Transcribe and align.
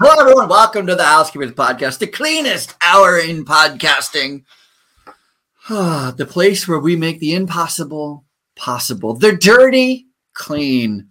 Hello, 0.00 0.12
everyone. 0.18 0.48
Welcome 0.48 0.88
to 0.88 0.96
the 0.96 1.04
Housekeepers 1.04 1.52
Podcast, 1.52 1.98
the 2.00 2.08
cleanest 2.08 2.74
hour 2.82 3.16
in 3.16 3.44
podcasting. 3.44 4.42
the 5.68 6.26
place 6.28 6.66
where 6.66 6.80
we 6.80 6.96
make 6.96 7.20
the 7.20 7.36
impossible 7.36 8.24
possible. 8.56 9.14
The 9.14 9.36
dirty 9.36 10.08
clean. 10.32 11.10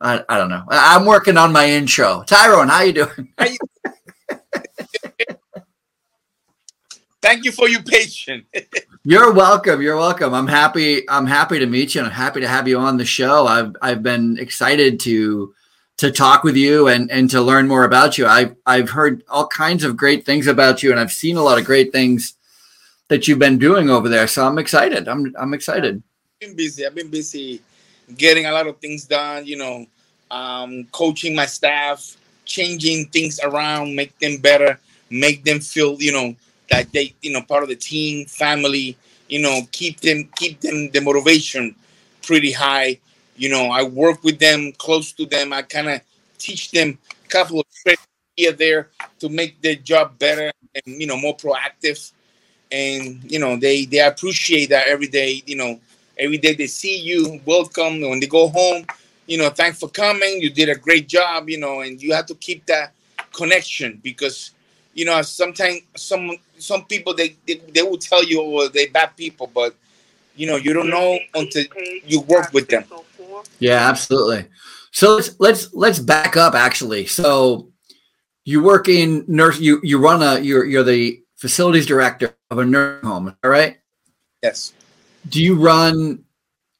I, 0.00 0.22
I 0.28 0.38
don't 0.38 0.50
know. 0.50 0.62
I, 0.68 0.94
am 0.94 1.04
working 1.04 1.36
on 1.36 1.50
my 1.50 1.68
intro. 1.68 2.22
Tyrone, 2.24 2.68
how 2.68 2.82
you 2.82 2.92
doing? 2.92 3.34
Thank 7.20 7.44
you 7.44 7.50
for 7.50 7.68
your 7.68 7.82
patience. 7.82 8.44
You're 9.02 9.32
welcome. 9.32 9.82
You're 9.82 9.96
welcome. 9.96 10.32
I'm 10.32 10.46
happy. 10.46 11.10
I'm 11.10 11.26
happy 11.26 11.58
to 11.58 11.66
meet 11.66 11.96
you, 11.96 12.02
and 12.02 12.06
I'm 12.06 12.14
happy 12.14 12.40
to 12.40 12.46
have 12.46 12.68
you 12.68 12.78
on 12.78 12.98
the 12.98 13.04
show. 13.04 13.48
I've 13.48 13.74
I've 13.82 14.04
been 14.04 14.38
excited 14.38 15.00
to 15.00 15.52
to 16.02 16.10
talk 16.10 16.42
with 16.42 16.56
you 16.56 16.88
and 16.88 17.08
and 17.12 17.30
to 17.30 17.40
learn 17.40 17.68
more 17.68 17.84
about 17.84 18.18
you. 18.18 18.26
I've 18.26 18.56
I've 18.66 18.90
heard 18.90 19.22
all 19.28 19.46
kinds 19.46 19.84
of 19.84 19.96
great 19.96 20.26
things 20.26 20.48
about 20.48 20.82
you, 20.82 20.90
and 20.90 20.98
I've 20.98 21.12
seen 21.12 21.36
a 21.36 21.42
lot 21.42 21.58
of 21.58 21.64
great 21.64 21.92
things 21.92 22.34
that 23.06 23.28
you've 23.28 23.38
been 23.38 23.56
doing 23.56 23.88
over 23.88 24.08
there. 24.08 24.26
So 24.26 24.44
I'm 24.44 24.58
excited. 24.58 25.06
I'm 25.06 25.32
I'm 25.38 25.54
excited. 25.54 26.02
I've 26.02 26.48
been 26.48 26.56
busy. 26.56 26.84
I've 26.84 26.96
been 26.96 27.08
busy 27.08 27.62
getting 28.18 28.46
a 28.46 28.50
lot 28.50 28.66
of 28.66 28.78
things 28.78 29.04
done. 29.04 29.46
You 29.46 29.58
know, 29.58 29.86
um, 30.32 30.88
coaching 30.90 31.36
my 31.36 31.46
staff, 31.46 32.16
changing 32.46 33.06
things 33.06 33.38
around, 33.38 33.94
make 33.94 34.18
them 34.18 34.38
better, 34.38 34.80
make 35.08 35.44
them 35.44 35.60
feel 35.60 36.02
you 36.02 36.10
know 36.10 36.34
that 36.68 36.90
they 36.90 37.14
you 37.22 37.32
know 37.32 37.42
part 37.42 37.62
of 37.62 37.68
the 37.68 37.76
team, 37.76 38.26
family. 38.26 38.96
You 39.28 39.40
know, 39.40 39.60
keep 39.70 40.00
them 40.00 40.28
keep 40.34 40.60
them 40.60 40.90
the 40.90 41.00
motivation 41.00 41.76
pretty 42.22 42.50
high 42.50 42.98
you 43.42 43.48
know, 43.48 43.72
I 43.72 43.82
work 43.82 44.22
with 44.22 44.38
them, 44.38 44.70
close 44.78 45.10
to 45.14 45.26
them. 45.26 45.52
I 45.52 45.62
kind 45.62 45.88
of 45.88 46.00
teach 46.38 46.70
them 46.70 46.96
a 47.24 47.28
couple 47.28 47.58
of 47.58 47.66
tricks 47.82 48.06
here 48.36 48.52
there 48.52 48.88
to 49.18 49.28
make 49.28 49.60
their 49.60 49.74
job 49.74 50.16
better 50.16 50.52
and 50.76 51.00
you 51.00 51.08
know 51.08 51.16
more 51.16 51.36
proactive. 51.36 52.12
And 52.70 53.20
you 53.28 53.40
know, 53.40 53.56
they 53.56 53.84
they 53.84 53.98
appreciate 53.98 54.70
that 54.70 54.86
every 54.86 55.08
day. 55.08 55.42
You 55.44 55.56
know, 55.56 55.80
every 56.16 56.38
day 56.38 56.54
they 56.54 56.68
see 56.68 57.00
you, 57.00 57.40
welcome. 57.44 58.00
When 58.02 58.20
they 58.20 58.28
go 58.28 58.46
home, 58.46 58.86
you 59.26 59.38
know, 59.38 59.50
thanks 59.50 59.80
for 59.80 59.88
coming. 59.88 60.40
You 60.40 60.48
did 60.48 60.68
a 60.68 60.76
great 60.76 61.08
job. 61.08 61.48
You 61.48 61.58
know, 61.58 61.80
and 61.80 62.00
you 62.00 62.14
have 62.14 62.26
to 62.26 62.36
keep 62.36 62.64
that 62.66 62.92
connection 63.32 63.98
because 64.04 64.52
you 64.94 65.04
know 65.04 65.20
sometimes 65.22 65.80
some 65.96 66.30
some 66.58 66.84
people 66.84 67.12
they 67.12 67.34
they, 67.48 67.56
they 67.74 67.82
will 67.82 67.98
tell 67.98 68.22
you 68.22 68.40
oh, 68.40 68.68
they're 68.68 68.88
bad 68.88 69.16
people, 69.16 69.50
but 69.52 69.74
you 70.36 70.46
know 70.46 70.54
you 70.54 70.72
don't 70.72 70.90
know 70.90 71.18
until 71.34 71.64
you 72.06 72.20
work 72.20 72.52
with 72.52 72.68
them. 72.68 72.84
Yeah, 73.58 73.88
absolutely. 73.88 74.46
So 74.90 75.14
let's 75.16 75.40
let's 75.40 75.74
let's 75.74 75.98
back 75.98 76.36
up 76.36 76.54
actually. 76.54 77.06
So 77.06 77.70
you 78.44 78.62
work 78.62 78.88
in 78.88 79.24
nurse 79.28 79.58
you 79.60 79.80
you 79.82 79.98
run 79.98 80.22
a 80.22 80.40
you're 80.40 80.64
you're 80.64 80.82
the 80.82 81.22
facilities 81.36 81.86
director 81.86 82.34
of 82.50 82.58
a 82.58 82.64
nursing 82.64 83.08
home, 83.08 83.36
all 83.42 83.50
right? 83.50 83.78
Yes. 84.42 84.72
Do 85.28 85.42
you 85.42 85.56
run 85.60 86.24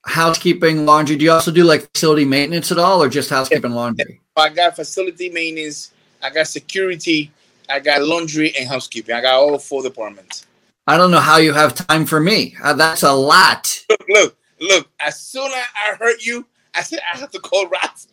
housekeeping, 0.04 0.84
laundry? 0.84 1.16
Do 1.16 1.24
you 1.24 1.32
also 1.32 1.50
do 1.50 1.64
like 1.64 1.90
facility 1.92 2.24
maintenance 2.24 2.72
at 2.72 2.78
all 2.78 3.02
or 3.02 3.08
just 3.08 3.30
housekeeping 3.30 3.72
laundry? 3.72 4.20
I 4.36 4.48
got 4.48 4.76
facility 4.76 5.30
maintenance, 5.30 5.92
I 6.22 6.30
got 6.30 6.46
security, 6.46 7.30
I 7.68 7.80
got 7.80 8.02
laundry 8.02 8.54
and 8.56 8.68
housekeeping. 8.68 9.14
I 9.14 9.20
got 9.20 9.34
all 9.34 9.58
four 9.58 9.82
departments. 9.82 10.46
I 10.86 10.96
don't 10.96 11.10
know 11.10 11.20
how 11.20 11.36
you 11.36 11.52
have 11.52 11.74
time 11.74 12.04
for 12.04 12.20
me. 12.20 12.54
Uh, 12.62 12.72
that's 12.74 13.02
a 13.02 13.12
lot. 13.12 13.84
Look, 13.88 14.04
look, 14.08 14.36
look. 14.60 14.88
As 15.00 15.20
soon 15.20 15.46
as 15.46 15.64
I 15.74 15.94
heard 15.94 16.20
you, 16.20 16.44
I 16.74 16.82
said 16.82 17.00
I 17.12 17.18
have 17.18 17.30
to 17.32 17.38
call 17.38 17.68
Ross. 17.68 18.08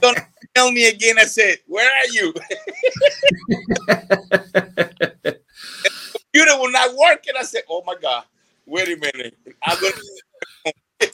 Don't 0.00 0.18
tell 0.54 0.72
me 0.72 0.88
again. 0.88 1.18
I 1.18 1.24
said, 1.24 1.58
"Where 1.66 1.90
are 1.90 2.06
you?" 2.06 2.32
the 3.86 5.36
computer 6.12 6.58
will 6.58 6.72
not 6.72 6.94
work, 6.96 7.24
and 7.28 7.36
I 7.36 7.42
said, 7.42 7.62
"Oh 7.68 7.82
my 7.86 7.96
god, 8.00 8.24
wait 8.66 8.88
a 8.88 8.96
minute." 8.96 9.36
I'm 9.62 9.78
gonna. 9.80 9.92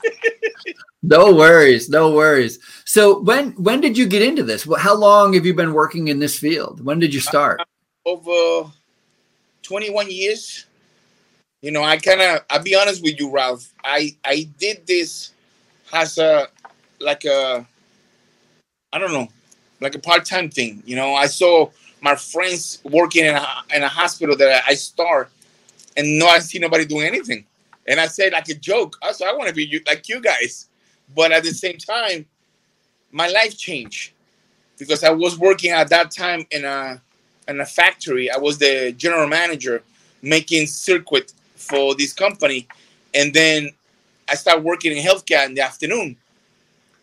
no 1.02 1.34
worries, 1.34 1.88
no 1.88 2.12
worries. 2.12 2.60
So 2.84 3.20
when 3.20 3.52
when 3.52 3.80
did 3.80 3.98
you 3.98 4.06
get 4.06 4.22
into 4.22 4.44
this? 4.44 4.68
How 4.78 4.94
long 4.94 5.32
have 5.34 5.44
you 5.44 5.54
been 5.54 5.72
working 5.72 6.08
in 6.08 6.18
this 6.20 6.38
field? 6.38 6.84
When 6.84 6.98
did 6.98 7.12
you 7.12 7.20
start? 7.20 7.60
Over 8.04 8.70
21 9.62 10.10
years 10.10 10.66
you 11.62 11.70
know, 11.70 11.82
I 11.82 11.96
kind 11.96 12.20
of, 12.20 12.44
I'll 12.50 12.62
be 12.62 12.74
honest 12.74 13.02
with 13.02 13.18
you, 13.18 13.30
Ralph. 13.30 13.72
I 13.82 14.16
I 14.24 14.48
did 14.58 14.84
this 14.86 15.30
as 15.92 16.18
a 16.18 16.48
like 17.00 17.24
a, 17.24 17.64
I 18.92 18.98
don't 18.98 19.12
know, 19.12 19.28
like 19.80 19.94
a 19.94 20.00
part 20.00 20.24
time 20.24 20.50
thing. 20.50 20.82
You 20.84 20.96
know, 20.96 21.14
I 21.14 21.26
saw 21.26 21.70
my 22.00 22.16
friends 22.16 22.80
working 22.84 23.24
in 23.24 23.36
a, 23.36 23.46
in 23.74 23.82
a 23.84 23.88
hospital 23.88 24.36
that 24.36 24.64
I 24.66 24.74
start, 24.74 25.30
and 25.96 26.18
no, 26.18 26.26
I 26.26 26.40
see 26.40 26.58
nobody 26.58 26.84
doing 26.84 27.06
anything. 27.06 27.44
And 27.86 28.00
I 28.00 28.08
said 28.08 28.32
like 28.32 28.48
a 28.48 28.54
joke, 28.54 28.98
I 29.00 29.12
said 29.12 29.28
I 29.28 29.32
want 29.32 29.48
to 29.48 29.54
be 29.54 29.64
you, 29.64 29.80
like 29.86 30.08
you 30.08 30.20
guys, 30.20 30.68
but 31.14 31.30
at 31.30 31.44
the 31.44 31.52
same 31.52 31.78
time, 31.78 32.26
my 33.12 33.28
life 33.28 33.56
changed 33.56 34.12
because 34.78 35.04
I 35.04 35.10
was 35.10 35.38
working 35.38 35.70
at 35.70 35.88
that 35.90 36.10
time 36.10 36.44
in 36.50 36.64
a 36.64 37.00
in 37.46 37.60
a 37.60 37.66
factory. 37.66 38.32
I 38.32 38.38
was 38.38 38.58
the 38.58 38.92
general 38.96 39.28
manager 39.28 39.84
making 40.22 40.66
circuit 40.66 41.32
for 41.62 41.94
this 41.94 42.12
company, 42.12 42.68
and 43.14 43.32
then 43.32 43.70
I 44.28 44.34
started 44.34 44.64
working 44.64 44.96
in 44.96 45.02
healthcare 45.02 45.46
in 45.46 45.54
the 45.54 45.62
afternoon. 45.62 46.16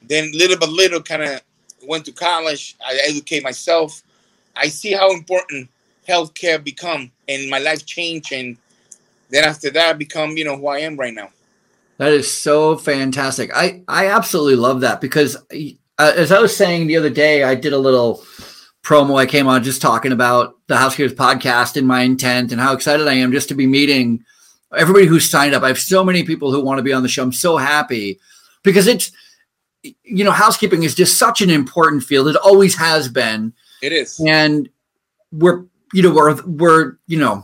Then 0.01 0.31
little 0.33 0.57
by 0.57 0.67
little, 0.67 1.01
kind 1.01 1.23
of 1.23 1.41
went 1.87 2.05
to 2.05 2.11
college. 2.11 2.75
I 2.85 2.99
educate 3.07 3.43
myself. 3.43 4.01
I 4.55 4.67
see 4.67 4.93
how 4.93 5.11
important 5.11 5.69
healthcare 6.07 6.63
become, 6.63 7.11
and 7.27 7.49
my 7.49 7.59
life 7.59 7.85
changed. 7.85 8.31
And 8.31 8.57
then 9.29 9.43
after 9.43 9.69
that, 9.71 9.89
I 9.89 9.93
become 9.93 10.37
you 10.37 10.45
know 10.45 10.57
who 10.57 10.67
I 10.67 10.79
am 10.79 10.97
right 10.97 11.13
now. 11.13 11.29
That 11.97 12.13
is 12.13 12.31
so 12.31 12.77
fantastic. 12.77 13.51
I 13.55 13.83
I 13.87 14.07
absolutely 14.07 14.55
love 14.55 14.81
that 14.81 15.01
because 15.01 15.35
uh, 15.99 16.13
as 16.15 16.31
I 16.31 16.39
was 16.39 16.55
saying 16.55 16.87
the 16.87 16.97
other 16.97 17.09
day, 17.09 17.43
I 17.43 17.55
did 17.55 17.73
a 17.73 17.77
little 17.77 18.23
promo. 18.83 19.19
I 19.19 19.25
came 19.25 19.47
on 19.47 19.63
just 19.63 19.81
talking 19.81 20.13
about 20.13 20.55
the 20.67 20.77
Housekeepers 20.77 21.13
podcast 21.13 21.75
and 21.75 21.87
my 21.87 22.01
intent 22.01 22.51
and 22.51 22.61
how 22.61 22.73
excited 22.73 23.07
I 23.07 23.15
am 23.15 23.31
just 23.31 23.49
to 23.49 23.55
be 23.55 23.67
meeting 23.67 24.23
everybody 24.77 25.05
who 25.05 25.19
signed 25.19 25.55
up. 25.55 25.63
I 25.63 25.67
have 25.67 25.79
so 25.79 26.03
many 26.03 26.23
people 26.23 26.51
who 26.51 26.61
want 26.61 26.77
to 26.79 26.83
be 26.83 26.93
on 26.93 27.03
the 27.03 27.09
show. 27.09 27.23
I'm 27.23 27.33
so 27.33 27.57
happy 27.57 28.19
because 28.63 28.87
it's, 28.87 29.11
you 30.03 30.23
know, 30.23 30.31
housekeeping 30.31 30.83
is 30.83 30.95
just 30.95 31.17
such 31.17 31.41
an 31.41 31.49
important 31.49 32.03
field. 32.03 32.27
It 32.27 32.35
always 32.35 32.75
has 32.75 33.07
been. 33.07 33.53
It 33.81 33.93
is. 33.93 34.19
And 34.25 34.69
we're, 35.31 35.63
you 35.93 36.03
know, 36.03 36.13
we're, 36.13 36.41
we're, 36.45 36.97
you 37.07 37.17
know, 37.17 37.43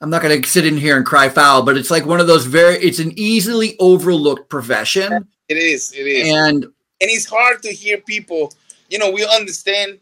I'm 0.00 0.10
not 0.10 0.22
going 0.22 0.40
to 0.40 0.48
sit 0.48 0.64
in 0.64 0.78
here 0.78 0.96
and 0.96 1.04
cry 1.04 1.28
foul, 1.28 1.62
but 1.62 1.76
it's 1.76 1.90
like 1.90 2.06
one 2.06 2.20
of 2.20 2.26
those 2.26 2.46
very, 2.46 2.76
it's 2.76 3.00
an 3.00 3.12
easily 3.16 3.76
overlooked 3.78 4.48
profession. 4.48 5.28
It 5.48 5.58
is. 5.58 5.92
It 5.92 6.06
is. 6.06 6.32
And, 6.32 6.64
and 6.64 7.10
it's 7.10 7.26
hard 7.26 7.62
to 7.64 7.72
hear 7.72 7.98
people, 7.98 8.52
you 8.88 8.98
know, 8.98 9.10
we 9.10 9.26
understand 9.26 9.98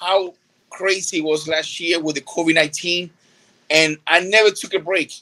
how 0.00 0.34
crazy 0.70 1.18
it 1.18 1.24
was 1.24 1.46
last 1.46 1.78
year 1.78 2.00
with 2.00 2.16
the 2.16 2.22
COVID 2.22 2.54
19. 2.54 3.10
And 3.70 3.98
I 4.06 4.20
never 4.20 4.50
took 4.50 4.74
a 4.74 4.78
break. 4.78 5.12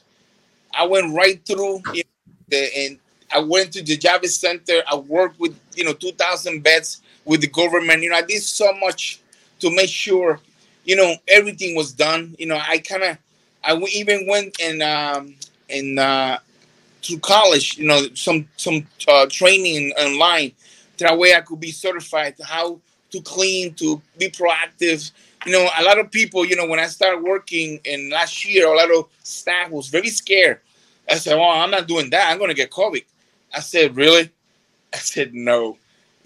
I 0.77 0.87
went 0.87 1.15
right 1.15 1.45
through 1.45 1.83
you 1.93 2.03
know, 2.05 2.33
the 2.49 2.77
and 2.77 2.99
I 3.33 3.41
went 3.41 3.73
to 3.73 3.83
the 3.83 3.97
Javits 3.97 4.39
Center. 4.39 4.83
I 4.91 4.97
worked 4.97 5.41
with 5.41 5.59
you 5.75 5.85
know 5.85 5.93
2,000 5.93 6.63
beds 6.63 7.03
with 7.25 7.41
the 7.41 7.49
government. 7.49 8.03
You 8.03 8.11
know, 8.11 8.17
I 8.17 8.23
did 8.23 8.43
so 8.43 8.73
much 8.75 9.21
to 9.61 9.75
make 9.75 9.91
sure 9.91 10.41
you 10.85 10.97
know 10.97 11.17
everything 11.29 11.75
was 11.75 11.93
done. 11.93 12.35
You 12.39 12.47
know, 12.47 12.61
I 12.61 12.79
kind 12.79 13.03
of 13.03 13.19
I 13.65 13.77
even 13.93 14.27
went 14.29 14.61
and 14.61 14.83
um, 14.83 15.35
and 15.69 15.99
uh, 15.99 16.39
to 17.03 17.19
college. 17.19 17.79
You 17.79 17.87
know, 17.89 18.07
some 18.15 18.49
some 18.57 18.87
uh, 19.09 19.27
training 19.29 19.93
online 19.99 20.53
that 20.99 21.19
way 21.19 21.35
I 21.35 21.41
could 21.41 21.61
be 21.61 21.71
certified 21.71 22.35
how 22.43 22.81
to 23.11 23.21
clean, 23.23 23.75
to 23.75 24.01
be 24.19 24.29
proactive. 24.29 25.11
You 25.45 25.53
know, 25.53 25.69
a 25.79 25.85
lot 25.85 25.99
of 25.99 26.11
people, 26.11 26.45
you 26.45 26.57
know, 26.57 26.67
when 26.67 26.81
I 26.81 26.87
started 26.87 27.23
working 27.23 27.79
in 27.85 28.11
last 28.11 28.45
year, 28.49 28.67
a 28.67 28.77
lot 28.77 28.91
of 28.91 29.07
staff 29.23 29.71
was 29.71 29.89
very 29.89 30.09
scared 30.09 30.61
I 31.09 31.17
said, 31.17 31.37
Well, 31.37 31.49
I'm 31.49 31.71
not 31.71 31.87
doing 31.87 32.11
that. 32.11 32.31
I'm 32.31 32.39
going 32.39 32.51
to 32.51 32.55
get 32.55 32.71
COVID. 32.71 33.05
I 33.55 33.61
said, 33.61 33.97
Really? 33.97 34.31
I 34.95 34.99
said, 34.99 35.35
No. 35.35 35.79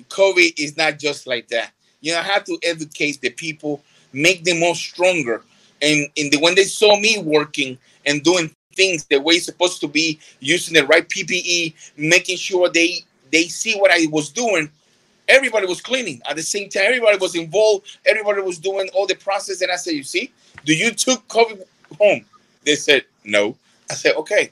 COVID 0.09 0.55
is 0.59 0.77
not 0.77 0.99
just 0.99 1.27
like 1.27 1.49
that. 1.49 1.73
You 2.01 2.13
know, 2.13 2.21
I 2.21 2.23
have 2.23 2.45
to 2.45 2.59
educate 2.63 3.21
the 3.21 3.31
people, 3.31 3.83
make 4.13 4.45
them 4.45 4.61
more 4.61 4.75
stronger. 4.75 5.43
And, 5.83 6.09
and 6.17 6.33
the, 6.33 6.39
when 6.41 6.55
they 6.55 6.65
saw 6.65 6.99
me 6.99 7.19
working 7.23 7.79
and 8.07 8.23
doing 8.23 8.55
things 8.75 9.05
the 9.07 9.21
way 9.21 9.35
it's 9.35 9.47
supposed 9.47 9.81
to 9.81 9.89
be, 9.89 10.19
using 10.41 10.75
the 10.75 10.87
right 10.87 11.09
PPE, 11.09 11.75
making 11.97 12.37
sure 12.37 12.69
they 12.69 13.05
they 13.31 13.45
see 13.45 13.79
what 13.79 13.93
I 13.93 14.07
was 14.11 14.31
doing, 14.31 14.69
everybody 15.29 15.67
was 15.67 15.81
cleaning 15.81 16.21
at 16.29 16.37
the 16.37 16.43
same 16.43 16.69
time. 16.69 16.83
Everybody 16.87 17.19
was 17.19 17.35
involved. 17.35 17.99
Everybody 18.05 18.41
was 18.43 18.59
doing 18.59 18.89
all 18.95 19.07
the 19.07 19.15
process. 19.15 19.61
And 19.63 19.71
I 19.71 19.77
said, 19.77 19.95
"You 19.95 20.03
see, 20.03 20.33
do 20.65 20.75
you 20.75 20.91
took 20.91 21.27
COVID 21.29 21.63
home?" 21.99 22.25
They 22.65 22.77
said, 22.77 23.05
"No." 23.25 23.57
I 23.91 23.95
said, 23.95 24.15
"Okay, 24.17 24.51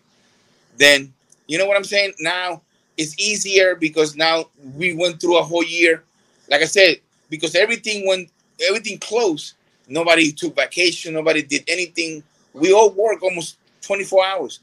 then 0.78 1.12
you 1.46 1.58
know 1.58 1.66
what 1.66 1.76
I'm 1.76 1.84
saying? 1.84 2.14
Now 2.20 2.62
it's 2.96 3.18
easier 3.18 3.74
because 3.76 4.16
now 4.16 4.46
we 4.76 4.94
went 4.94 5.20
through 5.20 5.38
a 5.38 5.42
whole 5.42 5.64
year. 5.64 6.04
Like 6.50 6.62
I 6.62 6.66
said, 6.66 6.98
because 7.30 7.54
everything 7.54 8.06
went, 8.06 8.30
everything 8.68 8.98
closed. 8.98 9.54
Nobody 9.88 10.32
took 10.32 10.56
vacation. 10.56 11.14
Nobody 11.14 11.42
did 11.42 11.64
anything. 11.68 12.22
We 12.52 12.72
all 12.72 12.90
work 12.90 13.22
almost 13.22 13.58
24 13.82 14.26
hours 14.26 14.60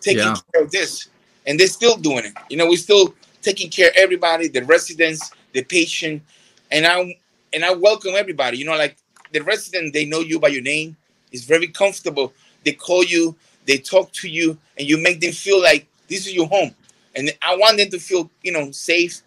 taking 0.00 0.34
Yeah. 0.34 0.36
care 0.52 0.62
of 0.62 0.70
this, 0.70 1.08
and 1.46 1.58
they're 1.58 1.66
still 1.66 1.96
doing 1.96 2.24
it. 2.26 2.32
You 2.48 2.56
know, 2.56 2.66
we're 2.68 2.76
still 2.76 3.14
taking 3.42 3.70
care 3.70 3.88
of 3.88 3.96
everybody, 3.96 4.48
the 4.48 4.64
residents, 4.64 5.30
the 5.52 5.62
patient, 5.64 6.22
and 6.70 6.86
I 6.86 7.16
and 7.52 7.64
I 7.64 7.72
welcome 7.74 8.14
everybody. 8.16 8.58
You 8.58 8.64
know, 8.66 8.76
like 8.76 8.96
the 9.32 9.40
resident, 9.40 9.92
they 9.92 10.04
know 10.06 10.20
you 10.20 10.38
by 10.40 10.48
your 10.48 10.62
name. 10.62 10.96
It's 11.32 11.44
very 11.44 11.68
comfortable. 11.68 12.32
They 12.64 12.72
call 12.72 13.04
you, 13.04 13.36
they 13.66 13.78
talk 13.78 14.12
to 14.12 14.28
you, 14.28 14.58
and 14.78 14.88
you 14.88 15.00
make 15.02 15.20
them 15.20 15.32
feel 15.32 15.62
like 15.62 15.86
this 16.08 16.26
is 16.26 16.34
your 16.34 16.48
home. 16.48 16.74
And 17.14 17.30
I 17.42 17.56
want 17.56 17.78
them 17.78 17.90
to 17.90 17.98
feel, 17.98 18.30
you 18.42 18.52
know, 18.52 18.70
safe 18.70 19.22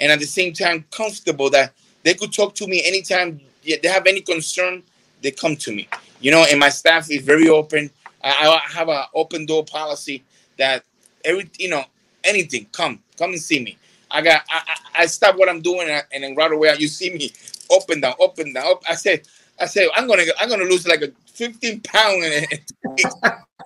and 0.00 0.12
at 0.12 0.18
the 0.18 0.26
same 0.26 0.52
time 0.52 0.84
comfortable 0.90 1.50
that 1.50 1.72
they 2.02 2.14
could 2.14 2.32
talk 2.32 2.54
to 2.56 2.66
me 2.66 2.82
anytime 2.84 3.40
they 3.64 3.88
have 3.88 4.06
any 4.06 4.20
concern, 4.20 4.82
they 5.22 5.30
come 5.30 5.56
to 5.56 5.72
me. 5.72 5.88
You 6.20 6.30
know, 6.30 6.44
and 6.50 6.60
my 6.60 6.68
staff 6.68 7.10
is 7.10 7.22
very 7.22 7.48
open. 7.48 7.90
I, 8.22 8.30
I 8.48 8.72
have 8.72 8.88
an 8.88 9.04
open 9.14 9.46
door 9.46 9.64
policy 9.64 10.22
that 10.58 10.84
every 11.24 11.50
you 11.58 11.68
know 11.68 11.84
anything 12.22 12.66
come 12.72 13.00
come 13.18 13.30
and 13.30 13.40
see 13.40 13.62
me. 13.62 13.78
I 14.10 14.22
got 14.22 14.42
I, 14.50 14.62
I, 14.66 15.02
I 15.02 15.06
stop 15.06 15.36
what 15.36 15.48
I'm 15.48 15.60
doing 15.60 15.88
and, 15.88 16.04
and 16.12 16.24
then 16.24 16.34
right 16.34 16.52
away 16.52 16.74
you 16.78 16.88
see 16.88 17.10
me 17.10 17.32
open 17.70 18.00
down, 18.00 18.14
and 18.38 18.54
down. 18.54 18.66
Up. 18.66 18.82
I 18.88 18.94
said 18.94 19.22
I 19.60 19.66
said 19.66 19.88
I'm 19.94 20.06
gonna 20.06 20.24
I'm 20.38 20.48
gonna 20.48 20.64
lose 20.64 20.86
like 20.86 21.02
a 21.02 21.12
15 21.26 21.80
pound 21.80 22.24
in 22.24 22.44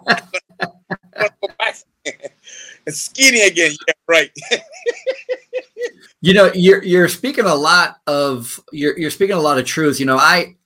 gonna 0.07 1.75
and 2.87 2.95
skinny 2.95 3.43
again. 3.43 3.73
Yeah, 3.87 3.95
right. 4.09 4.31
You 6.21 6.35
know, 6.35 6.51
you're 6.53 6.83
you're 6.83 7.09
speaking 7.09 7.45
a 7.45 7.55
lot 7.55 7.99
of 8.09 8.59
you're 8.73 8.99
you're 8.99 9.11
speaking 9.11 9.37
a 9.37 9.41
lot 9.41 9.57
of 9.57 9.65
truth. 9.67 10.01
You 10.01 10.07
know, 10.07 10.17
I 10.17 10.57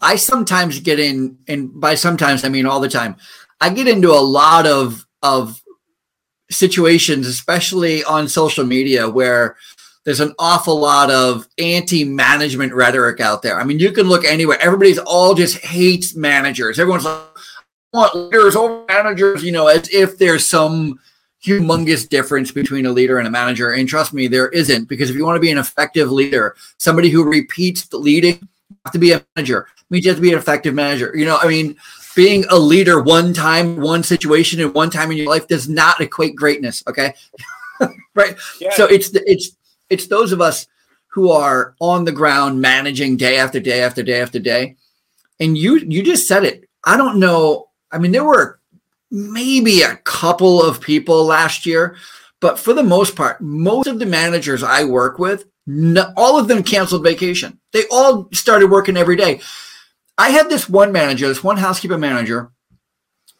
I 0.00 0.16
sometimes 0.16 0.80
get 0.80 0.98
in, 0.98 1.36
and 1.46 1.78
by 1.78 1.96
sometimes 1.96 2.44
I 2.44 2.48
mean 2.48 2.64
all 2.64 2.80
the 2.80 2.88
time. 2.88 3.16
I 3.60 3.68
get 3.68 3.88
into 3.88 4.10
a 4.10 4.24
lot 4.24 4.66
of 4.66 5.06
of 5.22 5.62
situations, 6.50 7.26
especially 7.26 8.04
on 8.04 8.26
social 8.26 8.64
media, 8.64 9.06
where 9.06 9.56
there's 10.06 10.20
an 10.20 10.32
awful 10.38 10.78
lot 10.78 11.10
of 11.10 11.48
anti-management 11.58 12.72
rhetoric 12.72 13.20
out 13.20 13.42
there. 13.42 13.58
I 13.58 13.64
mean, 13.64 13.80
you 13.80 13.90
can 13.90 14.08
look 14.08 14.24
anywhere. 14.24 14.56
Everybody's 14.60 14.98
all 14.98 15.34
just 15.34 15.58
hates 15.58 16.14
managers. 16.14 16.78
Everyone's 16.78 17.04
like, 17.04 17.20
"I 17.92 17.96
want 17.96 18.14
leaders 18.14 18.54
over 18.54 18.84
managers, 18.86 19.42
you 19.42 19.50
know, 19.50 19.66
as 19.66 19.88
if 19.92 20.16
there's 20.16 20.46
some 20.46 21.00
humongous 21.44 22.08
difference 22.08 22.52
between 22.52 22.86
a 22.86 22.92
leader 22.92 23.18
and 23.18 23.26
a 23.26 23.30
manager. 23.30 23.72
And 23.72 23.88
trust 23.88 24.14
me, 24.14 24.28
there 24.28 24.48
isn't. 24.48 24.88
Because 24.88 25.10
if 25.10 25.16
you 25.16 25.24
want 25.24 25.36
to 25.36 25.40
be 25.40 25.50
an 25.50 25.58
effective 25.58 26.10
leader, 26.10 26.54
somebody 26.78 27.10
who 27.10 27.24
repeats 27.24 27.86
the 27.86 27.98
leading, 27.98 28.38
you 28.70 28.76
have 28.84 28.92
to 28.92 28.98
be 29.00 29.12
a 29.12 29.24
manager. 29.34 29.68
It 29.76 29.84
means 29.90 30.04
you 30.04 30.10
have 30.12 30.18
to 30.18 30.22
be 30.22 30.32
an 30.32 30.38
effective 30.38 30.74
manager. 30.74 31.12
You 31.16 31.24
know, 31.24 31.38
I 31.40 31.48
mean, 31.48 31.76
being 32.14 32.44
a 32.48 32.56
leader 32.56 33.02
one 33.02 33.32
time, 33.34 33.80
one 33.80 34.04
situation, 34.04 34.60
and 34.60 34.72
one 34.72 34.90
time 34.90 35.10
in 35.10 35.16
your 35.16 35.28
life 35.28 35.48
does 35.48 35.68
not 35.68 36.00
equate 36.00 36.36
greatness. 36.36 36.82
Okay, 36.88 37.12
right? 38.14 38.36
Yeah. 38.60 38.70
So 38.74 38.86
it's 38.86 39.10
it's 39.12 39.56
it's 39.90 40.06
those 40.06 40.32
of 40.32 40.40
us 40.40 40.66
who 41.08 41.30
are 41.30 41.74
on 41.80 42.04
the 42.04 42.12
ground 42.12 42.60
managing 42.60 43.16
day 43.16 43.38
after 43.38 43.58
day 43.60 43.82
after 43.82 44.02
day 44.02 44.20
after 44.20 44.38
day. 44.38 44.76
And 45.40 45.56
you 45.56 45.76
you 45.78 46.02
just 46.02 46.28
said 46.28 46.44
it. 46.44 46.68
I 46.84 46.96
don't 46.96 47.18
know. 47.18 47.68
I 47.90 47.98
mean, 47.98 48.12
there 48.12 48.24
were 48.24 48.60
maybe 49.10 49.82
a 49.82 49.96
couple 49.96 50.62
of 50.62 50.80
people 50.80 51.24
last 51.24 51.66
year, 51.66 51.96
but 52.40 52.58
for 52.58 52.74
the 52.74 52.82
most 52.82 53.16
part, 53.16 53.40
most 53.40 53.86
of 53.86 53.98
the 53.98 54.06
managers 54.06 54.62
I 54.62 54.84
work 54.84 55.18
with, 55.18 55.46
no, 55.66 56.12
all 56.16 56.38
of 56.38 56.48
them 56.48 56.62
canceled 56.62 57.02
vacation. 57.02 57.58
They 57.72 57.84
all 57.90 58.28
started 58.32 58.70
working 58.70 58.96
every 58.96 59.16
day. 59.16 59.40
I 60.18 60.30
had 60.30 60.48
this 60.48 60.68
one 60.68 60.92
manager, 60.92 61.28
this 61.28 61.44
one 61.44 61.56
housekeeper 61.56 61.98
manager. 61.98 62.50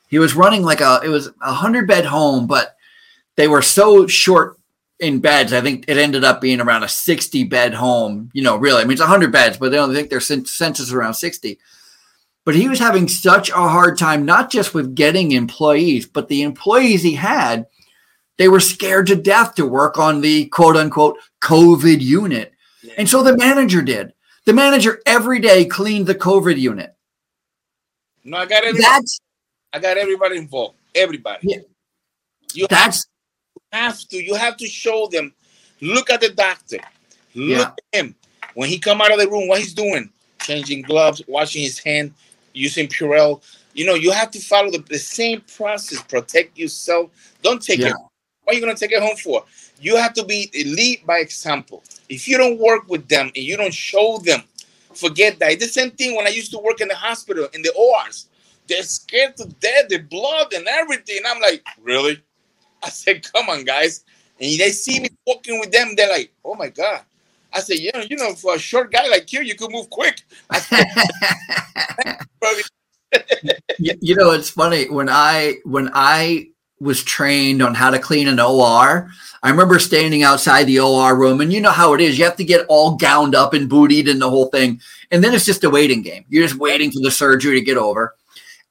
He 0.08 0.19
was 0.19 0.34
running 0.34 0.62
like 0.62 0.81
a 0.81 1.00
it 1.04 1.08
was 1.08 1.31
a 1.40 1.52
hundred 1.52 1.87
bed 1.87 2.04
home, 2.04 2.46
but 2.46 2.76
they 3.37 3.49
were 3.49 3.62
so 3.62 4.06
short 4.06 4.58
in 5.00 5.20
beds. 5.20 5.52
I 5.52 5.60
think 5.60 5.84
it 5.88 5.98
ended 5.98 6.25
up 6.25 6.40
being 6.40 6.60
around 6.60 6.82
a 6.82 6.88
60 6.88 7.44
bed 7.44 7.75
home. 7.75 8.31
You 8.32 8.43
know, 8.43 8.56
really. 8.56 8.81
I 8.81 8.84
mean, 8.84 8.93
it's 8.93 9.00
100 9.00 9.32
beds, 9.32 9.58
but 9.58 9.70
they 9.70 9.76
don't 9.76 9.94
think 9.94 10.10
their 10.10 10.20
census 10.20 10.81
is 10.81 10.93
around 10.93 11.14
60. 11.14 11.58
But 12.44 12.54
he 12.54 12.69
was 12.69 12.78
having 12.78 13.08
such 13.08 13.50
a 13.50 13.54
hard 13.54 13.98
time, 13.98 14.25
not 14.25 14.50
just 14.50 14.72
with 14.72 14.94
getting 14.94 15.32
employees, 15.32 16.06
but 16.06 16.28
the 16.28 16.43
employees 16.43 17.02
he 17.02 17.14
had, 17.14 17.66
they 18.38 18.48
were 18.48 18.60
scared 18.60 19.08
to 19.08 19.16
death 19.16 19.56
to 19.56 19.66
work 19.66 19.98
on 19.98 20.20
the 20.20 20.46
quote 20.46 20.76
unquote 20.76 21.19
COVID 21.42 22.00
unit. 22.00 22.52
And 22.96 23.08
so 23.08 23.22
the 23.22 23.37
manager 23.37 23.82
did. 23.82 24.12
The 24.44 24.52
manager 24.52 25.00
every 25.06 25.40
day 25.40 25.64
cleaned 25.64 26.06
the 26.06 26.14
COVID 26.14 26.56
unit. 26.56 26.94
no, 28.22 28.37
I 28.37 28.46
got 28.46 28.62
everybody. 28.62 28.82
That's 28.82 29.20
I 29.72 29.81
got 29.81 29.99
everybody 29.99 30.37
involved. 30.37 30.76
Everybody. 30.94 31.40
Yeah. 31.42 31.58
You 32.54 32.66
that's 32.70 33.06
have 33.76 33.99
to. 34.08 34.17
You 34.23 34.34
have 34.34 34.56
to 34.58 34.67
show 34.67 35.08
them. 35.08 35.32
Look 35.81 36.11
at 36.11 36.20
the 36.20 36.31
doctor. 36.31 36.78
Look 37.34 37.58
Yeah. 37.58 37.94
at 37.94 38.00
him. 38.00 38.14
When 38.55 38.69
he 38.69 38.78
come 38.78 39.00
out 39.02 39.12
of 39.12 39.19
the 39.19 39.28
room, 39.28 39.49
what 39.49 39.58
he's 39.61 39.75
doing? 39.75 40.11
Changing 40.43 40.82
gloves, 40.82 41.23
washing 41.28 41.62
his 41.62 41.78
hand, 41.78 42.14
using 42.55 42.88
Purell. 42.88 43.43
You 43.75 43.84
know, 43.87 43.94
you 43.94 44.11
have 44.12 44.31
to 44.32 44.40
follow 44.40 44.70
the, 44.70 44.78
the 44.78 44.99
same 44.99 45.43
process. 45.56 46.02
Protect 46.02 46.56
yourself. 46.58 47.11
Don't 47.43 47.62
take 47.62 47.81
Yeah. 47.81 47.88
it. 47.88 47.94
What 48.44 48.55
are 48.55 48.58
you 48.58 48.61
gonna 48.64 48.76
take 48.76 48.93
it 48.93 49.02
home 49.02 49.17
for? 49.17 49.44
You 49.81 49.96
have 49.96 50.14
to 50.14 50.25
be 50.25 50.50
lead 50.55 51.05
by 51.06 51.19
example. 51.19 51.82
If 52.08 52.26
you 52.28 52.38
don't 52.38 52.58
work 52.58 52.88
with 52.88 53.08
them 53.08 53.26
and 53.34 53.44
you 53.44 53.56
don't 53.56 53.75
show 53.75 54.19
them, 54.19 54.43
forget 54.94 55.38
that. 55.40 55.52
It's 55.52 55.67
the 55.67 55.73
same 55.73 55.90
thing 55.90 56.17
when 56.17 56.26
I 56.26 56.31
used 56.31 56.52
to 56.52 56.58
work 56.58 56.81
in 56.81 56.88
the 56.88 56.94
hospital 56.94 57.49
in 57.52 57.62
the 57.62 57.73
ORs. 57.75 58.28
They're 58.69 58.82
scared 58.84 59.37
to 59.38 59.46
death, 59.61 59.88
the 59.88 59.99
blood 59.99 60.52
and 60.55 60.67
everything. 60.67 61.19
I'm 61.26 61.40
like, 61.40 61.64
really? 61.82 62.23
I 62.86 62.90
said, 62.90 63.30
come 63.32 63.48
on, 63.48 63.64
guys. 63.64 64.04
And 64.40 64.58
they 64.58 64.70
see 64.70 65.00
me 65.00 65.08
walking 65.26 65.58
with 65.60 65.72
them, 65.72 65.94
they're 65.96 66.10
like, 66.10 66.32
oh 66.44 66.54
my 66.54 66.68
God. 66.68 67.02
I 67.52 67.60
said, 67.60 67.78
yeah, 67.78 68.02
you 68.02 68.16
know, 68.16 68.34
for 68.34 68.54
a 68.54 68.58
short 68.58 68.92
guy 68.92 69.06
like 69.08 69.32
you, 69.32 69.40
you 69.40 69.54
could 69.54 69.70
move 69.70 69.88
quick. 69.88 70.22
Said, 70.52 70.86
you, 73.78 73.94
you 74.00 74.14
know 74.14 74.32
it's 74.32 74.50
funny 74.50 74.88
when 74.88 75.08
i 75.08 75.54
when 75.64 75.90
i 75.94 76.46
was 76.80 77.02
trained 77.02 77.62
on 77.62 77.74
how 77.74 77.90
to 77.90 77.98
clean 77.98 78.28
an 78.28 78.40
or 78.40 79.10
i 79.42 79.50
remember 79.50 79.78
standing 79.78 80.22
outside 80.22 80.64
the 80.64 80.78
or 80.78 81.16
room 81.16 81.40
and 81.40 81.52
you 81.52 81.60
know 81.60 81.70
how 81.70 81.94
it 81.94 82.00
is 82.00 82.18
you 82.18 82.24
have 82.24 82.36
to 82.36 82.44
get 82.44 82.66
all 82.68 82.96
gowned 82.96 83.34
up 83.34 83.54
and 83.54 83.70
bootied 83.70 84.10
and 84.10 84.20
the 84.20 84.28
whole 84.28 84.46
thing 84.46 84.80
and 85.10 85.22
then 85.22 85.32
it's 85.32 85.46
just 85.46 85.64
a 85.64 85.70
waiting 85.70 86.02
game 86.02 86.25
you're 86.28 86.46
just 86.46 86.58
waiting 86.58 86.90
for 86.90 87.00
the 87.00 87.11
surgery 87.11 87.58
to 87.58 87.64
get 87.64 87.76
over 87.76 88.14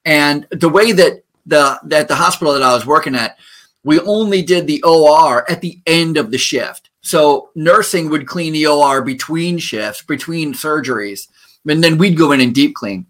and 0.03 0.45
the 0.51 0.69
way 0.69 0.91
that 0.91 1.23
the 1.45 1.79
that 1.83 2.07
the 2.07 2.15
hospital 2.15 2.53
that 2.53 2.63
i 2.63 2.73
was 2.73 2.85
working 2.85 3.15
at 3.15 3.37
we 3.85 3.99
only 4.01 4.41
did 4.41 4.67
the 4.67 4.83
or 4.83 5.49
at 5.49 5.61
the 5.61 5.79
end 5.85 6.17
of 6.17 6.31
the 6.31 6.37
shift. 6.37 6.89
So 7.01 7.51
nursing 7.55 8.09
would 8.09 8.27
clean 8.27 8.51
the 8.51 8.65
or 8.65 9.03
between 9.03 9.59
shifts 9.59 10.01
between 10.01 10.53
surgeries 10.53 11.27
and 11.67 11.83
then 11.83 11.97
we'd 11.97 12.17
go 12.17 12.31
in 12.31 12.41
and 12.41 12.53
deep 12.53 12.73
clean. 12.75 13.05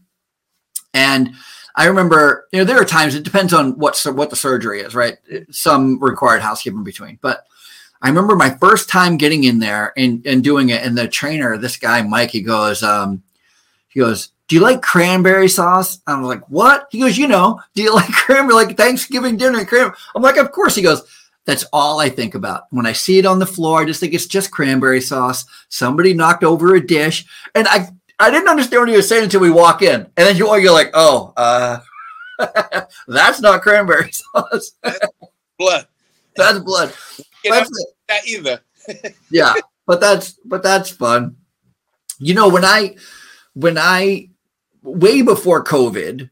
And 0.94 1.34
I 1.75 1.86
remember, 1.86 2.48
you 2.51 2.60
know, 2.60 2.65
there 2.65 2.79
are 2.79 2.86
times 2.86 3.15
it 3.15 3.24
depends 3.24 3.53
on 3.53 3.77
what 3.79 4.00
what 4.13 4.29
the 4.29 4.36
surgery 4.36 4.82
is, 4.82 4.94
right? 4.94 5.17
Some 5.50 6.01
required 6.03 6.41
housekeeping 6.41 6.84
between, 6.84 7.20
but 7.22 7.46
I 8.01 8.10
remember 8.10 8.36
my 8.36 8.51
first 8.51 8.89
time 8.89 9.17
getting 9.17 9.46
in 9.46 9.60
there 9.60 9.94
and, 9.98 10.25
and 10.27 10.44
doing 10.44 10.70
it, 10.70 10.84
and 10.84 10.98
the 10.98 11.08
trainer, 11.08 11.58
this 11.58 11.77
guy 11.77 12.01
Mike, 12.01 12.32
he 12.32 12.41
goes, 12.41 12.84
um, 12.84 13.24
he 13.88 14.01
goes, 14.01 14.29
"Do 14.48 14.56
you 14.56 14.62
like 14.62 14.82
cranberry 14.82 15.48
sauce?" 15.50 16.00
I'm 16.08 16.24
like, 16.24 16.50
"What?" 16.50 16.88
He 16.92 17.00
goes, 17.00 17.18
"You 17.18 17.28
know, 17.28 17.60
do 17.74 17.84
you 17.84 17.94
like 17.96 18.12
cranberry 18.12 18.56
like 18.56 18.78
Thanksgiving 18.78 19.38
dinner 19.38 19.60
and 19.60 19.68
cranberry?" 19.68 19.96
I'm 20.16 20.22
like, 20.22 20.38
"Of 20.38 20.52
course." 20.52 20.75
He 20.75 20.82
goes, 20.82 21.04
"That's 21.46 21.66
all 21.74 22.00
I 22.00 22.10
think 22.10 22.36
about 22.36 22.64
when 22.70 22.86
I 22.86 22.94
see 22.94 23.18
it 23.18 23.25
on 23.25 23.40
the 23.40 23.46
floor. 23.46 23.82
I 23.82 23.86
just 23.86 24.00
think 24.00 24.14
it's 24.14 24.28
just 24.28 24.52
cranberry 24.52 25.02
sauce. 25.02 25.46
Somebody 25.70 26.14
knocked 26.14 26.44
over 26.44 26.75
a 26.75 26.86
dish, 26.86 27.25
and 27.54 27.68
I 27.68 27.90
I 28.20 28.32
didn't 28.32 28.50
understand 28.50 28.82
what 28.82 28.90
he 28.90 28.96
was 28.96 29.10
saying 29.10 29.25
until 29.25 29.42
we 29.42 29.52
walk 29.52 29.82
in, 29.82 30.02
and 30.02 30.12
then 30.16 30.38
you 30.38 30.54
you're 30.58 30.72
like, 30.72 30.92
oh, 30.94 31.34
uh, 31.36 31.80
that's 33.08 33.42
not 33.42 33.62
cranberry 33.62 34.12
sauce. 34.34 34.72
blood. 35.58 35.88
that's 36.36 36.60
blood. 36.60 36.94
That's 37.44 37.70
that 38.08 38.28
either. 38.28 38.62
Yeah, 39.30 39.54
but 39.86 40.00
that's 40.00 40.32
but 40.46 40.64
that's 40.64 40.90
fun. 40.90 41.38
You 42.20 42.34
know, 42.34 42.50
when 42.50 42.64
I 42.64 42.96
when 43.54 43.78
I 43.78 44.30
way 44.86 45.22
before 45.22 45.63
COVID, 45.63 46.30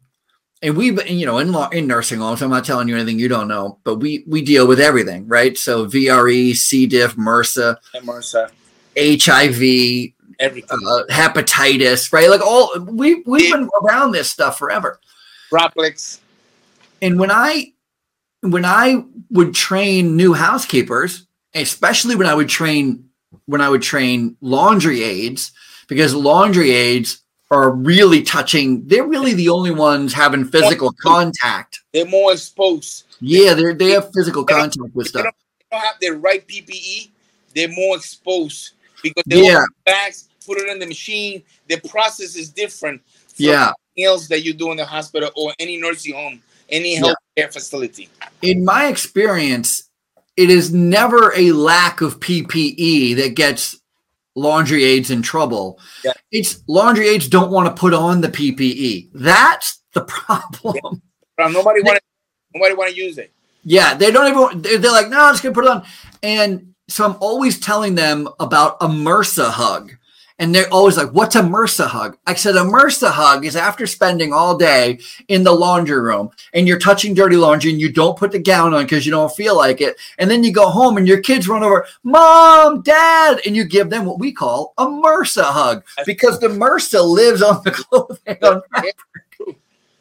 and 0.62 0.78
we've 0.78 0.96
been, 0.96 1.18
you 1.18 1.26
know, 1.26 1.40
in 1.40 1.52
law 1.52 1.70
in 1.70 1.88
nursing 1.88 2.20
homes, 2.20 2.42
I'm 2.42 2.50
not 2.50 2.64
telling 2.64 2.88
you 2.88 2.96
anything 2.96 3.20
you 3.20 3.28
don't 3.28 3.48
know, 3.48 3.80
but 3.84 3.96
we 3.96 4.24
we 4.28 4.42
deal 4.42 4.68
with 4.68 4.80
everything, 4.80 5.28
right? 5.28 5.58
So 5.58 5.86
VRE, 5.86 6.56
C. 6.56 6.86
diff, 6.86 7.16
MRSA, 7.18 7.78
MRSA, 7.96 8.50
HIV, 8.96 10.14
everything. 10.40 10.80
uh, 10.88 11.04
hepatitis, 11.10 12.14
right? 12.14 12.30
Like 12.30 12.46
all 12.46 12.72
we 12.80 13.24
we've 13.26 13.52
been 13.52 13.70
around 13.84 14.14
this 14.14 14.30
stuff 14.30 14.58
forever. 14.58 15.00
Droplets. 15.50 16.22
And 17.02 17.20
when 17.20 17.32
I 17.32 17.74
when 18.42 18.66
I 18.66 19.04
would 19.32 19.54
train 19.54 20.16
new 20.16 20.34
housekeepers, 20.34 21.28
especially 21.54 22.16
when 22.16 22.28
I 22.28 22.34
would 22.34 22.50
train 22.50 23.10
when 23.46 23.62
I 23.62 23.70
would 23.70 23.82
train 23.82 24.38
laundry 24.40 25.04
aides, 25.04 25.52
because 25.88 26.16
laundry 26.16 26.72
aides 26.72 27.23
are 27.54 27.70
really 27.70 28.24
touching. 28.24 28.86
They're 28.88 29.06
really 29.06 29.34
the 29.34 29.50
only 29.50 29.72
ones 29.72 30.12
having 30.12 30.44
physical 30.46 30.92
contact. 31.02 31.80
They're 31.94 32.06
more 32.06 32.32
exposed. 32.34 33.04
Yeah, 33.20 33.54
they 33.54 33.74
they 33.74 33.92
have 33.92 34.10
physical 34.14 34.44
contact 34.44 34.94
with 34.96 35.08
stuff. 35.08 35.24
they 35.24 35.66
don't 35.72 35.82
have 35.86 35.96
the 36.02 36.10
right 36.12 36.46
PPE. 36.48 37.12
They're 37.56 37.68
more 37.70 37.96
exposed 37.96 38.72
because 39.04 39.24
they 39.28 39.46
Yeah. 39.46 39.64
bags, 39.86 40.30
put 40.46 40.58
it 40.58 40.68
in 40.68 40.80
the 40.80 40.88
machine. 40.88 41.44
The 41.70 41.80
process 41.88 42.36
is 42.36 42.50
different. 42.50 43.02
from 43.36 43.46
Yeah. 43.46 43.72
else 43.98 44.28
that 44.28 44.42
you 44.44 44.54
do 44.54 44.70
in 44.72 44.78
the 44.78 44.86
hospital 44.86 45.32
or 45.36 45.54
any 45.60 45.78
nursing 45.78 46.14
home, 46.14 46.42
any 46.70 46.94
Yeah. 46.94 47.02
healthcare 47.38 47.52
facility. 47.52 48.08
In 48.44 48.64
my 48.64 48.86
experience, 48.88 49.90
it 50.38 50.50
is 50.52 50.72
never 50.72 51.34
a 51.36 51.52
lack 51.52 52.02
of 52.02 52.20
PPE 52.20 53.16
that 53.16 53.34
gets 53.36 53.76
laundry 54.36 54.84
aides 54.84 55.12
in 55.12 55.22
trouble. 55.22 55.80
Yeah. 56.04 56.14
It's 56.32 56.64
laundry 56.68 57.08
aides 57.08 57.28
don't 57.28 57.52
want 57.52 57.68
to 57.68 57.80
put 57.80 57.94
on 57.94 58.22
the 58.22 58.30
PPE. 58.30 59.10
That's 59.14 59.82
the 59.94 60.02
problem. 60.06 61.02
But 61.38 61.52
nobody 61.52 61.82
want 61.82 61.98
to. 61.98 62.02
Nobody 62.56 62.76
want 62.76 62.92
to 62.92 62.96
use 62.96 63.18
it. 63.18 63.32
Yeah, 63.64 63.94
they 63.96 64.12
don't 64.12 64.30
even. 64.30 64.62
They're, 64.62 64.78
they're 64.78 64.92
like, 64.92 65.10
no, 65.10 65.20
I'm 65.20 65.34
just 65.34 65.44
gonna 65.44 65.56
put 65.56 65.66
it 65.66 65.70
on. 65.70 65.86
And 66.22 66.74
so 66.88 67.06
I'm 67.06 67.16
always 67.20 67.60
telling 67.60 67.96
them 67.96 68.28
about 68.40 68.78
a 68.82 68.88
MRSA 68.88 69.52
hug, 69.52 69.94
and 70.44 70.54
they're 70.54 70.68
always 70.74 70.98
like, 70.98 71.12
"What's 71.12 71.36
a 71.38 71.42
MRSA 71.42 71.88
hug?" 71.88 72.18
I 72.28 72.34
said, 72.34 72.58
"A 72.58 72.60
MRSA 72.60 73.10
hug 73.12 73.46
is 73.46 73.56
after 73.56 73.88
spending 73.88 74.34
all 74.34 74.58
day 74.58 75.00
in 75.30 75.44
the 75.46 75.54
laundry 75.54 76.02
room, 76.02 76.32
and 76.54 76.68
you're 76.68 76.80
touching 76.80 77.14
dirty 77.14 77.38
laundry, 77.38 77.72
and 77.72 77.80
you 77.80 77.90
don't 77.90 78.18
put 78.18 78.34
the 78.34 78.40
gown 78.40 78.74
on 78.74 78.84
because 78.84 79.06
you 79.06 79.12
don't 79.12 79.34
feel 79.34 79.56
like 79.56 79.80
it, 79.80 79.96
and 80.18 80.30
then 80.30 80.44
you 80.44 80.52
go 80.52 80.68
home, 80.68 80.98
and 80.98 81.08
your 81.08 81.22
kids 81.22 81.48
run 81.48 81.64
over, 81.64 81.86
mom, 82.04 82.82
dad, 82.82 83.40
and 83.46 83.56
you 83.56 83.64
give 83.64 83.90
them 83.90 84.04
what 84.04 84.20
we 84.20 84.34
call 84.34 84.74
a 84.78 84.86
MRSA 84.86 85.44
hug 85.46 85.86
because 86.06 86.40
the 86.42 86.50
MRSA 86.50 87.02
lives 87.02 87.42
on 87.42 87.62
the 87.64 87.72
clothing. 87.80 88.38
On, 88.44 88.62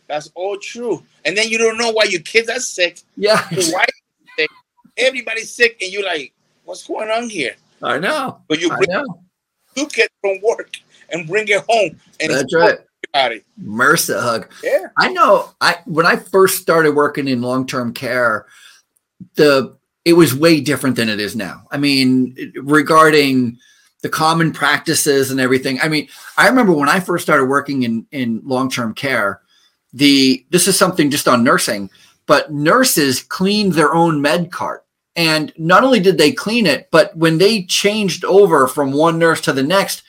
That's 0.09 0.29
all 0.35 0.59
true. 0.59 1.05
And 1.25 1.39
then 1.39 1.49
you 1.51 1.57
don't 1.57 1.79
know 1.79 1.93
why 1.93 2.05
your 2.05 2.21
kids 2.23 2.49
are 2.51 2.59
sick. 2.59 2.99
yeah, 3.17 3.49
Your 3.53 3.73
wife 3.73 3.87
is 3.89 4.29
sick. 4.37 4.51
Everybody's 4.97 5.53
sick, 5.55 5.79
and 5.81 5.93
you're 5.93 6.05
like, 6.05 6.35
"What's 6.65 6.85
going 6.85 7.11
on 7.11 7.31
here?" 7.31 7.55
I 7.81 7.99
know. 7.99 8.41
But 8.49 8.61
you 8.61 8.69
bring 8.69 8.91
two 9.75 9.87
kids 9.87 10.13
from 10.21 10.39
work 10.43 10.77
and 11.11 11.27
bring 11.27 11.49
it 11.49 11.65
home, 11.69 11.99
and 12.21 12.31
That's 12.31 12.55
right. 12.55 12.79
everybody. 13.15 13.45
MRSA 13.63 14.21
hug. 14.21 14.53
Yeah. 14.63 14.87
I 14.99 15.13
know. 15.13 15.51
I 15.61 15.79
when 15.85 16.07
I 16.07 16.17
first 16.17 16.61
started 16.63 16.93
working 16.93 17.29
in 17.29 17.43
long 17.43 17.67
term 17.67 17.93
care, 17.93 18.47
the 19.35 19.77
it 20.05 20.15
was 20.15 20.35
way 20.35 20.61
different 20.61 20.97
than 20.97 21.09
it 21.09 21.21
is 21.21 21.37
now. 21.37 21.65
I 21.71 21.77
mean, 21.77 22.53
regarding 22.57 23.59
the 24.03 24.09
common 24.09 24.53
practices 24.53 25.31
and 25.31 25.41
everything. 25.41 25.81
I 25.81 25.89
mean, 25.89 26.09
I 26.37 26.49
remember 26.49 26.73
when 26.73 26.89
I 26.89 27.01
first 27.01 27.25
started 27.25 27.47
working 27.47 27.85
in 27.85 28.07
in 28.11 28.43
long 28.45 28.71
term 28.71 28.95
care. 28.95 29.41
The 29.95 30.45
this 30.51 30.67
is 30.67 30.77
something 30.77 31.11
just 31.11 31.29
on 31.29 31.45
nursing, 31.45 31.91
but 32.27 32.53
nurses 32.53 33.23
cleaned 33.23 33.75
their 33.75 33.95
own 33.95 34.21
med 34.21 34.51
cart. 34.51 34.82
And 35.15 35.53
not 35.59 35.85
only 35.85 36.01
did 36.01 36.17
they 36.17 36.33
clean 36.33 36.67
it, 36.67 36.89
but 36.91 37.15
when 37.17 37.39
they 37.39 37.65
changed 37.65 38.25
over 38.25 38.67
from 38.67 38.93
one 38.93 39.19
nurse 39.19 39.41
to 39.43 39.53
the 39.53 39.63
next, 39.63 40.03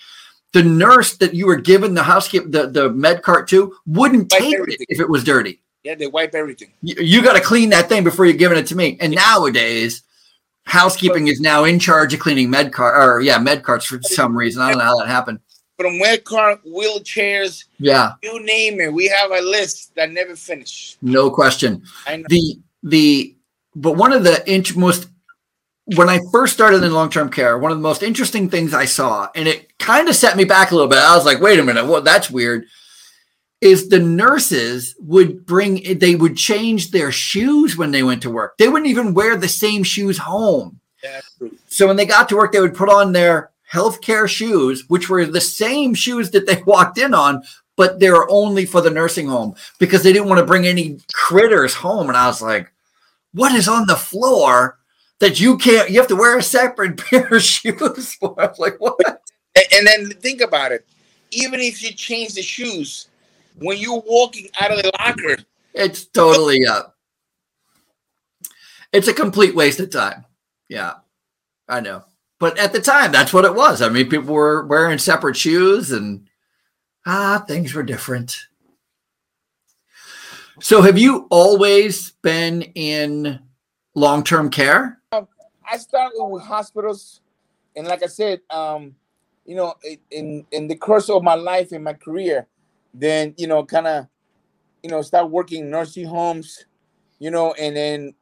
the 0.54 0.64
nurse 0.64 1.18
that 1.18 1.34
you 1.34 1.46
were 1.48 1.58
given 1.58 1.94
the 1.94 2.04
housekeeper 2.04 2.48
the, 2.48 2.68
the 2.68 2.90
med 2.90 3.22
cart 3.22 3.48
to 3.50 3.76
wouldn't 3.86 4.32
Wipe 4.32 4.42
take 4.42 4.54
it 4.54 4.86
if 4.88 5.00
it 5.00 5.10
was 5.10 5.24
dirty. 5.24 5.60
Yeah, 5.84 5.96
they 5.96 6.08
wipe 6.08 6.34
everything. 6.34 6.72
You, 6.82 6.96
you 7.04 7.22
got 7.24 7.34
to 7.34 7.42
clean 7.42 7.70
that 7.72 7.90
thing 7.90 8.06
before 8.06 8.26
you're 8.26 8.36
giving 8.38 8.58
it 8.58 8.68
to 8.68 8.76
me. 8.76 8.98
And 9.02 9.14
nowadays, 9.14 10.04
housekeeping 10.66 11.28
is 11.28 11.42
now 11.42 11.66
in 11.66 11.80
charge 11.80 12.14
of 12.14 12.22
cleaning 12.22 12.50
med 12.50 12.72
cart 12.72 12.96
or 12.96 13.20
yeah, 13.20 13.38
med 13.38 13.64
carts 13.64 13.86
for 13.86 14.00
some 14.04 14.38
reason. 14.38 14.62
I 14.62 14.70
don't 14.70 14.78
know 14.78 14.86
how 14.86 15.00
that 15.00 15.08
happened. 15.08 15.40
From 15.78 16.00
wet 16.00 16.24
car, 16.24 16.60
wheelchairs, 16.66 17.66
Yeah, 17.80 18.14
you 18.22 18.42
name 18.46 18.80
it. 18.80 18.94
We 18.94 19.08
have 19.08 19.32
a 19.32 19.42
list 19.42 19.94
that 19.96 20.12
never 20.12 20.36
finish. 20.36 20.98
no 21.02 21.30
question. 21.30 21.84
I 22.08 22.18
know. 22.18 22.26
The 22.30 22.60
the 22.84 23.36
but 23.76 23.94
one 23.94 24.14
of 24.14 24.24
the 24.24 24.44
int- 24.52 24.76
most 24.76 25.08
when 25.86 26.10
I 26.10 26.20
first 26.32 26.54
started 26.54 26.84
in 26.84 26.94
long 26.94 27.10
term 27.10 27.30
care, 27.30 27.58
one 27.58 27.72
of 27.72 27.78
the 27.78 27.84
most 27.84 28.04
interesting 28.04 28.50
things 28.50 28.74
I 28.74 28.86
saw, 28.86 29.30
and 29.36 29.48
it 29.48 29.78
kind 29.80 30.08
of 30.08 30.16
set 30.16 30.38
me 30.38 30.46
back 30.46 30.72
a 30.72 30.76
little 30.76 30.90
bit. 30.90 31.00
I 31.00 31.16
was 31.16 31.26
like, 31.26 31.42
wait 31.42 31.60
a 31.60 31.64
minute, 31.64 31.86
well, 31.86 32.02
that's 32.02 32.30
weird. 32.30 32.66
Is 33.60 33.90
the 33.90 34.00
nurses 34.00 34.96
would 35.00 35.46
bring, 35.46 35.98
they 36.00 36.16
would 36.16 36.36
change 36.36 36.92
their 36.92 37.12
shoes 37.12 37.78
when 37.78 37.92
they 37.92 38.04
went 38.04 38.22
to 38.24 38.30
work. 38.30 38.58
They 38.58 38.68
wouldn't 38.68 38.90
even 38.90 39.14
wear 39.14 39.38
the 39.38 39.48
same 39.48 39.84
shoes 39.84 40.18
home. 40.18 40.80
Yeah. 41.02 41.22
So 41.68 41.88
when 41.88 41.96
they 41.96 42.06
got 42.06 42.30
to 42.30 42.36
work, 42.36 42.52
they 42.52 42.60
would 42.60 42.76
put 42.76 42.90
on 42.90 43.14
their 43.14 43.52
healthcare 43.72 44.28
shoes, 44.28 44.84
which 44.90 45.10
were 45.10 45.26
the 45.26 45.42
same 45.42 45.94
shoes 45.94 46.32
that 46.32 46.46
they 46.46 46.62
walked 46.66 46.98
in 46.98 47.14
on, 47.14 47.44
but 47.76 48.00
they 48.00 48.10
were 48.10 48.30
only 48.30 48.66
for 48.66 48.82
the 48.82 48.90
nursing 48.90 49.28
home 49.28 49.56
because 49.80 50.04
they 50.04 50.14
didn't 50.14 50.30
want 50.30 50.40
to 50.40 50.46
bring 50.46 50.68
any 50.68 51.00
critters 51.14 51.74
home. 51.74 52.10
And 52.10 52.18
I 52.18 52.28
was 52.28 52.42
like, 52.42 52.72
what 53.34 53.54
is 53.54 53.68
on 53.68 53.88
the 53.88 53.96
floor 53.96 54.80
that 55.20 55.40
you 55.40 55.58
can't, 55.58 55.90
you 55.90 56.00
have 56.00 56.08
to 56.10 56.16
wear 56.16 56.38
a 56.38 56.44
separate 56.44 56.98
pair 57.10 57.28
of 57.28 57.44
shoes 57.44 58.16
for? 58.16 58.40
I 58.40 58.48
was 58.48 58.60
like, 58.60 58.80
what? 58.80 58.98
And, 59.56 59.66
and 59.74 59.88
then 59.88 60.10
think 60.20 60.42
about 60.42 60.72
it. 60.72 60.86
Even 61.32 61.60
if 61.60 61.82
you 61.82 61.92
change 61.92 62.36
the 62.36 62.42
shoes, 62.42 63.08
when 63.60 63.78
you're 63.78 64.04
walking 64.06 64.50
out 64.60 64.72
of 64.72 64.78
the 64.78 64.92
locker, 65.00 65.38
It's 65.74 66.06
totally, 66.06 66.66
up 66.66 66.94
it's 68.94 69.08
a 69.08 69.14
complete 69.14 69.56
waste 69.56 69.80
of 69.80 69.90
time. 69.90 70.24
Yeah, 70.70 70.94
I 71.68 71.82
know. 71.82 72.04
But 72.40 72.58
at 72.60 72.72
the 72.72 72.80
time, 72.80 73.12
that's 73.12 73.34
what 73.34 73.46
it 73.46 73.56
was. 73.56 73.82
I 73.82 73.90
mean, 73.90 74.10
people 74.10 74.34
were 74.34 74.66
wearing 74.66 75.00
separate 75.00 75.36
shoes 75.36 75.92
and 75.92 76.28
ah, 77.06 77.44
things 77.48 77.74
were 77.74 77.84
different. 77.84 78.38
So, 80.64 80.82
have 80.82 80.98
you 80.98 81.28
always 81.30 82.12
been 82.22 82.62
in 82.74 83.38
long 83.96 84.24
term 84.24 84.50
care? 84.50 85.02
I 85.12 85.76
started 85.78 86.24
with 86.24 86.42
hospitals, 86.42 87.20
and 87.76 87.86
like 87.86 88.02
I 88.02 88.06
said, 88.06 88.40
um, 88.50 88.96
you 89.46 89.58
know, 89.58 89.74
in 90.10 90.46
in 90.52 90.70
the 90.70 90.78
course 90.78 91.10
of 91.10 91.22
my 91.22 91.34
life 91.34 91.74
and 91.74 91.84
my 91.84 91.92
career, 91.92 92.48
then 92.94 93.34
you 93.38 93.46
know, 93.46 93.66
kind 93.66 93.88
of, 93.88 94.08
you 94.82 94.90
know, 94.90 95.02
start 95.02 95.30
working 95.30 95.66
in 95.66 95.70
nursing 95.70 96.06
homes, 96.06 96.64
you 97.20 97.30
know, 97.30 97.52
and 97.60 97.76
then 97.76 98.14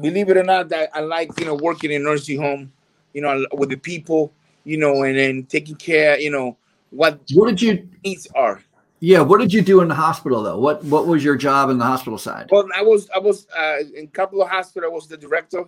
believe 0.00 0.28
it 0.28 0.38
or 0.38 0.42
not, 0.42 0.70
that 0.70 0.90
I 0.92 0.98
like 0.98 1.38
you 1.38 1.46
know 1.46 1.54
working 1.54 1.92
in 1.92 2.02
nursing 2.02 2.40
home, 2.40 2.72
you 3.14 3.22
know, 3.22 3.46
with 3.52 3.68
the 3.68 3.76
people, 3.76 4.32
you 4.64 4.76
know, 4.76 5.04
and 5.04 5.16
then 5.16 5.44
taking 5.44 5.76
care, 5.76 6.18
you 6.18 6.32
know, 6.32 6.56
what 6.90 7.20
What 7.32 7.50
did 7.50 7.62
you, 7.62 7.88
needs 8.04 8.26
are. 8.34 8.60
Yeah, 9.00 9.20
what 9.22 9.40
did 9.40 9.52
you 9.52 9.62
do 9.62 9.80
in 9.80 9.88
the 9.88 9.94
hospital 9.94 10.42
though? 10.42 10.58
What 10.58 10.84
What 10.84 11.06
was 11.06 11.24
your 11.24 11.36
job 11.36 11.70
in 11.70 11.78
the 11.78 11.84
hospital 11.84 12.18
side? 12.18 12.48
Well, 12.50 12.68
I 12.76 12.82
was 12.82 13.08
I 13.14 13.18
was 13.18 13.46
uh, 13.58 13.78
in 13.96 14.04
a 14.04 14.08
couple 14.08 14.42
of 14.42 14.48
hospitals. 14.48 14.90
I 14.90 14.94
was 14.94 15.08
the 15.08 15.16
director, 15.16 15.64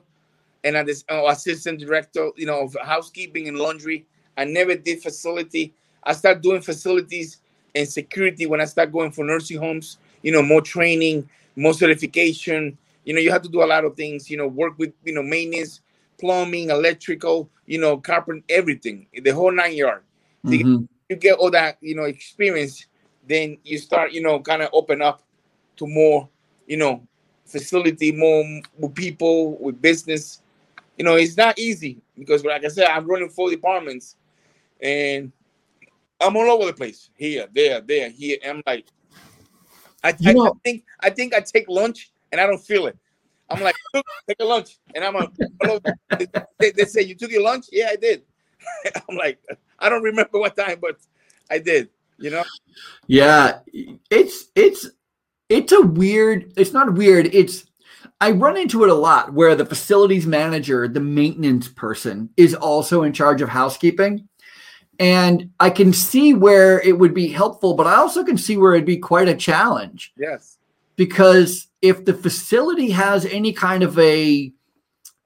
and 0.65 0.77
I 0.77 0.83
this 0.83 1.05
uh, 1.11 1.27
assistant 1.29 1.81
director, 1.81 2.31
you 2.37 2.47
know, 2.47 2.61
of 2.61 2.77
housekeeping 2.83 3.49
and 3.49 3.59
laundry. 3.59 4.07
I 4.37 4.45
never 4.45 4.75
did 4.75 5.03
facility. 5.03 5.75
I 6.05 6.13
started 6.13 6.43
doing 6.43 6.61
facilities 6.61 7.39
and 7.75 7.89
security 7.89 8.47
when 8.47 8.61
I 8.61 8.67
started 8.67 8.93
going 8.93 9.13
for 9.13 9.25
nursing 9.25 9.59
homes. 9.59 9.99
You 10.23 10.33
know, 10.33 10.43
more 10.43 10.61
training, 10.63 11.29
more 11.57 11.75
certification. 11.75 12.77
You 13.05 13.15
know, 13.15 13.21
you 13.21 13.33
have 13.33 13.43
to 13.43 13.49
do 13.49 13.63
a 13.63 13.67
lot 13.67 13.85
of 13.85 13.97
things. 13.97 14.31
You 14.31 14.37
know, 14.37 14.47
work 14.47 14.79
with 14.79 14.93
you 15.05 15.15
know 15.15 15.23
maintenance, 15.23 15.81
plumbing, 16.21 16.71
electrical. 16.71 17.49
You 17.67 17.79
know, 17.79 17.97
carpet, 17.97 18.43
everything, 18.51 19.07
the 19.15 19.31
whole 19.31 19.53
nine 19.53 19.75
yard 19.75 20.03
Mhm. 20.45 20.89
you 21.09 21.17
get 21.17 21.39
all 21.39 21.51
that 21.51 21.79
you 21.81 21.95
know 21.95 22.05
experience 22.05 22.87
then 23.27 23.57
you 23.65 23.79
start 23.79 24.13
you 24.13 24.23
know 24.23 24.41
kind 24.41 24.63
of 24.63 24.71
open 24.73 25.03
up 25.03 25.23
to 25.77 25.87
more 25.87 26.29
you 26.67 26.77
know 26.77 27.07
facility 27.45 28.13
more 28.13 28.45
with 28.79 28.95
people 28.95 29.57
with 29.59 29.81
business. 29.81 30.41
You 30.97 31.05
know 31.05 31.17
it's 31.17 31.37
not 31.37 31.59
easy 31.59 32.01
because 32.19 32.45
like 32.45 32.65
i 32.65 32.69
said 32.69 32.87
i'm 32.89 33.07
running 33.07 33.29
four 33.31 33.51
departments 33.51 34.17
and 34.81 35.33
i'm 36.21 36.37
all 36.37 36.51
over 36.51 36.67
the 36.67 36.73
place 36.73 37.11
here 37.17 37.47
there 37.53 37.81
there 37.81 38.11
here 38.11 38.37
and 38.43 38.59
i'm 38.59 38.63
like 38.67 38.87
I, 40.05 40.11
I, 40.11 40.31
I 40.31 40.51
think 40.63 40.85
i 41.01 41.11
think 41.11 41.35
i 41.35 41.41
take 41.41 41.69
lunch 41.69 42.13
and 42.31 42.41
i 42.41 42.47
don't 42.47 42.61
feel 42.61 42.87
it. 42.87 42.97
I'm 43.49 43.61
like 43.61 43.75
"Look, 43.95 44.05
take 44.29 44.41
a 44.41 44.45
lunch 44.45 44.79
and 44.95 45.05
i'm 45.05 45.17
a, 45.17 45.29
they, 46.59 46.71
they 46.73 46.85
say 46.85 47.03
you 47.03 47.15
took 47.15 47.31
your 47.31 47.43
lunch? 47.43 47.67
Yeah 47.73 47.89
i 47.91 47.97
did. 47.97 48.23
I'm 49.09 49.17
like 49.17 49.39
i 49.79 49.89
don't 49.89 50.03
remember 50.03 50.39
what 50.39 50.57
time 50.57 50.79
but 50.81 50.99
i 51.51 51.59
did 51.59 51.89
you 52.23 52.31
know 52.31 52.45
Yeah, 53.07 53.59
it's 54.11 54.47
it's 54.55 54.89
it's 55.49 55.73
a 55.73 55.83
weird. 55.83 56.53
It's 56.57 56.73
not 56.73 56.95
weird. 56.95 57.27
It's 57.35 57.67
I 58.21 58.31
run 58.31 58.57
into 58.57 58.85
it 58.85 58.91
a 58.91 58.95
lot 58.95 59.35
where 59.35 59.55
the 59.55 59.67
facilities 59.67 60.27
manager, 60.27 60.89
the 60.89 61.01
maintenance 61.01 61.69
person, 61.69 62.31
is 62.37 62.55
also 62.55 63.03
in 63.03 63.13
charge 63.13 63.43
of 63.43 63.49
housekeeping, 63.49 64.29
and 64.99 65.51
I 65.61 65.71
can 65.71 65.93
see 65.93 66.33
where 66.33 66.81
it 66.81 66.99
would 66.99 67.15
be 67.15 67.29
helpful, 67.29 67.75
but 67.75 67.87
I 67.87 67.97
also 67.97 68.25
can 68.25 68.39
see 68.39 68.57
where 68.57 68.75
it'd 68.75 68.87
be 68.87 68.99
quite 68.99 69.29
a 69.29 69.35
challenge 69.35 70.13
yes 70.17 70.59
because 70.97 71.69
if 71.81 72.05
the 72.05 72.15
facility 72.15 72.91
has 72.91 73.25
any 73.27 73.53
kind 73.53 73.83
of 73.83 73.99
a 73.99 74.53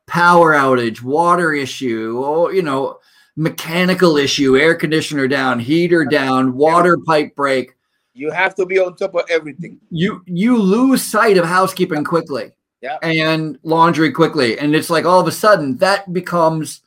power 0.06 0.54
outage, 0.54 1.02
water 1.02 1.52
issue, 1.52 2.22
or 2.24 2.54
you 2.54 2.62
know, 2.62 2.98
mechanical 3.36 4.16
issue, 4.16 4.56
air 4.56 4.74
conditioner 4.74 5.28
down, 5.28 5.60
heater 5.60 6.04
down, 6.04 6.54
water 6.54 6.98
pipe 7.06 7.36
break. 7.36 7.74
You 8.14 8.30
have 8.30 8.54
to 8.54 8.64
be 8.64 8.78
on 8.78 8.96
top 8.96 9.14
of 9.14 9.24
everything. 9.28 9.78
You 9.90 10.22
you 10.26 10.56
lose 10.56 11.02
sight 11.04 11.36
of 11.36 11.44
housekeeping 11.44 12.02
quickly. 12.02 12.52
Yeah. 12.80 12.98
And 13.02 13.58
laundry 13.62 14.10
quickly. 14.10 14.58
And 14.58 14.74
it's 14.74 14.90
like 14.90 15.04
all 15.04 15.20
of 15.20 15.26
a 15.26 15.32
sudden 15.32 15.76
that 15.78 16.12
becomes 16.12 16.80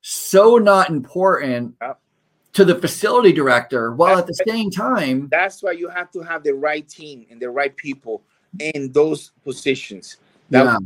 so 0.00 0.58
not 0.58 0.90
important 0.90 1.74
Yeah. 1.82 1.94
to 2.52 2.64
the 2.64 2.76
facility 2.76 3.32
director 3.32 3.92
while 3.92 4.18
at 4.18 4.26
the 4.26 4.34
same 4.46 4.70
time 4.70 5.28
That's 5.28 5.62
why 5.62 5.72
you 5.72 5.88
have 5.88 6.12
to 6.12 6.20
have 6.20 6.44
the 6.44 6.54
right 6.54 6.88
team 6.88 7.26
and 7.30 7.40
the 7.40 7.50
right 7.50 7.74
people 7.76 8.22
in 8.60 8.92
those 8.92 9.32
positions. 9.42 10.18
That 10.50 10.64
yeah, 10.64 10.78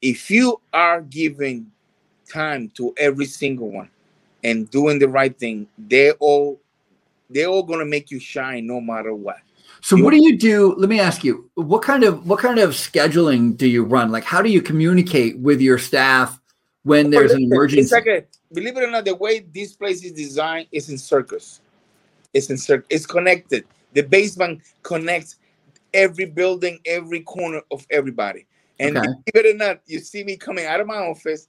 if 0.00 0.30
you 0.30 0.60
are 0.72 1.00
giving 1.02 1.72
time 2.30 2.68
to 2.74 2.94
every 2.98 3.26
single 3.26 3.70
one 3.70 3.90
and 4.44 4.70
doing 4.70 4.98
the 4.98 5.08
right 5.08 5.36
thing, 5.38 5.66
they're 5.76 6.14
all 6.14 6.60
they're 7.30 7.46
all 7.46 7.62
gonna 7.62 7.84
make 7.84 8.10
you 8.10 8.18
shine 8.18 8.66
no 8.66 8.80
matter 8.80 9.14
what. 9.14 9.38
So 9.80 9.96
what 9.96 10.10
do 10.10 10.22
you 10.22 10.36
do? 10.36 10.74
Let 10.76 10.88
me 10.88 10.98
ask 10.98 11.22
you, 11.22 11.50
what 11.54 11.82
kind 11.82 12.04
of 12.04 12.26
what 12.26 12.40
kind 12.40 12.58
of 12.58 12.70
scheduling 12.70 13.56
do 13.56 13.68
you 13.68 13.84
run? 13.84 14.10
Like 14.10 14.24
how 14.24 14.42
do 14.42 14.50
you 14.50 14.62
communicate 14.62 15.38
with 15.38 15.60
your 15.60 15.78
staff 15.78 16.40
when 16.82 17.10
there's 17.10 17.32
an 17.32 17.42
emergency? 17.42 17.82
It's 17.82 17.92
like 17.92 18.06
a 18.06 18.24
believe 18.52 18.76
it 18.76 18.82
or 18.82 18.90
not, 18.90 19.04
the 19.04 19.14
way 19.14 19.40
this 19.40 19.74
place 19.74 20.04
is 20.04 20.12
designed 20.12 20.68
is 20.72 20.88
in 20.88 20.98
circus. 20.98 21.60
It's 22.34 22.50
in 22.50 22.58
circle. 22.58 22.86
It's 22.90 23.06
connected. 23.06 23.64
The 23.94 24.02
basement 24.02 24.62
connects 24.82 25.36
every 25.94 26.26
building, 26.26 26.78
every 26.84 27.20
corner 27.20 27.62
of 27.70 27.86
everybody. 27.90 28.46
And 28.80 28.96
Okay. 28.96 29.06
believe 29.32 29.46
it 29.46 29.54
or 29.54 29.56
not, 29.56 29.80
you 29.86 29.98
see 29.98 30.24
me 30.24 30.36
coming 30.36 30.66
out 30.66 30.80
of 30.80 30.86
my 30.86 30.98
office, 30.98 31.48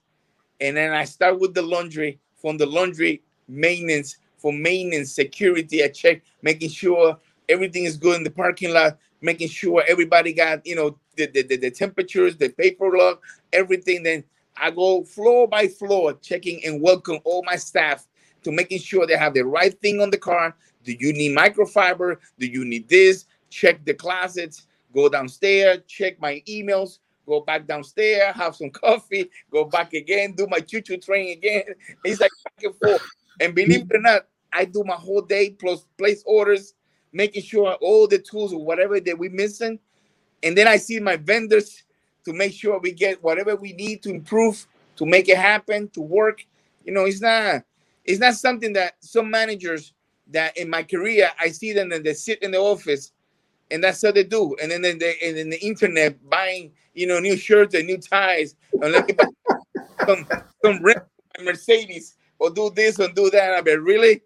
and 0.60 0.76
then 0.76 0.92
I 0.92 1.04
start 1.04 1.38
with 1.38 1.54
the 1.54 1.62
laundry. 1.62 2.18
From 2.40 2.56
the 2.56 2.66
laundry, 2.66 3.22
maintenance. 3.48 4.16
For 4.38 4.54
maintenance, 4.54 5.12
security, 5.12 5.84
I 5.84 5.88
check, 5.88 6.22
making 6.40 6.70
sure 6.70 7.18
everything 7.50 7.84
is 7.84 7.98
good 7.98 8.16
in 8.16 8.24
the 8.24 8.30
parking 8.30 8.72
lot, 8.72 8.96
making 9.20 9.48
sure 9.48 9.84
everybody 9.86 10.32
got 10.32 10.64
you 10.64 10.76
know 10.76 10.96
the 11.16 11.26
the, 11.26 11.42
the, 11.42 11.56
the 11.56 11.70
temperatures, 11.70 12.38
the 12.38 12.48
paper 12.48 12.90
log, 12.96 13.18
everything. 13.52 14.02
Then 14.02 14.24
I 14.56 14.70
go 14.70 15.04
floor 15.04 15.46
by 15.46 15.68
floor, 15.68 16.14
checking 16.14 16.64
and 16.64 16.80
welcome 16.80 17.18
all 17.24 17.42
my 17.44 17.56
staff 17.56 18.06
to 18.42 18.50
making 18.50 18.78
sure 18.78 19.06
they 19.06 19.16
have 19.16 19.34
the 19.34 19.42
right 19.42 19.78
thing 19.80 20.00
on 20.00 20.10
the 20.10 20.18
car. 20.18 20.56
Do 20.84 20.92
you 20.98 21.12
need 21.12 21.36
microfiber? 21.36 22.16
Do 22.38 22.46
you 22.46 22.64
need 22.64 22.88
this? 22.88 23.26
Check 23.50 23.84
the 23.84 23.92
closets, 23.92 24.66
go 24.94 25.08
downstairs, 25.08 25.80
check 25.86 26.18
my 26.20 26.42
emails, 26.48 26.98
go 27.30 27.40
back 27.40 27.66
downstairs, 27.66 28.34
have 28.34 28.56
some 28.56 28.70
coffee, 28.70 29.30
go 29.50 29.64
back 29.64 29.92
again, 29.94 30.34
do 30.36 30.46
my 30.48 30.60
choo-choo 30.60 30.98
train 30.98 31.38
again. 31.38 31.62
It's 32.04 32.20
like 32.20 32.30
back 32.44 32.64
and 32.64 32.74
forth. 32.76 33.06
And 33.40 33.54
believe 33.54 33.86
it 33.88 33.96
or 33.96 34.00
not, 34.00 34.26
I 34.52 34.64
do 34.64 34.82
my 34.84 34.96
whole 34.96 35.22
day 35.22 35.50
plus 35.50 35.86
place 35.96 36.22
orders, 36.26 36.74
making 37.12 37.42
sure 37.42 37.74
all 37.80 38.06
the 38.06 38.18
tools 38.18 38.52
or 38.52 38.64
whatever 38.64 39.00
that 39.00 39.18
we're 39.18 39.30
missing. 39.30 39.78
And 40.42 40.56
then 40.56 40.66
I 40.66 40.76
see 40.76 41.00
my 41.00 41.16
vendors 41.16 41.84
to 42.24 42.32
make 42.32 42.52
sure 42.52 42.78
we 42.78 42.92
get 42.92 43.22
whatever 43.22 43.56
we 43.56 43.72
need 43.72 44.02
to 44.02 44.10
improve 44.10 44.66
to 44.96 45.06
make 45.06 45.28
it 45.28 45.38
happen 45.38 45.88
to 45.90 46.00
work 46.00 46.44
you 46.84 46.92
know 46.92 47.04
it's 47.04 47.20
not 47.20 47.62
it's 48.04 48.20
not 48.20 48.34
something 48.34 48.72
that 48.72 48.94
some 49.00 49.30
managers 49.30 49.94
that 50.28 50.56
in 50.56 50.68
my 50.68 50.82
career 50.82 51.30
i 51.40 51.48
see 51.48 51.72
them 51.72 51.92
and 51.92 52.04
they 52.04 52.14
sit 52.14 52.42
in 52.42 52.50
the 52.50 52.58
office 52.58 53.12
and 53.70 53.82
that's 53.82 54.02
how 54.02 54.10
they 54.12 54.24
do 54.24 54.56
and 54.62 54.70
then 54.70 54.82
they 54.82 55.16
and 55.22 55.36
then 55.36 55.50
the 55.50 55.60
internet 55.64 56.16
buying 56.28 56.70
you 56.94 57.06
know 57.06 57.18
new 57.18 57.36
shirts 57.36 57.74
and 57.74 57.86
new 57.86 57.98
ties 57.98 58.56
and 58.82 58.92
me 58.92 59.14
some 60.06 60.26
some 60.64 60.80
mercedes 61.44 62.16
or 62.38 62.50
do 62.50 62.70
this 62.70 62.98
and 62.98 63.14
do 63.14 63.30
that 63.30 63.54
i 63.54 63.60
mean 63.62 63.80
really 63.80 64.20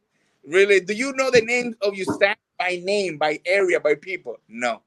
really 0.46 0.80
do 0.80 0.94
you 0.94 1.12
know 1.14 1.30
the 1.30 1.40
names 1.42 1.74
of 1.82 1.94
your 1.94 2.06
staff 2.06 2.36
by 2.58 2.80
name 2.84 3.16
by 3.18 3.38
area 3.46 3.78
by 3.80 3.94
people 3.94 4.36
no 4.48 4.80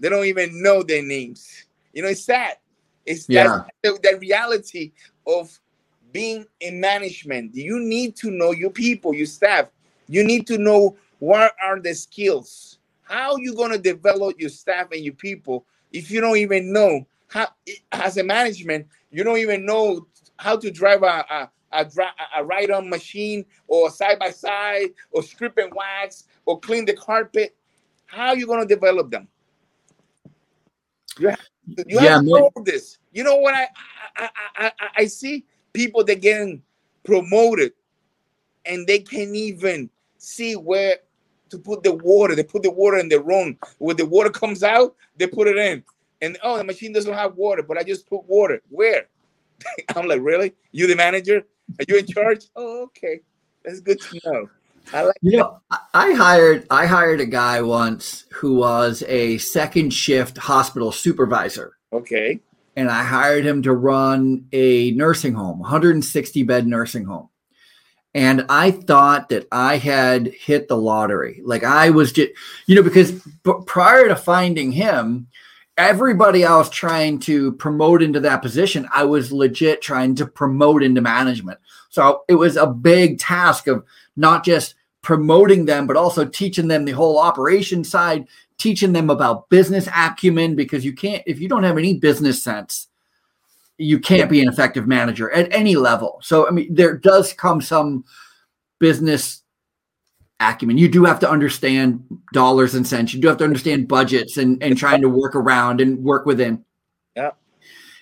they 0.00 0.08
don't 0.08 0.26
even 0.26 0.62
know 0.62 0.82
their 0.82 1.02
names 1.02 1.66
you 1.94 2.02
know, 2.02 2.08
it's 2.08 2.24
sad. 2.24 2.58
It's 3.06 3.26
Yeah. 3.28 3.62
that's 3.82 3.98
the, 4.02 4.10
the 4.10 4.18
reality 4.18 4.92
of 5.26 5.58
being 6.12 6.44
in 6.60 6.80
management. 6.80 7.54
You 7.54 7.78
need 7.80 8.16
to 8.16 8.30
know 8.30 8.50
your 8.50 8.70
people, 8.70 9.14
your 9.14 9.26
staff. 9.26 9.68
You 10.08 10.24
need 10.24 10.46
to 10.48 10.58
know 10.58 10.96
what 11.20 11.54
are 11.62 11.80
the 11.80 11.94
skills. 11.94 12.78
How 13.14 13.34
are 13.34 13.40
you 13.40 13.54
gonna 13.54 13.78
develop 13.78 14.40
your 14.40 14.50
staff 14.50 14.88
and 14.90 15.00
your 15.04 15.14
people 15.14 15.64
if 15.92 16.10
you 16.10 16.20
don't 16.20 16.36
even 16.38 16.72
know 16.72 17.06
how? 17.28 17.46
As 17.92 18.16
a 18.16 18.24
management, 18.24 18.88
you 19.12 19.22
don't 19.22 19.38
even 19.38 19.64
know 19.64 20.08
how 20.36 20.56
to 20.56 20.68
drive 20.68 21.04
a 21.04 21.24
a, 21.30 21.50
a, 21.72 21.86
a 22.38 22.44
ride-on 22.44 22.90
machine 22.90 23.44
or 23.68 23.88
side 23.92 24.18
by 24.18 24.30
side 24.30 24.88
or 25.12 25.22
strip 25.22 25.58
and 25.58 25.72
wax 25.76 26.24
or 26.44 26.58
clean 26.58 26.86
the 26.86 26.94
carpet. 26.94 27.54
How 28.06 28.30
are 28.30 28.36
you 28.36 28.48
gonna 28.48 28.66
develop 28.66 29.12
them? 29.12 29.28
You 31.18 31.28
have, 31.28 31.40
you 31.86 31.98
Yeah, 31.98 32.00
have 32.00 32.24
to 32.24 32.32
know 32.32 32.50
this. 32.64 32.98
You 33.12 33.22
know 33.22 33.36
what 33.36 33.54
I 33.54 33.68
I, 34.16 34.28
I 34.56 34.72
I 34.78 34.88
I 34.98 35.06
see 35.06 35.44
people 35.72 36.02
that 36.02 36.20
getting 36.20 36.64
promoted 37.04 37.74
and 38.66 38.88
they 38.88 38.98
can't 38.98 39.36
even 39.36 39.88
see 40.18 40.54
where 40.56 40.98
to 41.54 41.60
put 41.62 41.82
the 41.82 41.92
water. 41.94 42.34
They 42.34 42.42
put 42.44 42.62
the 42.62 42.70
water 42.70 42.98
in 42.98 43.08
the 43.08 43.20
room. 43.22 43.58
When 43.78 43.96
the 43.96 44.06
water 44.06 44.30
comes 44.30 44.62
out, 44.62 44.94
they 45.16 45.26
put 45.26 45.48
it 45.48 45.56
in. 45.56 45.84
And 46.22 46.38
oh, 46.42 46.56
the 46.58 46.64
machine 46.64 46.92
doesn't 46.92 47.12
have 47.12 47.36
water, 47.36 47.62
but 47.62 47.78
I 47.78 47.82
just 47.82 48.08
put 48.08 48.24
water. 48.24 48.60
Where? 48.70 49.06
I'm 49.96 50.06
like, 50.08 50.20
really? 50.22 50.54
You 50.72 50.86
the 50.86 50.96
manager? 50.96 51.42
Are 51.78 51.84
you 51.88 51.98
in 51.98 52.06
charge? 52.06 52.46
Oh, 52.56 52.82
okay. 52.84 53.20
That's 53.64 53.80
good 53.80 54.00
to 54.00 54.20
know. 54.24 54.48
I 54.92 55.02
like 55.02 55.16
You 55.22 55.38
know, 55.38 55.60
I- 55.70 55.78
I 55.94 56.12
hired 56.12 56.66
I 56.70 56.86
hired 56.86 57.20
a 57.20 57.26
guy 57.26 57.62
once 57.62 58.24
who 58.32 58.56
was 58.56 59.02
a 59.08 59.38
second 59.38 59.90
shift 59.94 60.36
hospital 60.36 60.92
supervisor, 60.92 61.76
okay. 61.92 62.40
and 62.76 62.90
I 62.90 63.02
hired 63.02 63.46
him 63.46 63.62
to 63.62 63.72
run 63.72 64.46
a 64.52 64.90
nursing 64.90 65.32
home, 65.32 65.58
160 65.60 66.42
bed 66.42 66.66
nursing 66.66 67.04
home. 67.06 67.30
And 68.14 68.46
I 68.48 68.70
thought 68.70 69.28
that 69.30 69.48
I 69.50 69.76
had 69.76 70.28
hit 70.28 70.68
the 70.68 70.76
lottery. 70.76 71.40
Like 71.42 71.64
I 71.64 71.90
was 71.90 72.12
just, 72.12 72.30
you 72.66 72.76
know, 72.76 72.82
because 72.82 73.10
b- 73.10 73.52
prior 73.66 74.06
to 74.06 74.14
finding 74.14 74.70
him, 74.70 75.26
everybody 75.76 76.44
I 76.44 76.56
was 76.56 76.70
trying 76.70 77.18
to 77.20 77.52
promote 77.52 78.02
into 78.02 78.20
that 78.20 78.42
position, 78.42 78.88
I 78.94 79.04
was 79.04 79.32
legit 79.32 79.82
trying 79.82 80.14
to 80.16 80.26
promote 80.26 80.84
into 80.84 81.00
management. 81.00 81.58
So 81.88 82.22
it 82.28 82.36
was 82.36 82.56
a 82.56 82.66
big 82.66 83.18
task 83.18 83.66
of 83.66 83.84
not 84.16 84.44
just 84.44 84.76
promoting 85.02 85.64
them, 85.64 85.88
but 85.88 85.96
also 85.96 86.24
teaching 86.24 86.68
them 86.68 86.84
the 86.84 86.92
whole 86.92 87.18
operation 87.18 87.82
side, 87.82 88.28
teaching 88.58 88.92
them 88.92 89.10
about 89.10 89.48
business 89.50 89.88
acumen, 89.94 90.54
because 90.54 90.84
you 90.84 90.92
can't, 90.92 91.22
if 91.26 91.40
you 91.40 91.48
don't 91.48 91.64
have 91.64 91.78
any 91.78 91.94
business 91.94 92.42
sense, 92.42 92.88
you 93.78 93.98
can't 93.98 94.30
be 94.30 94.40
an 94.40 94.48
effective 94.48 94.86
manager 94.86 95.30
at 95.30 95.52
any 95.52 95.76
level. 95.76 96.20
So, 96.22 96.46
I 96.46 96.50
mean, 96.50 96.72
there 96.72 96.96
does 96.96 97.32
come 97.32 97.60
some 97.60 98.04
business 98.78 99.42
acumen. 100.40 100.78
You 100.78 100.88
do 100.88 101.04
have 101.04 101.20
to 101.20 101.30
understand 101.30 102.04
dollars 102.32 102.74
and 102.74 102.86
cents. 102.86 103.14
You 103.14 103.20
do 103.20 103.28
have 103.28 103.38
to 103.38 103.44
understand 103.44 103.88
budgets 103.88 104.36
and, 104.36 104.62
and 104.62 104.76
trying 104.76 105.00
to 105.02 105.08
work 105.08 105.34
around 105.34 105.80
and 105.80 105.98
work 106.04 106.26
within. 106.26 106.64
Yeah. 107.16 107.30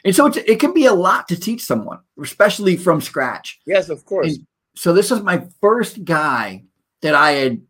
And 0.05 0.15
so 0.15 0.27
it's, 0.27 0.37
it 0.37 0.59
can 0.59 0.75
be 0.75 0.87
a 0.87 0.95
lot 0.95 1.29
to 1.29 1.39
teach 1.39 1.63
someone, 1.63 2.01
especially 2.21 2.77
from 2.77 3.01
scratch. 3.01 3.61
Yes, 3.67 3.89
of 3.89 4.05
course. 4.05 4.27
And 4.29 4.47
so 4.75 4.93
this 4.93 5.11
was 5.11 5.23
my 5.23 5.47
first 5.61 6.05
guy 6.05 6.65
that 7.03 7.15
I 7.15 7.33
had 7.33 7.63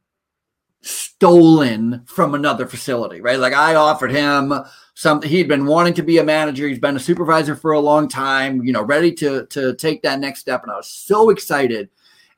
stolen 0.80 2.04
from 2.06 2.34
another 2.34 2.66
facility, 2.66 3.20
right? 3.20 3.38
Like 3.38 3.52
I 3.52 3.74
offered 3.74 4.10
him 4.10 4.52
something. 4.94 5.28
He'd 5.28 5.48
been 5.48 5.66
wanting 5.66 5.94
to 5.94 6.02
be 6.02 6.18
a 6.18 6.24
manager. 6.24 6.68
He's 6.68 6.78
been 6.78 6.96
a 6.96 7.00
supervisor 7.00 7.57
for 7.57 7.72
a 7.72 7.81
long 7.81 8.09
time, 8.09 8.62
you 8.62 8.72
know, 8.72 8.83
ready 8.83 9.12
to 9.14 9.46
to 9.46 9.74
take 9.76 10.02
that 10.02 10.20
next 10.20 10.40
step. 10.40 10.62
And 10.62 10.72
I 10.72 10.76
was 10.76 10.90
so 10.90 11.31
excited. 11.31 11.88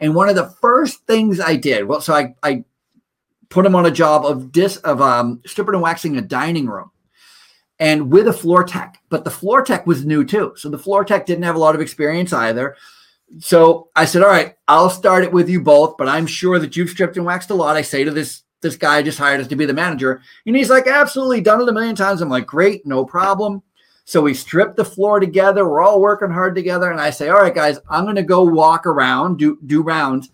And 0.01 0.15
one 0.15 0.29
of 0.29 0.37
the 0.37 0.51
first 0.61 1.07
things 1.07 1.41
I 1.41 1.57
did, 1.57 1.85
well, 1.85 2.01
so 2.01 2.15
I 2.15 2.35
I 2.43 2.65
put 3.49 3.67
him 3.67 3.75
on 3.75 3.87
a 3.87 3.91
job 3.91 4.25
of 4.25 4.53
dis 4.53 4.77
of 4.79 5.01
um 5.01 5.41
stripping 5.47 5.75
and 5.75 5.83
waxing 5.83 6.17
a 6.17 6.23
dining 6.23 6.67
room 6.67 6.91
and 7.79 8.13
with 8.13 8.29
a 8.29 8.33
floor 8.33 8.65
tech, 8.65 8.99
but 9.09 9.25
the 9.25 9.31
floor 9.31 9.63
tech 9.63 9.87
was 9.87 10.05
new 10.05 10.25
too. 10.25 10.53
So 10.57 10.69
the 10.69 10.79
floor 10.79 11.05
tech 11.05 11.27
didn't 11.27 11.45
have 11.45 11.57
a 11.57 11.61
lot 11.61 11.75
of 11.75 11.81
experience 11.81 12.33
either. 12.33 12.77
So 13.41 13.89
I 13.97 14.05
said, 14.05 14.23
all 14.23 14.29
right, 14.29 14.55
I'll 14.69 14.91
start 14.91 15.25
it 15.25 15.33
with 15.33 15.49
you 15.49 15.61
both, 15.61 15.97
but 15.97 16.09
I'm 16.09 16.27
sure 16.27 16.59
that 16.61 16.77
you've 16.77 16.91
stripped 16.91 17.17
and 17.17 17.27
waxed 17.27 17.51
a 17.51 17.55
lot. 17.55 17.77
I 17.77 17.83
say 17.83 18.05
to 18.05 18.11
this 18.13 18.43
this 18.65 18.77
guy 18.77 19.01
just 19.03 19.19
hired 19.19 19.41
us 19.41 19.47
to 19.47 19.57
be 19.57 19.67
the 19.67 19.73
manager, 19.73 20.21
and 20.47 20.57
he's 20.57 20.71
like, 20.71 20.89
absolutely, 20.89 21.41
done 21.41 21.61
it 21.61 21.69
a 21.69 21.73
million 21.73 21.95
times. 21.95 22.21
I'm 22.21 22.29
like, 22.29 22.47
great, 22.47 22.85
no 22.85 23.05
problem. 23.05 23.63
So 24.05 24.21
we 24.21 24.35
strip 24.35 24.75
the 24.75 24.85
floor 24.85 25.21
together. 25.21 25.69
We're 25.69 25.83
all 25.83 26.01
working 26.01 26.31
hard 26.31 26.57
together, 26.57 26.91
and 26.91 27.01
I 27.01 27.11
say, 27.11 27.29
all 27.29 27.41
right, 27.41 27.55
guys, 27.55 27.79
I'm 27.89 28.05
going 28.05 28.17
to 28.17 28.23
go 28.23 28.43
walk 28.43 28.87
around, 28.87 29.39
do 29.39 29.59
do 29.65 29.83
rounds, 29.83 30.31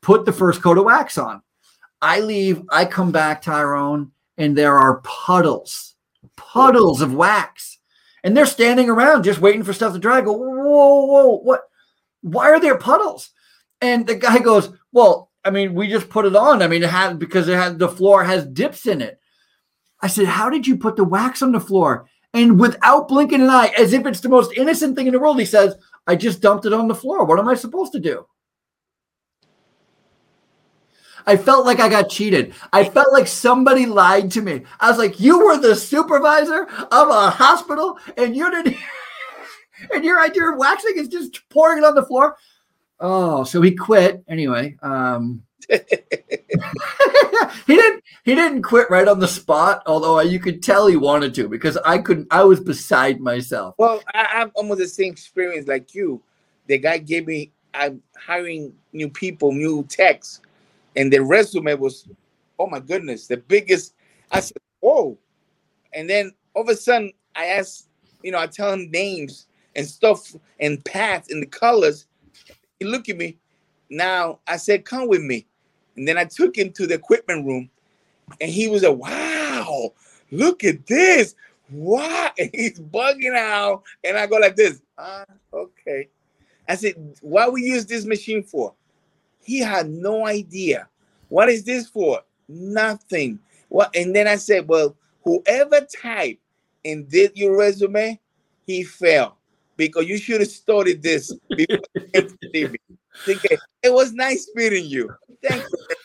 put 0.00 0.24
the 0.24 0.32
first 0.32 0.62
coat 0.62 0.78
of 0.78 0.84
wax 0.84 1.18
on. 1.18 1.42
I 2.00 2.20
leave. 2.20 2.62
I 2.70 2.84
come 2.84 3.10
back, 3.10 3.42
Tyrone, 3.42 4.12
and 4.38 4.56
there 4.56 4.78
are 4.78 5.00
puddles, 5.00 5.96
puddles 6.36 7.00
of 7.02 7.14
wax, 7.14 7.78
and 8.22 8.36
they're 8.36 8.46
standing 8.46 8.88
around 8.88 9.24
just 9.24 9.40
waiting 9.40 9.64
for 9.64 9.72
stuff 9.72 9.92
to 9.94 9.98
dry. 9.98 10.18
I 10.18 10.20
go, 10.20 10.32
whoa, 10.32 11.04
whoa, 11.06 11.38
what? 11.38 11.62
why 12.22 12.50
are 12.50 12.60
there 12.60 12.78
puddles? 12.78 13.30
And 13.80 14.06
the 14.06 14.14
guy 14.14 14.38
goes, 14.38 14.70
Well, 14.92 15.29
I 15.44 15.50
mean, 15.50 15.74
we 15.74 15.88
just 15.88 16.10
put 16.10 16.26
it 16.26 16.36
on. 16.36 16.62
I 16.62 16.68
mean, 16.68 16.82
it 16.82 16.90
had 16.90 17.18
because 17.18 17.48
it 17.48 17.56
had 17.56 17.78
the 17.78 17.88
floor 17.88 18.24
has 18.24 18.44
dips 18.46 18.86
in 18.86 19.00
it. 19.00 19.18
I 20.02 20.06
said, 20.06 20.26
How 20.26 20.50
did 20.50 20.66
you 20.66 20.76
put 20.76 20.96
the 20.96 21.04
wax 21.04 21.42
on 21.42 21.52
the 21.52 21.60
floor? 21.60 22.06
And 22.32 22.60
without 22.60 23.08
blinking 23.08 23.40
an 23.40 23.50
eye, 23.50 23.72
as 23.76 23.92
if 23.92 24.06
it's 24.06 24.20
the 24.20 24.28
most 24.28 24.52
innocent 24.56 24.96
thing 24.96 25.06
in 25.06 25.12
the 25.12 25.18
world, 25.18 25.38
he 25.40 25.44
says, 25.44 25.74
I 26.06 26.14
just 26.14 26.40
dumped 26.40 26.64
it 26.64 26.72
on 26.72 26.88
the 26.88 26.94
floor. 26.94 27.24
What 27.24 27.38
am 27.38 27.48
I 27.48 27.54
supposed 27.54 27.92
to 27.92 28.00
do? 28.00 28.26
I 31.26 31.36
felt 31.36 31.66
like 31.66 31.80
I 31.80 31.88
got 31.88 32.08
cheated. 32.08 32.54
I 32.72 32.84
felt 32.84 33.12
like 33.12 33.26
somebody 33.26 33.86
lied 33.86 34.30
to 34.32 34.42
me. 34.42 34.62
I 34.78 34.88
was 34.88 34.98
like, 34.98 35.20
"You 35.20 35.44
were 35.44 35.58
the 35.58 35.76
supervisor 35.76 36.62
of 36.62 37.08
a 37.08 37.30
hospital, 37.30 37.98
and 38.16 38.34
you 38.34 38.50
didn't, 38.50 38.76
and 39.94 40.04
your 40.04 40.20
idea 40.20 40.50
of 40.50 40.58
waxing 40.58 40.94
is 40.96 41.08
just 41.08 41.48
pouring 41.50 41.78
it 41.78 41.84
on 41.84 41.94
the 41.94 42.06
floor." 42.06 42.36
Oh, 43.00 43.44
so 43.44 43.62
he 43.62 43.74
quit 43.74 44.22
anyway. 44.28 44.76
Um, 44.82 45.42
he 45.68 45.78
didn't. 47.66 48.04
He 48.22 48.34
didn't 48.34 48.62
quit 48.62 48.90
right 48.90 49.08
on 49.08 49.18
the 49.18 49.28
spot. 49.28 49.82
Although 49.86 50.20
you 50.20 50.38
could 50.38 50.62
tell 50.62 50.86
he 50.86 50.96
wanted 50.96 51.34
to 51.34 51.48
because 51.48 51.76
I 51.78 51.98
couldn't. 51.98 52.28
I 52.30 52.44
was 52.44 52.60
beside 52.60 53.20
myself. 53.20 53.74
Well, 53.78 54.02
I 54.14 54.24
have 54.24 54.50
almost 54.54 54.80
the 54.80 54.88
same 54.88 55.12
experience 55.12 55.66
like 55.66 55.94
you. 55.94 56.22
The 56.66 56.78
guy 56.78 56.98
gave 56.98 57.26
me. 57.26 57.52
I'm 57.72 58.02
hiring 58.16 58.74
new 58.92 59.08
people, 59.08 59.52
new 59.52 59.84
techs 59.84 60.40
and 60.96 61.12
the 61.12 61.22
resume 61.22 61.74
was, 61.74 62.08
oh 62.58 62.66
my 62.66 62.80
goodness, 62.80 63.26
the 63.26 63.36
biggest. 63.36 63.94
I 64.30 64.40
said, 64.40 64.58
whoa. 64.80 65.18
And 65.92 66.08
then 66.08 66.32
all 66.54 66.62
of 66.62 66.68
a 66.68 66.76
sudden, 66.76 67.12
I 67.34 67.46
asked, 67.46 67.88
you 68.22 68.32
know, 68.32 68.38
I 68.38 68.46
tell 68.46 68.72
him 68.72 68.90
names 68.90 69.46
and 69.76 69.86
stuff 69.86 70.34
and 70.58 70.84
paths 70.84 71.30
and 71.30 71.42
the 71.42 71.46
colors. 71.46 72.06
He 72.80 72.86
looked 72.86 73.10
at 73.10 73.18
me. 73.18 73.36
Now 73.90 74.40
I 74.48 74.56
said, 74.56 74.84
come 74.84 75.06
with 75.06 75.22
me. 75.22 75.46
And 75.96 76.08
then 76.08 76.16
I 76.16 76.24
took 76.24 76.56
him 76.56 76.72
to 76.72 76.86
the 76.86 76.94
equipment 76.94 77.46
room 77.46 77.70
and 78.40 78.50
he 78.50 78.68
was 78.68 78.82
like, 78.82 78.96
wow, 78.96 79.92
look 80.30 80.64
at 80.64 80.86
this. 80.86 81.36
Wow. 81.70 82.30
And 82.38 82.50
he's 82.54 82.80
bugging 82.80 83.36
out. 83.36 83.82
And 84.02 84.16
I 84.16 84.26
go 84.26 84.36
like 84.36 84.56
this. 84.56 84.80
Ah, 84.96 85.24
okay. 85.52 86.08
I 86.68 86.74
said, 86.76 86.94
what 87.20 87.52
we 87.52 87.62
use 87.62 87.84
this 87.84 88.04
machine 88.04 88.42
for? 88.42 88.72
He 89.42 89.58
had 89.58 89.90
no 89.90 90.26
idea. 90.26 90.88
What 91.28 91.48
is 91.48 91.64
this 91.64 91.86
for? 91.88 92.22
Nothing. 92.48 93.38
What? 93.68 93.94
And 93.94 94.14
then 94.14 94.26
I 94.26 94.36
said, 94.36 94.68
well, 94.68 94.96
whoever 95.22 95.80
typed 95.82 96.40
and 96.84 97.08
did 97.08 97.36
your 97.36 97.58
resume, 97.58 98.18
he 98.66 98.84
failed 98.84 99.32
because 99.80 100.06
you 100.06 100.18
should 100.18 100.40
have 100.40 100.50
started 100.50 101.02
this 101.02 101.34
before 101.56 101.78
It 103.82 103.92
was 103.92 104.12
nice 104.12 104.50
meeting 104.54 104.84
you. 104.84 105.10
Thank 105.42 105.62
you. 105.62 105.96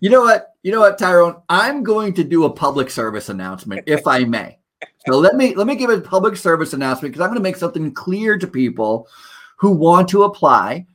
You 0.00 0.10
know 0.10 0.22
what? 0.22 0.54
You 0.62 0.72
know 0.72 0.80
what, 0.80 0.98
Tyrone? 0.98 1.40
I'm 1.48 1.82
going 1.82 2.14
to 2.14 2.24
do 2.24 2.44
a 2.44 2.50
public 2.50 2.90
service 2.90 3.28
announcement, 3.28 3.84
if 3.86 4.06
I 4.06 4.24
may. 4.24 4.58
So 5.06 5.18
let 5.18 5.36
me 5.36 5.54
let 5.54 5.66
me 5.66 5.76
give 5.76 5.90
a 5.90 6.00
public 6.00 6.36
service 6.36 6.72
announcement 6.72 7.12
because 7.12 7.22
I'm 7.22 7.30
going 7.30 7.38
to 7.38 7.42
make 7.42 7.56
something 7.56 7.92
clear 7.92 8.38
to 8.38 8.46
people 8.46 9.08
who 9.56 9.70
want 9.70 10.08
to 10.08 10.24
apply 10.24 10.86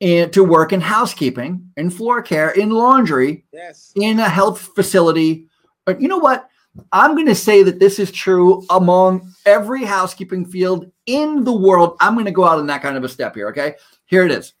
and 0.00 0.32
to 0.32 0.44
work 0.44 0.72
in 0.72 0.80
housekeeping, 0.80 1.70
in 1.76 1.90
floor 1.90 2.22
care, 2.22 2.50
in 2.50 2.70
laundry, 2.70 3.44
yes. 3.52 3.92
in 3.96 4.18
a 4.18 4.28
health 4.28 4.60
facility. 4.74 5.46
But 5.84 6.00
you 6.00 6.08
know 6.08 6.18
what? 6.18 6.48
I'm 6.90 7.14
going 7.14 7.26
to 7.26 7.34
say 7.34 7.62
that 7.62 7.78
this 7.78 7.98
is 7.98 8.10
true 8.10 8.64
among 8.70 9.32
every 9.44 9.84
housekeeping 9.84 10.46
field 10.46 10.90
in 11.06 11.44
the 11.44 11.52
world. 11.52 11.96
I'm 12.00 12.14
going 12.14 12.26
to 12.26 12.32
go 12.32 12.44
out 12.44 12.58
on 12.58 12.66
that 12.68 12.82
kind 12.82 12.96
of 12.96 13.04
a 13.04 13.08
step 13.08 13.34
here. 13.34 13.48
Okay. 13.48 13.74
Here 14.06 14.24
it 14.24 14.30
is. 14.30 14.54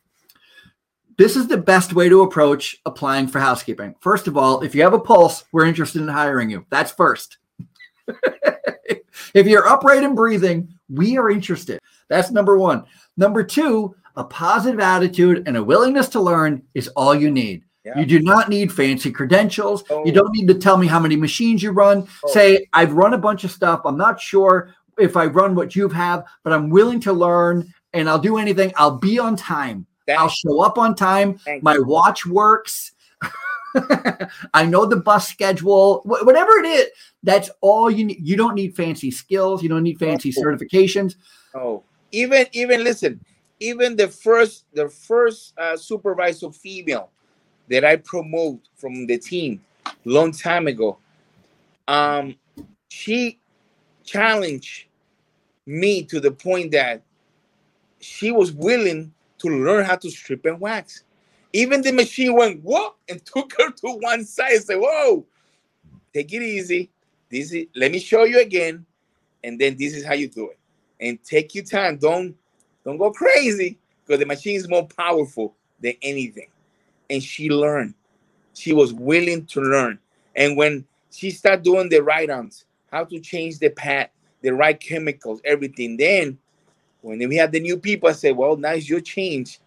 This 1.18 1.36
is 1.36 1.46
the 1.46 1.58
best 1.58 1.92
way 1.92 2.08
to 2.08 2.22
approach 2.22 2.76
applying 2.86 3.28
for 3.28 3.38
housekeeping. 3.38 3.94
First 4.00 4.26
of 4.28 4.36
all, 4.36 4.62
if 4.62 4.74
you 4.74 4.82
have 4.82 4.94
a 4.94 4.98
pulse, 4.98 5.44
we're 5.52 5.66
interested 5.66 6.00
in 6.00 6.08
hiring 6.08 6.50
you. 6.50 6.66
That's 6.70 6.90
first. 6.90 7.38
if 9.34 9.46
you're 9.46 9.66
upright 9.66 10.02
and 10.02 10.16
breathing, 10.16 10.68
we 10.88 11.18
are 11.18 11.30
interested. 11.30 11.78
That's 12.08 12.30
number 12.30 12.58
one. 12.58 12.84
Number 13.16 13.42
two, 13.42 13.94
a 14.16 14.24
positive 14.24 14.80
attitude 14.80 15.44
and 15.46 15.56
a 15.56 15.64
willingness 15.64 16.08
to 16.10 16.20
learn 16.20 16.62
is 16.74 16.88
all 16.88 17.14
you 17.14 17.30
need. 17.30 17.64
Yeah. 17.84 17.98
You 17.98 18.06
do 18.06 18.20
not 18.20 18.48
need 18.48 18.72
fancy 18.72 19.10
credentials. 19.10 19.84
Oh. 19.90 20.04
You 20.04 20.12
don't 20.12 20.32
need 20.32 20.46
to 20.48 20.54
tell 20.54 20.76
me 20.76 20.86
how 20.86 21.00
many 21.00 21.16
machines 21.16 21.62
you 21.62 21.72
run. 21.72 22.06
Oh. 22.24 22.32
Say, 22.32 22.68
I've 22.72 22.92
run 22.92 23.14
a 23.14 23.18
bunch 23.18 23.44
of 23.44 23.50
stuff. 23.50 23.80
I'm 23.84 23.96
not 23.96 24.20
sure 24.20 24.74
if 24.98 25.16
I 25.16 25.26
run 25.26 25.54
what 25.54 25.74
you 25.74 25.88
have, 25.88 26.24
but 26.44 26.52
I'm 26.52 26.70
willing 26.70 27.00
to 27.00 27.12
learn 27.12 27.72
and 27.92 28.08
I'll 28.08 28.18
do 28.18 28.38
anything. 28.38 28.72
I'll 28.76 28.98
be 28.98 29.18
on 29.18 29.36
time. 29.36 29.86
Thanks. 30.06 30.20
I'll 30.20 30.28
show 30.28 30.62
up 30.62 30.78
on 30.78 30.94
time. 30.94 31.40
My 31.60 31.78
watch 31.78 32.24
works. 32.26 32.92
I 34.54 34.66
know 34.66 34.86
the 34.86 34.96
bus 34.96 35.28
schedule, 35.28 36.02
whatever 36.04 36.52
it 36.58 36.66
is. 36.66 36.86
That's 37.22 37.50
all 37.60 37.90
you 37.90 38.04
need. 38.04 38.26
You 38.26 38.36
don't 38.36 38.54
need 38.54 38.76
fancy 38.76 39.10
skills. 39.10 39.62
You 39.62 39.68
don't 39.68 39.82
need 39.82 39.98
fancy 39.98 40.32
oh. 40.36 40.42
certifications. 40.42 41.14
Oh, 41.54 41.82
even 42.10 42.46
even 42.52 42.84
listen 42.84 43.20
even 43.62 43.96
the 43.96 44.08
first 44.08 44.66
the 44.74 44.88
first 44.88 45.54
uh, 45.56 45.76
supervisor 45.76 46.50
female 46.50 47.10
that 47.68 47.84
I 47.84 47.96
promote 47.96 48.60
from 48.76 49.06
the 49.06 49.18
team 49.18 49.60
long 50.04 50.32
time 50.32 50.66
ago, 50.66 50.98
um, 51.88 52.36
she 52.88 53.38
challenged 54.04 54.86
me 55.66 56.02
to 56.04 56.20
the 56.20 56.30
point 56.30 56.72
that 56.72 57.02
she 58.00 58.32
was 58.32 58.52
willing 58.52 59.12
to 59.38 59.48
learn 59.48 59.84
how 59.84 59.96
to 59.96 60.10
strip 60.10 60.44
and 60.44 60.60
wax. 60.60 61.04
Even 61.52 61.82
the 61.82 61.92
machine 61.92 62.34
went 62.34 62.62
what 62.62 62.96
and 63.08 63.24
took 63.26 63.52
her 63.58 63.70
to 63.70 63.98
one 64.00 64.24
side 64.24 64.52
and 64.52 64.64
said, 64.64 64.76
"Whoa, 64.80 65.26
take 66.12 66.32
it 66.32 66.42
easy. 66.42 66.90
This 67.30 67.52
is 67.52 67.66
let 67.74 67.92
me 67.92 67.98
show 67.98 68.24
you 68.24 68.40
again, 68.40 68.84
and 69.44 69.58
then 69.58 69.76
this 69.76 69.94
is 69.94 70.04
how 70.04 70.14
you 70.14 70.28
do 70.28 70.50
it. 70.50 70.58
And 71.00 71.22
take 71.22 71.54
your 71.54 71.64
time. 71.64 71.96
Don't 71.96 72.36
don't 72.84 72.98
go 72.98 73.10
crazy 73.10 73.78
because 74.04 74.20
the 74.20 74.26
machine 74.26 74.56
is 74.56 74.68
more 74.68 74.86
powerful 74.86 75.54
than 75.80 75.94
anything. 76.02 76.48
And 77.12 77.22
she 77.22 77.48
learned. 77.50 77.94
She 78.54 78.72
was 78.72 78.92
willing 78.92 79.46
to 79.46 79.60
learn. 79.60 79.98
And 80.34 80.56
when 80.56 80.84
she 81.10 81.30
started 81.30 81.62
doing 81.62 81.90
the 81.90 82.02
ride-ons, 82.02 82.64
how 82.90 83.04
to 83.04 83.20
change 83.20 83.58
the 83.58 83.68
pad, 83.68 84.10
the 84.40 84.50
right 84.50 84.78
chemicals, 84.80 85.40
everything, 85.44 85.96
then 85.96 86.38
when 87.02 87.28
we 87.28 87.36
had 87.36 87.52
the 87.52 87.60
new 87.60 87.76
people, 87.76 88.08
I 88.08 88.12
said, 88.12 88.36
well, 88.36 88.56
now 88.56 88.72
it's 88.72 88.88
your 88.88 89.00
change 89.00 89.60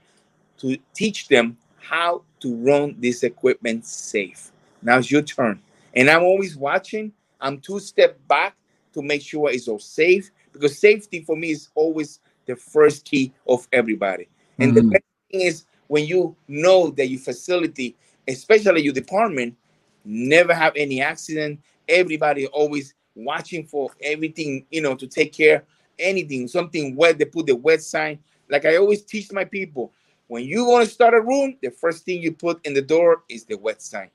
to 0.57 0.77
teach 0.93 1.27
them 1.27 1.57
how 1.79 2.23
to 2.39 2.55
run 2.55 2.95
this 2.99 3.23
equipment 3.23 3.85
safe. 3.85 4.51
Now 4.81 4.97
it's 4.97 5.11
your 5.11 5.21
turn. 5.21 5.61
And 5.93 6.09
I'm 6.09 6.23
always 6.23 6.57
watching. 6.57 7.11
I'm 7.39 7.59
two 7.59 7.79
step 7.79 8.17
back 8.27 8.55
to 8.93 9.01
make 9.01 9.21
sure 9.21 9.51
it's 9.51 9.67
all 9.67 9.79
safe 9.79 10.31
because 10.51 10.79
safety 10.79 11.21
for 11.21 11.35
me 11.35 11.51
is 11.51 11.69
always 11.75 12.19
the 12.45 12.55
first 12.55 13.05
key 13.05 13.33
of 13.47 13.67
everybody. 13.71 14.27
And 14.57 14.73
mm-hmm. 14.73 14.87
the 14.87 14.91
best 14.93 15.03
thing 15.31 15.41
is 15.41 15.65
when 15.87 16.05
you 16.05 16.35
know 16.47 16.89
that 16.91 17.07
your 17.07 17.19
facility, 17.19 17.95
especially 18.27 18.81
your 18.81 18.93
department, 18.93 19.55
never 20.03 20.53
have 20.53 20.73
any 20.75 21.01
accident. 21.01 21.59
Everybody 21.87 22.47
always 22.47 22.93
watching 23.15 23.65
for 23.65 23.91
everything, 24.01 24.65
you 24.71 24.81
know, 24.81 24.95
to 24.95 25.07
take 25.07 25.33
care 25.33 25.63
anything, 25.99 26.47
something 26.47 26.95
wet, 26.95 27.17
they 27.17 27.25
put 27.25 27.47
the 27.47 27.55
wet 27.55 27.81
sign. 27.81 28.19
Like 28.49 28.65
I 28.65 28.77
always 28.77 29.03
teach 29.03 29.31
my 29.31 29.45
people, 29.45 29.91
when 30.27 30.43
you 30.43 30.65
want 30.65 30.85
to 30.85 30.91
start 30.91 31.13
a 31.13 31.21
room, 31.21 31.57
the 31.61 31.69
first 31.69 32.03
thing 32.05 32.21
you 32.21 32.31
put 32.31 32.65
in 32.65 32.73
the 32.73 32.81
door 32.81 33.23
is 33.29 33.45
the 33.45 33.57
wet 33.57 33.81
sign. 33.81 34.09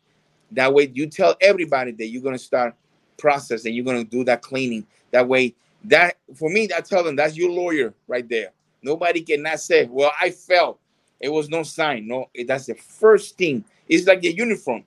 That 0.52 0.72
way 0.74 0.90
you 0.92 1.06
tell 1.06 1.36
everybody 1.40 1.92
that 1.92 2.08
you're 2.08 2.22
gonna 2.22 2.38
start 2.38 2.74
process 3.16 3.64
and 3.64 3.74
you're 3.74 3.84
gonna 3.84 4.04
do 4.04 4.24
that 4.24 4.42
cleaning. 4.42 4.86
That 5.12 5.28
way 5.28 5.54
that 5.84 6.18
for 6.34 6.50
me, 6.50 6.68
I 6.76 6.80
tell 6.80 7.04
them 7.04 7.16
that's 7.16 7.36
your 7.36 7.50
lawyer 7.50 7.94
right 8.08 8.28
there. 8.28 8.50
Nobody 8.82 9.20
cannot 9.20 9.60
say, 9.60 9.86
"Well, 9.86 10.12
I 10.20 10.30
felt 10.30 10.80
it 11.20 11.28
was 11.28 11.48
no 11.48 11.62
sign." 11.62 12.06
No, 12.06 12.30
that's 12.46 12.66
the 12.66 12.74
first 12.74 13.36
thing. 13.36 13.64
It's 13.88 14.06
like 14.06 14.20
the 14.20 14.32
uniform. 14.32 14.84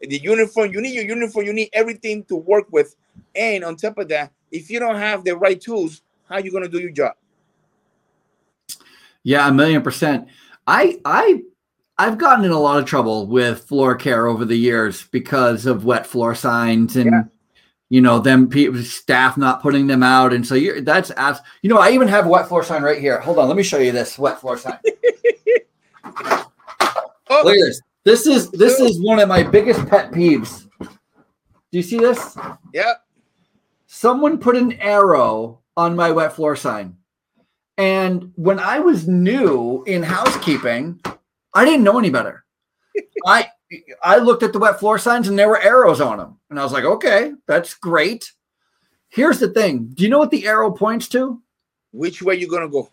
The 0.00 0.18
uniform, 0.18 0.72
you 0.72 0.80
need 0.80 0.94
your 0.94 1.04
uniform. 1.04 1.46
You 1.46 1.52
need 1.52 1.70
everything 1.72 2.24
to 2.24 2.36
work 2.36 2.66
with, 2.70 2.96
and 3.34 3.64
on 3.64 3.76
top 3.76 3.98
of 3.98 4.08
that, 4.08 4.32
if 4.50 4.70
you 4.70 4.80
don't 4.80 4.96
have 4.96 5.24
the 5.24 5.36
right 5.36 5.60
tools, 5.60 6.02
how 6.28 6.36
are 6.36 6.40
you 6.40 6.52
gonna 6.52 6.68
do 6.68 6.80
your 6.80 6.90
job? 6.90 7.14
Yeah, 9.22 9.48
a 9.48 9.52
million 9.52 9.82
percent. 9.82 10.28
I 10.66 11.00
I 11.04 11.42
I've 11.98 12.18
gotten 12.18 12.44
in 12.44 12.50
a 12.50 12.58
lot 12.58 12.78
of 12.78 12.86
trouble 12.86 13.26
with 13.26 13.64
floor 13.64 13.94
care 13.94 14.26
over 14.26 14.44
the 14.44 14.56
years 14.56 15.06
because 15.10 15.66
of 15.66 15.84
wet 15.84 16.06
floor 16.06 16.34
signs 16.34 16.96
and 16.96 17.10
yeah 17.10 17.22
you 17.90 18.00
know 18.00 18.18
them 18.18 18.48
people 18.48 18.80
staff 18.82 19.36
not 19.36 19.60
putting 19.60 19.86
them 19.86 20.02
out. 20.02 20.32
And 20.32 20.46
so 20.46 20.54
you 20.54 20.80
that's 20.80 21.10
as 21.10 21.40
you 21.60 21.68
know 21.68 21.78
i 21.78 21.90
even 21.90 22.08
have 22.08 22.24
a 22.24 22.28
wet 22.28 22.48
floor 22.48 22.64
sign 22.64 22.82
right 22.82 22.98
here. 22.98 23.20
Hold 23.20 23.38
on 23.38 23.48
let 23.48 23.56
me 23.56 23.62
show 23.62 23.78
you 23.78 23.92
this 23.92 24.18
wet 24.18 24.40
floor 24.40 24.56
sign. 24.56 24.78
Oh. 27.32 27.42
look 27.44 27.54
at 27.54 27.60
this 27.60 27.80
this 28.02 28.26
is 28.26 28.50
this 28.50 28.80
is 28.80 29.00
one 29.00 29.20
of 29.20 29.28
my 29.28 29.44
biggest 29.44 29.86
pet 29.86 30.10
peeves. 30.10 30.66
Do 30.80 30.88
you 31.78 31.82
see 31.82 31.98
this? 31.98 32.36
Yeah. 32.74 32.94
Someone 33.86 34.38
put 34.38 34.56
an 34.56 34.72
arrow 34.80 35.60
on 35.76 35.94
my 35.94 36.10
wet 36.10 36.32
floor 36.32 36.56
sign. 36.56 36.96
And 37.78 38.32
when 38.34 38.58
i 38.58 38.80
was 38.80 39.06
new 39.06 39.84
in 39.84 40.02
housekeeping 40.02 41.00
I 41.54 41.64
didn't 41.64 41.84
know 41.84 41.98
any 41.98 42.10
better. 42.10 42.44
I 43.26 43.48
I 44.02 44.18
looked 44.18 44.42
at 44.42 44.52
the 44.52 44.58
wet 44.58 44.78
floor 44.78 44.98
signs 44.98 45.28
and 45.28 45.38
there 45.38 45.48
were 45.48 45.60
arrows 45.60 46.00
on 46.00 46.18
them. 46.18 46.38
And 46.50 46.58
I 46.58 46.64
was 46.64 46.72
like, 46.72 46.84
okay, 46.84 47.32
that's 47.46 47.74
great. 47.74 48.32
Here's 49.08 49.38
the 49.38 49.48
thing. 49.48 49.86
Do 49.94 50.02
you 50.02 50.10
know 50.10 50.18
what 50.18 50.30
the 50.30 50.46
arrow 50.46 50.70
points 50.70 51.08
to? 51.08 51.40
Which 51.92 52.22
way 52.22 52.36
you 52.36 52.48
gonna 52.48 52.68
go? 52.68 52.90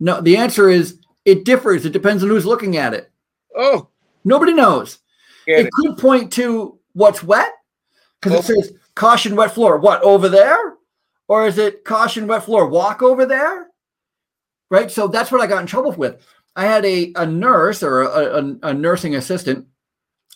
No, 0.00 0.20
the 0.20 0.36
answer 0.36 0.68
is 0.68 0.98
it 1.24 1.44
differs. 1.44 1.86
It 1.86 1.92
depends 1.92 2.22
on 2.22 2.28
who's 2.28 2.46
looking 2.46 2.76
at 2.76 2.94
it. 2.94 3.10
Oh, 3.56 3.88
Nobody 4.24 4.52
knows. 4.52 4.98
It 5.46 5.66
it. 5.66 5.72
could 5.72 5.98
point 5.98 6.32
to 6.34 6.78
what's 6.92 7.22
wet 7.22 7.52
because 8.20 8.48
it 8.48 8.52
oh. 8.52 8.60
says 8.60 8.72
caution 8.94 9.36
wet 9.36 9.52
floor. 9.52 9.78
What 9.78 10.02
over 10.02 10.28
there? 10.28 10.76
Or 11.28 11.46
is 11.46 11.58
it 11.58 11.84
caution 11.84 12.26
wet 12.26 12.44
floor? 12.44 12.68
Walk 12.68 13.02
over 13.02 13.26
there? 13.26 13.68
Right. 14.70 14.90
So 14.90 15.08
that's 15.08 15.30
what 15.32 15.40
I 15.40 15.46
got 15.46 15.60
in 15.60 15.66
trouble 15.66 15.92
with. 15.92 16.24
I 16.54 16.66
had 16.66 16.84
a, 16.84 17.12
a 17.16 17.26
nurse 17.26 17.82
or 17.82 18.02
a, 18.02 18.08
a, 18.08 18.58
a 18.70 18.74
nursing 18.74 19.14
assistant 19.14 19.66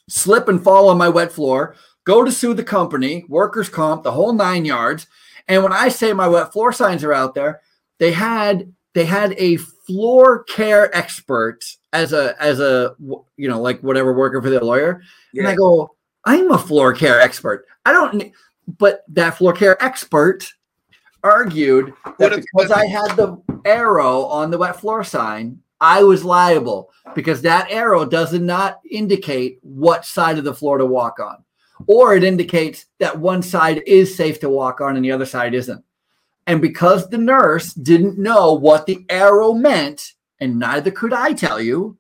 slip 0.09 0.48
and 0.48 0.62
fall 0.62 0.88
on 0.88 0.98
my 0.98 1.09
wet 1.09 1.33
floor, 1.33 1.74
go 2.05 2.24
to 2.24 2.33
sue 2.33 2.55
the 2.55 2.64
company, 2.64 3.24
workers' 3.29 3.68
comp, 3.68 4.02
the 4.02 4.12
whole 4.12 4.33
nine 4.33 4.64
yards. 4.64 5.07
And 5.48 5.62
when 5.62 5.72
I 5.72 5.88
say 5.88 6.12
my 6.12 6.29
wet 6.29 6.52
floor 6.52 6.72
signs 6.72 7.05
are 7.05 7.12
out 7.12 7.35
there, 7.35 7.61
they 7.98 8.12
had 8.12 8.72
they 8.94 9.05
had 9.05 9.35
a 9.37 9.57
floor 9.57 10.44
care 10.44 10.94
expert 10.96 11.64
as 11.92 12.12
a 12.12 12.40
as 12.42 12.61
a 12.61 12.94
you 13.37 13.48
know 13.48 13.61
like 13.61 13.81
whatever 13.83 14.12
working 14.12 14.42
for 14.42 14.50
their 14.50 14.61
lawyer 14.61 15.02
and 15.40 15.48
I 15.48 15.55
go, 15.55 15.94
I'm 16.24 16.50
a 16.50 16.59
floor 16.59 16.92
care 16.92 17.20
expert. 17.20 17.66
I 17.85 17.92
don't, 17.92 18.33
but 18.79 19.05
that 19.09 19.37
floor 19.37 19.52
care 19.52 19.83
expert 19.83 20.50
argued 21.22 21.92
that 22.18 22.35
because 22.35 22.70
I 22.70 22.87
had 22.87 23.16
the 23.16 23.40
arrow 23.64 24.22
on 24.24 24.50
the 24.50 24.59
wet 24.59 24.81
floor 24.81 25.05
sign, 25.05 25.61
I 25.80 26.02
was 26.02 26.24
liable 26.24 26.90
because 27.14 27.42
that 27.42 27.70
arrow 27.70 28.04
does 28.04 28.32
not 28.32 28.80
indicate 28.90 29.58
what 29.62 30.04
side 30.04 30.38
of 30.38 30.44
the 30.44 30.54
floor 30.54 30.78
to 30.78 30.86
walk 30.86 31.20
on, 31.20 31.44
or 31.86 32.14
it 32.16 32.24
indicates 32.24 32.86
that 32.98 33.18
one 33.18 33.42
side 33.42 33.82
is 33.86 34.14
safe 34.14 34.40
to 34.40 34.48
walk 34.48 34.80
on 34.80 34.96
and 34.96 35.04
the 35.04 35.12
other 35.12 35.26
side 35.26 35.54
isn't. 35.54 35.84
And 36.46 36.60
because 36.60 37.08
the 37.08 37.18
nurse 37.18 37.74
didn't 37.74 38.18
know 38.18 38.54
what 38.54 38.86
the 38.86 39.04
arrow 39.08 39.52
meant, 39.52 40.12
and 40.40 40.58
neither 40.58 40.90
could 40.90 41.12
I 41.12 41.32
tell 41.32 41.60
you, 41.60 41.98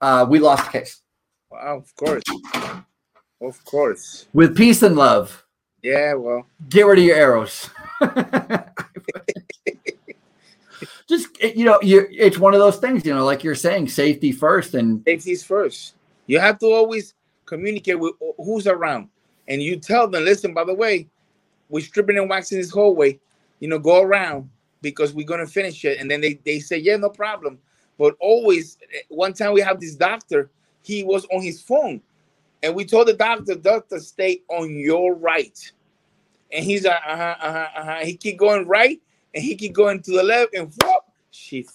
uh, 0.00 0.26
we 0.28 0.38
lost 0.38 0.64
the 0.64 0.78
case. 0.78 1.02
Wow, 1.50 1.78
of 1.78 1.94
course. 1.96 2.22
Of 3.40 3.64
course. 3.64 4.26
With 4.32 4.56
peace 4.56 4.82
and 4.82 4.96
love. 4.96 5.44
Yeah, 5.82 6.14
well, 6.14 6.46
get 6.68 6.86
rid 6.86 7.00
of 7.00 7.04
your 7.04 7.16
arrows. 7.16 7.68
Just 11.08 11.40
you 11.42 11.64
know, 11.64 11.78
you 11.82 12.06
it's 12.10 12.38
one 12.38 12.54
of 12.54 12.60
those 12.60 12.78
things, 12.78 13.04
you 13.04 13.14
know, 13.14 13.24
like 13.24 13.44
you're 13.44 13.54
saying, 13.54 13.88
safety 13.88 14.32
first, 14.32 14.74
and 14.74 15.02
safety's 15.04 15.44
first. 15.44 15.94
You 16.26 16.38
have 16.38 16.58
to 16.60 16.66
always 16.66 17.14
communicate 17.46 17.98
with 17.98 18.14
who's 18.36 18.66
around. 18.66 19.08
And 19.48 19.62
you 19.62 19.76
tell 19.76 20.08
them, 20.08 20.24
listen, 20.24 20.54
by 20.54 20.64
the 20.64 20.74
way, 20.74 21.08
we're 21.68 21.84
stripping 21.84 22.18
and 22.18 22.30
waxing 22.30 22.58
this 22.58 22.70
hallway. 22.70 23.18
You 23.60 23.68
know, 23.68 23.78
go 23.78 24.02
around 24.02 24.48
because 24.80 25.12
we're 25.12 25.26
gonna 25.26 25.46
finish 25.46 25.84
it. 25.84 25.98
And 25.98 26.10
then 26.10 26.20
they, 26.20 26.34
they 26.44 26.58
say, 26.58 26.78
Yeah, 26.78 26.96
no 26.96 27.10
problem. 27.10 27.58
But 27.98 28.16
always 28.20 28.78
one 29.08 29.32
time 29.32 29.52
we 29.52 29.60
have 29.60 29.80
this 29.80 29.94
doctor, 29.94 30.50
he 30.82 31.04
was 31.04 31.24
on 31.26 31.42
his 31.42 31.60
phone. 31.60 32.00
And 32.62 32.74
we 32.74 32.84
told 32.84 33.08
the 33.08 33.14
doctor, 33.14 33.54
doctor, 33.54 33.98
stay 33.98 34.42
on 34.48 34.74
your 34.76 35.14
right. 35.14 35.58
And 36.52 36.64
he's 36.64 36.84
like, 36.84 37.00
uh-huh, 37.06 37.36
uh-huh, 37.40 37.68
uh-huh. 37.76 37.98
He 38.04 38.16
keep 38.16 38.38
going 38.38 38.66
right 38.68 39.00
and 39.34 39.42
he 39.42 39.54
keep 39.54 39.72
going 39.72 40.02
to 40.02 40.12
the 40.12 40.22
left 40.22 40.54
and 40.54 40.72
whoop, 40.82 41.02
she 41.30 41.66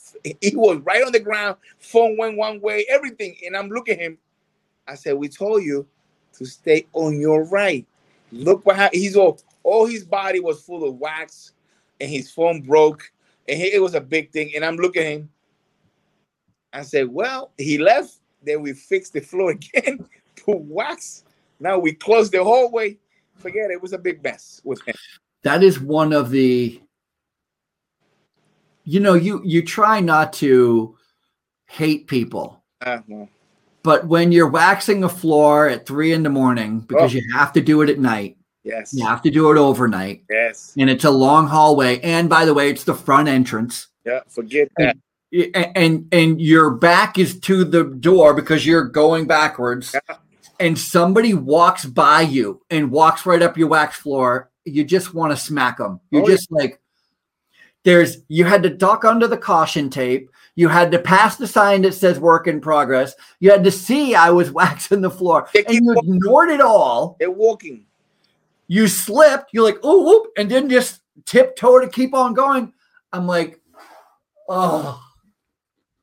he 0.41 0.55
was 0.55 0.77
right 0.79 1.03
on 1.03 1.11
the 1.11 1.19
ground. 1.19 1.57
Phone 1.79 2.17
went 2.17 2.37
one 2.37 2.61
way, 2.61 2.85
everything. 2.89 3.35
And 3.45 3.55
I'm 3.57 3.69
looking 3.69 3.95
at 3.95 4.01
him. 4.01 4.17
I 4.87 4.95
said, 4.95 5.15
We 5.15 5.29
told 5.29 5.63
you 5.63 5.85
to 6.37 6.45
stay 6.45 6.85
on 6.93 7.19
your 7.19 7.43
right. 7.45 7.85
Look 8.31 8.65
what 8.65 8.75
happened. 8.75 9.01
He's 9.01 9.15
all 9.15 9.39
all 9.63 9.85
his 9.85 10.03
body 10.05 10.39
was 10.39 10.61
full 10.61 10.87
of 10.87 10.95
wax 10.95 11.53
and 11.99 12.09
his 12.09 12.31
phone 12.31 12.61
broke. 12.61 13.11
And 13.47 13.57
he- 13.57 13.73
it 13.73 13.81
was 13.81 13.95
a 13.95 14.01
big 14.01 14.31
thing. 14.31 14.51
And 14.55 14.63
I'm 14.63 14.75
looking 14.77 15.03
him. 15.05 15.29
I 16.73 16.83
said, 16.83 17.07
Well, 17.09 17.51
he 17.57 17.77
left. 17.77 18.19
Then 18.43 18.61
we 18.61 18.73
fixed 18.73 19.13
the 19.13 19.19
floor 19.21 19.51
again, 19.73 20.07
put 20.45 20.59
wax. 20.59 21.23
Now 21.59 21.79
we 21.79 21.93
closed 21.93 22.31
the 22.31 22.43
hallway. 22.43 22.97
Forget 23.37 23.71
it. 23.71 23.73
It 23.73 23.81
was 23.81 23.93
a 23.93 23.97
big 23.97 24.23
mess 24.23 24.61
with 24.63 24.81
him. 24.87 24.95
that 25.43 25.63
is 25.63 25.79
one 25.79 26.13
of 26.13 26.29
the 26.29 26.79
you 28.87 28.99
know, 29.01 29.13
you 29.13 29.41
you 29.43 29.61
try 29.61 29.99
not 29.99 30.31
to 30.33 30.95
hate 31.67 32.07
people, 32.07 32.63
Uh, 32.85 32.99
well, 33.07 33.27
but 33.83 34.07
when 34.07 34.31
you're 34.31 34.49
waxing 34.49 35.03
a 35.03 35.09
floor 35.09 35.67
at 35.67 35.85
three 35.85 36.13
in 36.13 36.23
the 36.23 36.29
morning 36.29 36.79
because 36.79 37.13
Oh. 37.13 37.17
you 37.17 37.23
have 37.35 37.51
to 37.53 37.61
do 37.61 37.81
it 37.81 37.89
at 37.89 37.99
night, 37.99 38.37
yes. 38.63 38.93
you 38.93 39.05
have 39.05 39.21
to 39.23 39.29
do 39.29 39.51
it 39.51 39.57
overnight, 39.57 40.23
Yes. 40.29 40.73
and 40.77 40.89
it's 40.89 41.03
a 41.03 41.11
long 41.11 41.47
hallway, 41.47 41.99
and 41.99 42.29
by 42.29 42.45
the 42.45 42.53
way, 42.53 42.69
it's 42.69 42.85
the 42.85 42.93
front 42.93 43.27
entrance. 43.27 43.87
Yeah. 44.05 44.21
Forget 44.29 44.69
that. 44.77 44.95
a- 45.33 45.77
and 45.77 46.07
and 46.13 46.39
your 46.39 46.69
back 46.71 47.19
is 47.19 47.37
to 47.41 47.65
the 47.65 47.83
door 47.83 48.33
because 48.33 48.65
you're 48.65 48.85
going 48.87 49.27
backwards 49.27 49.93
Yeah. 49.93 50.15
and 50.57 50.79
somebody 50.79 51.33
walks 51.33 51.83
by 51.83 52.21
you 52.21 52.61
and 52.69 52.89
walks 52.91 53.25
right 53.25 53.41
up 53.41 53.57
your 53.57 53.67
wax 53.67 53.97
floor 53.97 54.49
you 54.63 54.85
just 54.85 55.13
want 55.13 55.31
to 55.31 55.37
smack 55.37 55.79
them 55.79 55.99
you're 56.11 56.23
Oh, 56.23 56.27
yeah. 56.29 56.35
just 56.35 56.49
like 56.49 56.79
there's 57.87 58.17
you 58.27 58.43
had 58.43 58.61
to 58.63 58.69
duck 58.69 59.05
under 59.05 59.27
the 59.27 59.37
caution 59.37 59.89
tape 59.89 60.29
you 60.55 60.67
had 60.67 60.91
to 60.91 60.99
pass 60.99 61.37
the 61.37 61.47
sign 61.47 61.81
that 61.83 61.93
says 61.93 62.19
work 62.19 62.45
in 62.45 62.59
progress 62.59 63.15
you 63.39 63.49
had 63.49 63.63
to 63.63 63.71
see 63.71 64.13
i 64.13 64.29
was 64.29 64.51
waxing 64.61 64.99
the 64.99 65.09
floor 65.09 65.47
and 65.55 65.65
you 65.73 65.81
walking. 65.95 66.15
ignored 66.15 66.49
it 66.49 66.59
all 66.59 67.15
They're 67.17 67.31
walking. 67.31 67.85
you 68.67 68.87
slipped 68.89 69.51
you're 69.53 69.63
like 69.63 69.79
oh 69.83 70.03
whoop, 70.03 70.33
and 70.37 70.51
then 70.51 70.69
just 70.69 70.99
tiptoe 71.25 71.79
to 71.79 71.87
keep 71.87 72.13
on 72.13 72.33
going 72.33 72.73
i'm 73.13 73.25
like 73.25 73.61
oh 74.49 75.01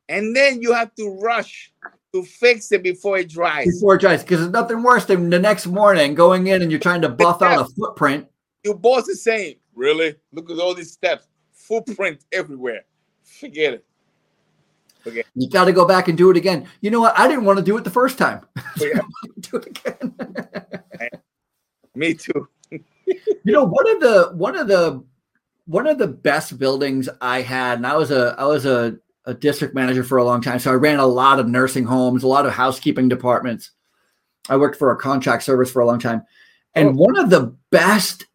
And 0.09 0.35
then 0.35 0.61
you 0.63 0.73
have 0.73 0.93
to 0.95 1.19
rush 1.21 1.71
to 2.13 2.23
fix 2.23 2.71
it 2.71 2.81
before 2.81 3.17
it 3.19 3.29
dries. 3.29 3.65
before 3.75 3.95
it 3.95 4.01
dries 4.01 4.23
because 4.23 4.39
there's 4.39 4.51
nothing 4.51 4.81
worse 4.81 5.05
than 5.05 5.29
the 5.29 5.37
next 5.39 5.67
morning 5.67 6.15
going 6.15 6.47
in 6.47 6.61
and 6.63 6.71
you're 6.71 6.79
trying 6.79 7.01
to 7.01 7.09
buff 7.09 7.41
out 7.41 7.59
a 7.61 7.65
footprint. 7.73 8.25
Your 8.63 8.75
boss 8.75 9.07
is 9.09 9.21
saying, 9.23 9.55
Really? 9.75 10.15
Look 10.31 10.49
at 10.49 10.57
all 10.59 10.73
these 10.73 10.93
steps. 10.93 11.27
Footprint 11.67 12.25
everywhere. 12.31 12.81
Forget 13.23 13.73
it. 13.75 13.85
You 15.35 15.49
got 15.49 15.65
to 15.65 15.71
go 15.71 15.85
back 15.85 16.07
and 16.07 16.17
do 16.17 16.31
it 16.31 16.37
again. 16.37 16.67
You 16.81 16.89
know 16.89 16.99
what? 16.99 17.17
I 17.17 17.27
didn't 17.27 17.45
want 17.45 17.59
to 17.59 17.65
do 17.65 17.77
it 17.77 17.83
the 17.83 17.91
first 17.91 18.17
time. 18.17 18.41
Oh, 18.57 18.61
yeah. 18.79 19.01
do 19.39 19.57
it 19.57 19.67
again. 19.67 20.15
Me 21.93 22.13
too. 22.13 22.47
you 22.71 22.81
know, 23.45 23.63
one 23.63 23.87
of 23.89 23.99
the 23.99 24.31
one 24.35 24.55
of 24.55 24.67
the 24.67 25.03
one 25.65 25.85
of 25.87 25.97
the 25.99 26.07
best 26.07 26.57
buildings 26.57 27.07
I 27.21 27.41
had, 27.41 27.77
and 27.77 27.87
I 27.87 27.95
was 27.95 28.09
a 28.11 28.35
I 28.37 28.45
was 28.45 28.65
a, 28.65 28.97
a 29.25 29.33
district 29.33 29.75
manager 29.75 30.03
for 30.03 30.17
a 30.17 30.23
long 30.23 30.41
time. 30.41 30.59
So 30.59 30.71
I 30.71 30.75
ran 30.75 30.99
a 30.99 31.05
lot 31.05 31.39
of 31.39 31.47
nursing 31.47 31.85
homes, 31.85 32.23
a 32.23 32.27
lot 32.27 32.45
of 32.45 32.53
housekeeping 32.53 33.07
departments. 33.07 33.71
I 34.49 34.57
worked 34.57 34.77
for 34.77 34.91
a 34.91 34.97
contract 34.97 35.43
service 35.43 35.71
for 35.71 35.81
a 35.81 35.85
long 35.85 35.99
time. 35.99 36.23
And 36.73 36.89
Oh. 36.89 36.93
one 36.93 37.17
of 37.17 37.29
the 37.29 37.55
best 37.71 38.25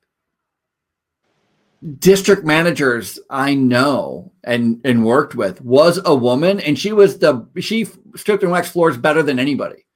district 1.98 2.44
managers 2.44 3.18
I 3.30 3.54
know 3.54 4.32
and 4.44 4.80
and 4.84 5.04
worked 5.04 5.34
with 5.34 5.60
was 5.62 6.00
a 6.04 6.14
woman, 6.14 6.60
and 6.60 6.78
she 6.78 6.92
was 6.92 7.18
the 7.18 7.46
she 7.60 7.86
stripped 8.16 8.42
and 8.42 8.52
waxed 8.52 8.72
floors 8.72 8.96
better 8.98 9.22
than 9.22 9.38
anybody. 9.38 9.86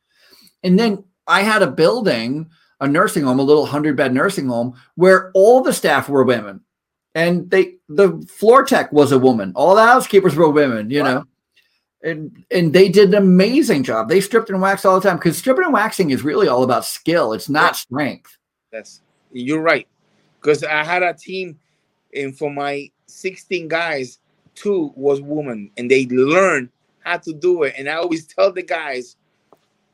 And 0.62 0.79
then 0.79 1.05
I 1.27 1.42
had 1.42 1.62
a 1.62 1.70
building, 1.70 2.49
a 2.81 2.88
nursing 2.88 3.25
home, 3.25 3.38
a 3.38 3.42
little 3.42 3.66
hundred 3.66 3.97
bed 3.97 4.14
nursing 4.14 4.49
home, 4.49 4.75
where 4.94 5.31
all 5.35 5.62
the 5.62 5.73
staff 5.73 6.09
were 6.09 6.25
women, 6.25 6.61
and 7.14 7.51
they 7.51 7.77
the 7.88 8.27
floor 8.31 8.64
tech 8.64 8.90
was 8.92 9.12
a 9.12 9.18
woman. 9.18 9.53
All 9.55 9.75
the 9.75 9.85
housekeepers 9.85 10.37
were 10.37 10.49
women, 10.51 10.90
you 10.90 11.03
Wow. 11.03 11.14
know. 11.14 11.25
And, 12.03 12.44
and 12.51 12.70
they 12.75 12.90
did 12.90 13.09
an 13.09 13.14
amazing 13.14 13.83
job. 13.83 14.11
They 14.11 14.20
stripped 14.20 14.51
and 14.51 14.61
waxed 14.61 14.85
all 14.85 15.01
the 15.01 15.09
time 15.09 15.16
because 15.16 15.38
stripping 15.38 15.64
and 15.64 15.73
waxing 15.73 16.11
is 16.11 16.23
really 16.23 16.49
all 16.49 16.62
about 16.62 16.85
skill. 16.85 17.33
It's 17.33 17.49
not 17.49 17.77
strength. 17.77 18.37
That's 18.70 19.01
you're 19.33 19.62
right. 19.62 19.88
Because 20.38 20.62
I 20.64 20.85
had 20.85 21.03
a 21.03 21.14
team 21.14 21.59
and 22.14 22.37
for 22.37 22.50
my 22.50 22.90
16 23.07 23.68
guys, 23.68 24.18
two 24.55 24.92
was 24.96 25.20
woman, 25.20 25.70
and 25.77 25.90
they 25.90 26.07
learned 26.07 26.70
how 27.00 27.18
to 27.18 27.33
do 27.33 27.64
it. 27.64 27.74
And 27.79 27.88
I 27.88 27.94
always 27.94 28.27
tell 28.27 28.53
the 28.53 28.62
guys, 28.62 29.16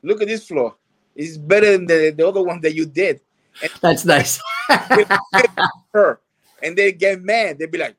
look 0.03 0.23
at 0.23 0.29
this 0.29 0.47
floor. 0.47 0.77
It's 1.17 1.37
better 1.37 1.73
than 1.73 1.87
the, 1.87 2.15
the 2.17 2.27
other 2.27 2.43
one 2.43 2.61
that 2.61 2.75
you 2.75 2.87
did. 2.87 3.21
That's 3.81 4.05
nice. 4.05 4.41
her 5.93 6.21
and 6.63 6.77
they 6.77 6.93
get 6.93 7.23
mad. 7.23 7.59
They'd 7.59 7.71
be 7.71 7.79
like, 7.79 7.97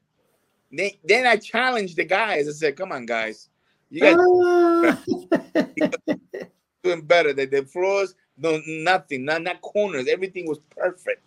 they, 0.71 0.97
then 1.03 1.27
I 1.27 1.37
challenged 1.37 1.97
the 1.97 2.05
guys. 2.05 2.47
I 2.47 2.51
said, 2.51 2.75
come 2.77 2.91
on, 2.91 3.05
guys. 3.05 3.49
You 3.89 4.01
guys 4.01 4.15
ah. 4.17 5.03
doing 6.83 7.01
better. 7.01 7.33
The, 7.33 7.45
the 7.45 7.63
floors, 7.63 8.15
no 8.37 8.61
nothing, 8.65 9.25
not 9.25 9.41
not 9.41 9.61
corners. 9.61 10.07
Everything 10.07 10.47
was 10.47 10.59
perfect. 10.75 11.21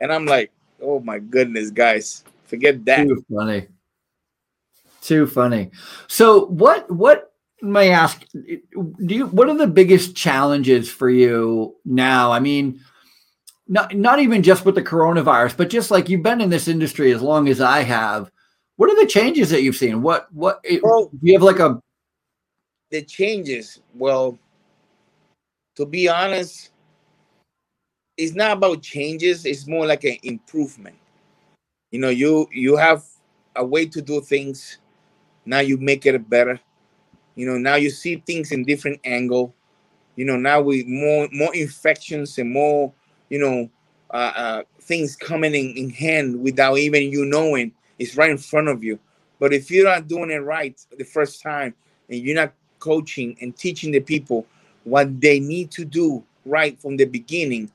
And 0.00 0.12
I'm 0.12 0.24
like, 0.24 0.50
oh 0.80 1.00
my 1.00 1.18
goodness, 1.18 1.70
guys. 1.70 2.24
Forget 2.46 2.84
that. 2.84 3.06
Too 3.06 3.24
funny. 3.32 3.66
Too 5.02 5.26
funny. 5.26 5.70
So 6.08 6.46
what 6.46 6.90
what 6.90 7.32
may 7.62 7.90
I 7.90 7.94
ask 7.94 8.24
do 8.32 9.14
you 9.14 9.26
what 9.26 9.48
are 9.48 9.56
the 9.56 9.66
biggest 9.66 10.14
challenges 10.14 10.90
for 10.90 11.08
you 11.08 11.74
now 11.84 12.30
i 12.30 12.38
mean 12.38 12.80
not 13.66 13.94
not 13.94 14.18
even 14.20 14.42
just 14.42 14.64
with 14.64 14.74
the 14.74 14.82
coronavirus 14.82 15.56
but 15.56 15.70
just 15.70 15.90
like 15.90 16.08
you've 16.08 16.22
been 16.22 16.40
in 16.40 16.50
this 16.50 16.68
industry 16.68 17.12
as 17.12 17.22
long 17.22 17.48
as 17.48 17.60
i 17.60 17.80
have 17.80 18.30
what 18.76 18.90
are 18.90 19.00
the 19.00 19.08
changes 19.08 19.48
that 19.50 19.62
you've 19.62 19.76
seen 19.76 20.02
what 20.02 20.32
what 20.34 20.64
well, 20.82 21.06
do 21.06 21.18
you 21.22 21.32
have 21.32 21.42
like 21.42 21.58
a 21.58 21.80
the 22.90 23.02
changes 23.02 23.80
well 23.94 24.38
to 25.76 25.86
be 25.86 26.08
honest 26.08 26.70
it's 28.16 28.34
not 28.34 28.52
about 28.52 28.82
changes 28.82 29.46
it's 29.46 29.66
more 29.66 29.86
like 29.86 30.04
an 30.04 30.18
improvement 30.22 30.96
you 31.90 31.98
know 31.98 32.08
you 32.08 32.48
you 32.52 32.76
have 32.76 33.04
a 33.56 33.64
way 33.64 33.86
to 33.86 34.02
do 34.02 34.20
things 34.20 34.78
now 35.44 35.60
you 35.60 35.76
make 35.78 36.06
it 36.06 36.28
better 36.28 36.60
you 37.36 37.46
know, 37.46 37.58
now 37.58 37.76
you 37.76 37.90
see 37.90 38.16
things 38.26 38.50
in 38.50 38.64
different 38.64 38.98
angle. 39.04 39.54
You 40.16 40.24
know, 40.24 40.36
now 40.36 40.62
with 40.62 40.86
more 40.86 41.28
more 41.30 41.54
infections 41.54 42.38
and 42.38 42.50
more, 42.50 42.92
you 43.28 43.38
know, 43.38 43.70
uh, 44.10 44.32
uh, 44.34 44.62
things 44.80 45.14
coming 45.14 45.54
in, 45.54 45.76
in 45.76 45.90
hand 45.90 46.40
without 46.40 46.78
even 46.78 47.02
you 47.12 47.26
knowing. 47.26 47.72
It's 47.98 48.16
right 48.16 48.30
in 48.30 48.38
front 48.38 48.68
of 48.68 48.82
you. 48.82 48.98
But 49.38 49.52
if 49.52 49.70
you're 49.70 49.84
not 49.84 50.08
doing 50.08 50.30
it 50.30 50.38
right 50.38 50.80
the 50.96 51.04
first 51.04 51.42
time 51.42 51.74
and 52.08 52.18
you're 52.18 52.34
not 52.34 52.54
coaching 52.78 53.36
and 53.42 53.54
teaching 53.54 53.90
the 53.90 54.00
people 54.00 54.46
what 54.84 55.20
they 55.20 55.38
need 55.38 55.70
to 55.72 55.84
do 55.84 56.24
right 56.46 56.80
from 56.80 56.96
the 56.96 57.04
beginning, 57.04 57.70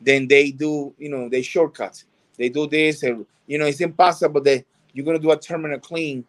then 0.00 0.26
they 0.26 0.50
do, 0.50 0.92
you 0.98 1.08
know, 1.08 1.28
they 1.28 1.42
shortcuts. 1.42 2.04
They 2.36 2.48
do 2.48 2.66
this, 2.66 3.04
and 3.04 3.24
you 3.46 3.58
know, 3.58 3.66
it's 3.66 3.80
impossible 3.80 4.40
that 4.42 4.64
you're 4.92 5.04
gonna 5.04 5.18
do 5.18 5.30
a 5.30 5.38
terminal 5.38 5.78
clean 5.78 6.24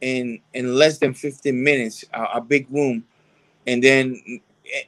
in 0.00 0.40
in 0.54 0.74
less 0.74 0.98
than 0.98 1.14
15 1.14 1.62
minutes 1.62 2.04
uh, 2.12 2.26
a 2.34 2.40
big 2.40 2.66
room. 2.70 3.04
And 3.66 3.82
then 3.82 4.40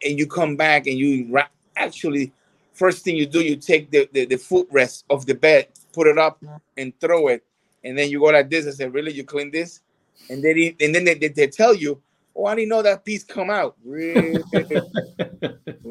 and 0.04 0.18
you 0.18 0.26
come 0.26 0.56
back 0.56 0.86
and 0.86 0.98
you 0.98 1.38
actually 1.76 2.32
first 2.72 3.04
thing 3.04 3.16
you 3.16 3.26
do 3.26 3.40
you 3.40 3.56
take 3.56 3.90
the, 3.90 4.08
the, 4.12 4.24
the 4.26 4.36
footrest 4.36 5.04
of 5.10 5.26
the 5.26 5.34
bed 5.34 5.68
put 5.92 6.06
it 6.06 6.18
up 6.18 6.42
and 6.76 6.98
throw 7.00 7.28
it. 7.28 7.44
And 7.84 7.98
then 7.98 8.10
you 8.10 8.20
go 8.20 8.26
like 8.26 8.48
this 8.48 8.64
and 8.64 8.74
say 8.74 8.88
really? 8.88 9.12
You 9.12 9.24
clean 9.24 9.50
this? 9.50 9.80
And 10.30 10.42
then 10.42 10.56
he, 10.56 10.76
and 10.80 10.94
then 10.94 11.04
they, 11.04 11.14
they, 11.14 11.28
they 11.28 11.46
tell 11.48 11.74
you 11.74 12.00
oh 12.34 12.46
i 12.46 12.54
didn't 12.54 12.70
know 12.70 12.82
that 12.82 13.04
piece 13.04 13.24
come 13.24 13.50
out. 13.50 13.76
Really? 13.84 14.42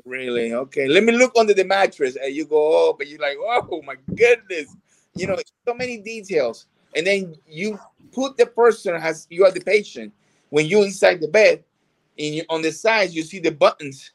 Really? 0.06 0.54
Okay. 0.54 0.88
Let 0.88 1.04
me 1.04 1.14
look 1.14 1.34
under 1.38 1.54
the 1.54 1.64
mattress. 1.64 2.18
And 2.22 2.34
you 2.34 2.46
go 2.46 2.58
oh 2.58 2.96
but 2.98 3.08
you're 3.08 3.20
like 3.20 3.38
oh 3.40 3.82
my 3.86 3.96
goodness 4.16 4.76
you 5.16 5.28
know 5.28 5.38
so 5.68 5.74
many 5.74 5.98
details. 5.98 6.68
And 6.96 7.08
then 7.08 7.36
you 7.48 7.80
put 8.12 8.38
the 8.38 8.46
person 8.46 8.96
as 8.96 9.28
you 9.30 9.46
are 9.46 9.52
the 9.52 9.62
patient. 9.62 10.14
When 10.50 10.66
you 10.66 10.84
inside 10.84 11.22
the 11.22 11.28
bed 11.28 11.64
and 12.20 12.36
you, 12.36 12.44
on 12.50 12.62
the 12.62 12.72
sides 12.72 13.16
you 13.16 13.24
see 13.24 13.40
the 13.40 13.52
buttons. 13.52 14.12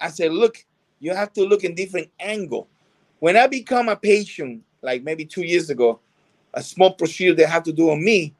I 0.00 0.08
said 0.08 0.32
look 0.32 0.64
you 1.00 1.14
have 1.14 1.32
to 1.34 1.44
look 1.44 1.64
in 1.64 1.74
different 1.74 2.08
angle. 2.20 2.68
When 3.18 3.36
i 3.36 3.46
become 3.46 3.88
a 3.88 3.96
patient 3.96 4.62
like 4.82 5.02
maybe 5.02 5.24
two 5.24 5.42
years 5.42 5.70
ago 5.70 6.00
a 6.54 6.62
small 6.62 6.94
procedure 6.94 7.34
they 7.34 7.44
have 7.44 7.62
to 7.64 7.72
do 7.72 7.90
on 7.90 8.02
me 8.02 8.34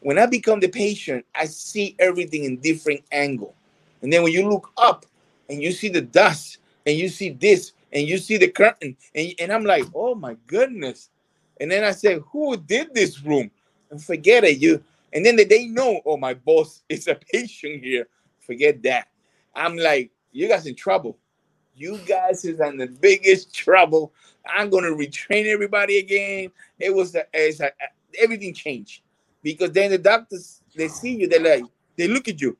when 0.00 0.18
i 0.18 0.24
become 0.24 0.60
the 0.60 0.68
patient 0.68 1.24
i 1.34 1.44
see 1.44 1.94
everything 1.98 2.44
in 2.44 2.58
different 2.58 3.02
angle. 3.12 3.54
And 4.02 4.12
then 4.12 4.22
when 4.22 4.32
you 4.32 4.48
look 4.48 4.70
up 4.76 5.04
and 5.48 5.60
you 5.60 5.72
see 5.72 5.88
the 5.88 6.00
dust 6.00 6.58
and 6.86 6.96
you 6.96 7.08
see 7.08 7.30
this 7.30 7.72
and 7.92 8.06
you 8.06 8.18
see 8.18 8.36
the 8.36 8.48
curtain 8.48 8.96
and, 9.14 9.34
and 9.38 9.52
i'm 9.52 9.64
like 9.64 9.84
oh 9.94 10.14
my 10.14 10.36
goodness 10.46 11.10
and 11.60 11.70
then 11.70 11.84
i 11.84 11.90
said 11.92 12.20
who 12.32 12.56
did 12.56 12.92
this 12.94 13.22
room 13.22 13.50
and 13.90 14.02
forget 14.02 14.44
it. 14.44 14.58
You 14.58 14.82
and 15.12 15.26
then 15.26 15.36
they 15.36 15.66
know, 15.66 16.00
oh, 16.06 16.16
my 16.16 16.34
boss 16.34 16.82
is 16.88 17.08
a 17.08 17.14
patient 17.14 17.82
here. 17.82 18.06
Forget 18.40 18.82
that. 18.84 19.08
I'm 19.54 19.76
like, 19.76 20.10
you 20.32 20.48
guys 20.48 20.66
in 20.66 20.76
trouble. 20.76 21.18
You 21.74 21.98
guys 22.06 22.44
is 22.44 22.60
in 22.60 22.76
the 22.76 22.86
biggest 22.86 23.54
trouble. 23.54 24.12
I'm 24.46 24.70
gonna 24.70 24.88
retrain 24.88 25.46
everybody 25.46 25.98
again. 25.98 26.50
It 26.78 26.94
was 26.94 27.14
a, 27.14 27.24
it's 27.32 27.60
a, 27.60 27.72
everything 28.18 28.54
changed 28.54 29.02
because 29.42 29.72
then 29.72 29.90
the 29.90 29.98
doctors 29.98 30.62
they 30.76 30.88
see 30.88 31.16
you, 31.16 31.28
they 31.28 31.38
like 31.38 31.64
they 31.96 32.08
look 32.08 32.28
at 32.28 32.40
you. 32.40 32.56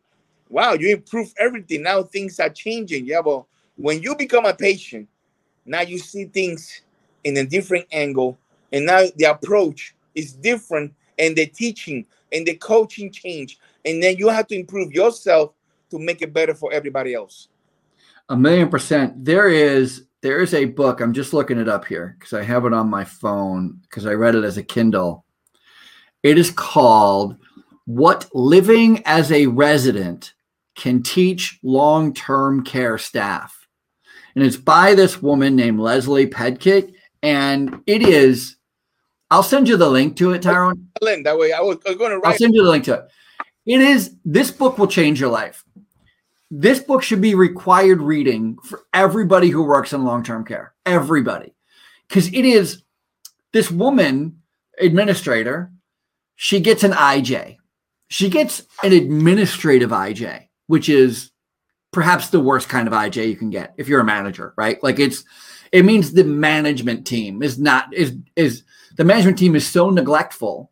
Wow, 0.49 0.73
you 0.73 0.93
improve 0.93 1.33
everything. 1.39 1.83
Now 1.83 2.03
things 2.03 2.41
are 2.41 2.51
changing. 2.51 3.07
Yeah, 3.07 3.23
but 3.23 3.45
when 3.77 4.03
you 4.03 4.17
become 4.17 4.47
a 4.47 4.55
patient, 4.55 5.09
now 5.65 5.83
you 5.83 5.99
see 5.99 6.25
things 6.25 6.83
in 7.23 7.37
a 7.37 7.45
different 7.45 7.87
angle, 7.93 8.39
and 8.73 8.87
now 8.87 9.07
the 9.17 9.25
approach 9.25 9.95
is 10.15 10.33
different 10.33 10.95
and 11.19 11.37
the 11.37 11.47
teaching 11.47 12.07
and 12.33 12.47
the 12.47 12.55
coaching 12.57 13.13
change. 13.13 13.59
And 13.85 14.03
then 14.03 14.17
you 14.17 14.29
have 14.29 14.47
to 14.49 14.55
improve 14.55 14.93
yourself 14.93 15.53
to 15.91 15.99
make 15.99 16.23
it 16.23 16.33
better 16.33 16.55
for 16.55 16.73
everybody 16.73 17.15
else. 17.15 17.49
A 18.29 18.37
million 18.37 18.69
percent. 18.69 19.25
There 19.25 19.49
is 19.49 20.05
there 20.23 20.41
is 20.41 20.55
a 20.55 20.67
book. 20.67 21.01
I'm 21.01 21.13
just 21.13 21.33
looking 21.33 21.59
it 21.59 21.69
up 21.69 21.87
here 21.87 22.17
because 22.19 22.33
I 22.33 22.43
have 22.43 22.65
it 22.67 22.73
on 22.73 22.89
my 22.89 23.05
phone 23.05 23.81
because 23.83 24.07
I 24.07 24.13
read 24.13 24.35
it 24.35 24.45
as 24.45 24.59
a 24.59 24.63
Kindle. 24.63 25.25
It 26.23 26.39
is 26.39 26.51
called 26.51 27.37
What 27.87 28.29
Living 28.35 29.03
as 29.07 29.33
a 29.33 29.47
Resident 29.47 30.35
Can 30.77 31.03
Teach 31.03 31.59
Long 31.63 32.13
Term 32.13 32.63
Care 32.63 32.99
Staff. 32.99 33.67
And 34.35 34.45
it's 34.45 34.57
by 34.57 34.95
this 34.95 35.23
woman 35.23 35.57
named 35.57 35.81
Leslie 35.81 36.27
Pedtke. 36.27 36.93
And 37.23 37.81
it 37.87 38.03
is 38.03 38.57
I'll 39.31 39.43
send 39.43 39.69
you 39.69 39.77
the 39.77 39.89
link 39.89 40.17
to 40.17 40.33
it, 40.33 40.43
Tyrone. 40.43 40.89
Link 41.01 41.25
that 41.25 41.39
way. 41.39 41.53
I 41.53 41.61
was, 41.61 41.79
I 41.87 41.91
was 41.91 41.99
going 41.99 42.11
to 42.11 42.19
write. 42.19 42.33
I'll 42.33 42.39
send 42.39 42.55
you 42.55 42.65
the 42.65 42.71
link 42.71 42.85
to 42.85 42.95
it. 42.95 43.09
It 43.67 43.81
is 43.81 44.17
this 44.25 44.51
book 44.51 44.79
will 44.79 44.89
change 44.89 45.21
your 45.21 45.31
life. 45.31 45.65
This 46.51 46.81
book 46.81 47.03
should 47.03 47.21
be 47.21 47.37
required 47.37 48.03
reading 48.03 48.59
for 48.65 48.83
everybody 48.93 49.51
who 49.51 49.63
works 49.63 49.93
in 49.93 50.05
long-term 50.05 50.45
care. 50.45 50.75
Everybody, 50.85 51.55
because 52.09 52.27
it 52.29 52.45
is 52.45 52.83
this 53.53 53.71
woman 53.71 54.41
administrator. 54.81 55.71
She 56.37 56.61
gets 56.61 56.83
an 56.83 56.93
IJ. 56.93 57.57
She 58.09 58.29
gets 58.29 58.63
an 58.83 58.93
administrative 58.93 59.91
IJ, 59.91 60.49
which 60.67 60.89
is 60.89 61.31
perhaps 61.93 62.31
the 62.31 62.41
worst 62.41 62.69
kind 62.69 62.89
of 62.89 62.95
IJ 62.95 63.29
you 63.29 63.37
can 63.37 63.51
get 63.51 63.75
if 63.77 63.89
you're 63.89 64.01
a 64.01 64.05
manager, 64.05 64.55
right? 64.57 64.83
Like 64.83 64.99
it's 64.99 65.25
it 65.71 65.85
means 65.85 66.13
the 66.13 66.25
management 66.25 67.07
team 67.07 67.43
is 67.43 67.59
not 67.59 67.93
is 67.95 68.17
is 68.37 68.65
the 68.97 69.05
management 69.05 69.39
team 69.39 69.55
is 69.55 69.67
so 69.67 69.91
neglectful 69.91 70.71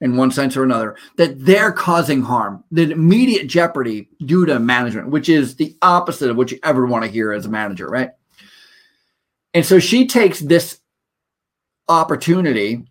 in 0.00 0.16
one 0.16 0.30
sense 0.30 0.56
or 0.56 0.62
another 0.62 0.96
that 1.16 1.44
they're 1.44 1.72
causing 1.72 2.22
harm, 2.22 2.62
the 2.70 2.90
immediate 2.90 3.46
jeopardy 3.46 4.08
due 4.24 4.44
to 4.44 4.58
management, 4.58 5.08
which 5.08 5.28
is 5.28 5.56
the 5.56 5.76
opposite 5.80 6.30
of 6.30 6.36
what 6.36 6.50
you 6.50 6.58
ever 6.62 6.86
want 6.86 7.04
to 7.04 7.10
hear 7.10 7.32
as 7.32 7.46
a 7.46 7.50
manager, 7.50 7.88
right? 7.88 8.10
And 9.54 9.64
so 9.64 9.78
she 9.78 10.06
takes 10.06 10.40
this 10.40 10.80
opportunity 11.88 12.84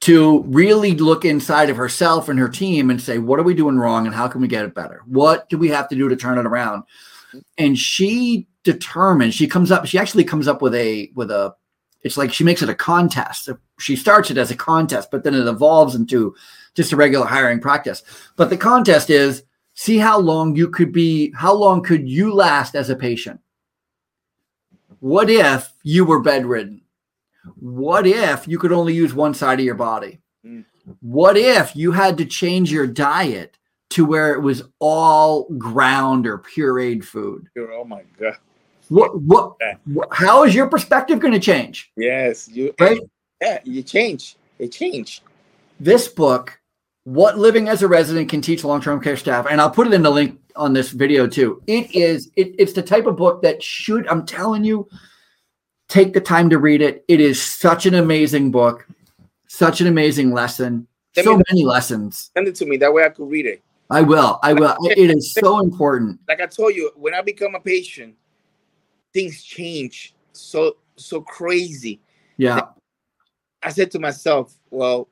to 0.00 0.42
really 0.44 0.94
look 0.94 1.24
inside 1.24 1.70
of 1.70 1.76
herself 1.76 2.28
and 2.28 2.38
her 2.38 2.48
team 2.48 2.90
and 2.90 3.00
say, 3.00 3.18
what 3.18 3.38
are 3.38 3.44
we 3.44 3.54
doing 3.54 3.76
wrong 3.76 4.06
and 4.06 4.14
how 4.14 4.28
can 4.28 4.40
we 4.40 4.48
get 4.48 4.64
it 4.64 4.74
better? 4.74 5.02
What 5.06 5.48
do 5.48 5.58
we 5.58 5.68
have 5.68 5.88
to 5.88 5.94
do 5.94 6.08
to 6.08 6.16
turn 6.16 6.38
it 6.38 6.46
around? 6.46 6.84
And 7.58 7.78
she 7.78 8.48
determined, 8.64 9.34
she 9.34 9.46
comes 9.46 9.70
up, 9.70 9.86
she 9.86 9.98
actually 9.98 10.24
comes 10.24 10.48
up 10.48 10.62
with 10.62 10.74
a 10.74 11.12
with 11.14 11.30
a 11.30 11.54
it's 12.08 12.16
like 12.16 12.32
she 12.32 12.42
makes 12.42 12.62
it 12.62 12.70
a 12.70 12.74
contest. 12.74 13.50
She 13.78 13.94
starts 13.94 14.30
it 14.30 14.38
as 14.38 14.50
a 14.50 14.56
contest, 14.56 15.10
but 15.10 15.24
then 15.24 15.34
it 15.34 15.46
evolves 15.46 15.94
into 15.94 16.34
just 16.74 16.92
a 16.92 16.96
regular 16.96 17.26
hiring 17.26 17.60
practice. 17.60 18.02
But 18.34 18.48
the 18.48 18.56
contest 18.56 19.10
is 19.10 19.44
see 19.74 19.98
how 19.98 20.18
long 20.18 20.56
you 20.56 20.70
could 20.70 20.90
be, 20.90 21.30
how 21.36 21.52
long 21.52 21.82
could 21.82 22.08
you 22.08 22.32
last 22.32 22.74
as 22.74 22.88
a 22.88 22.96
patient? 22.96 23.40
What 25.00 25.28
if 25.28 25.70
you 25.82 26.06
were 26.06 26.20
bedridden? 26.20 26.80
What 27.56 28.06
if 28.06 28.48
you 28.48 28.58
could 28.58 28.72
only 28.72 28.94
use 28.94 29.12
one 29.12 29.34
side 29.34 29.58
of 29.58 29.66
your 29.66 29.74
body? 29.74 30.20
Mm. 30.46 30.64
What 31.00 31.36
if 31.36 31.76
you 31.76 31.92
had 31.92 32.16
to 32.16 32.24
change 32.24 32.72
your 32.72 32.86
diet 32.86 33.58
to 33.90 34.06
where 34.06 34.32
it 34.32 34.40
was 34.40 34.62
all 34.78 35.44
ground 35.58 36.26
or 36.26 36.38
pureed 36.38 37.04
food? 37.04 37.48
Oh 37.58 37.84
my 37.84 38.02
God. 38.18 38.38
What, 38.88 39.20
what, 39.20 39.56
what 39.84 40.08
how 40.12 40.44
is 40.44 40.54
your 40.54 40.66
perspective 40.66 41.20
going 41.20 41.34
to 41.34 41.40
change? 41.40 41.92
Yes, 41.96 42.48
you 42.48 42.74
right. 42.80 42.98
Yeah, 43.40 43.60
you 43.64 43.82
change. 43.82 44.36
It 44.58 44.72
change. 44.72 45.22
This 45.78 46.08
book, 46.08 46.58
what 47.04 47.38
living 47.38 47.68
as 47.68 47.82
a 47.82 47.88
resident 47.88 48.28
can 48.28 48.40
teach 48.40 48.64
long-term 48.64 49.00
care 49.00 49.16
staff, 49.16 49.46
and 49.48 49.60
I'll 49.60 49.70
put 49.70 49.86
it 49.86 49.92
in 49.92 50.02
the 50.02 50.10
link 50.10 50.40
on 50.56 50.72
this 50.72 50.90
video 50.90 51.26
too. 51.26 51.62
It 51.66 51.94
is. 51.94 52.30
It, 52.36 52.54
it's 52.58 52.72
the 52.72 52.82
type 52.82 53.06
of 53.06 53.16
book 53.16 53.42
that 53.42 53.62
should. 53.62 54.08
I'm 54.08 54.26
telling 54.26 54.64
you, 54.64 54.88
take 55.88 56.14
the 56.14 56.20
time 56.20 56.50
to 56.50 56.58
read 56.58 56.82
it. 56.82 57.04
It 57.08 57.20
is 57.20 57.40
such 57.40 57.86
an 57.86 57.94
amazing 57.94 58.50
book, 58.50 58.86
such 59.46 59.80
an 59.80 59.86
amazing 59.86 60.32
lesson. 60.32 60.86
Send 61.14 61.24
so 61.26 61.42
many 61.50 61.64
lessons. 61.64 62.30
Send 62.34 62.48
it 62.48 62.54
to 62.56 62.66
me 62.66 62.76
that 62.78 62.92
way 62.92 63.04
I 63.04 63.08
could 63.10 63.30
read 63.30 63.46
it. 63.46 63.62
I 63.90 64.02
will. 64.02 64.38
I 64.42 64.52
will. 64.52 64.76
It 64.82 65.10
is 65.10 65.32
so 65.32 65.60
important. 65.60 66.20
Like 66.28 66.40
I 66.40 66.46
told 66.46 66.74
you, 66.74 66.90
when 66.94 67.14
I 67.14 67.22
become 67.22 67.54
a 67.54 67.60
patient, 67.60 68.14
things 69.12 69.42
change 69.42 70.14
so 70.32 70.76
so 70.96 71.20
crazy. 71.20 72.00
Yeah. 72.36 72.62
I 73.62 73.70
said 73.70 73.90
to 73.92 73.98
myself, 73.98 74.54
well, 74.70 75.08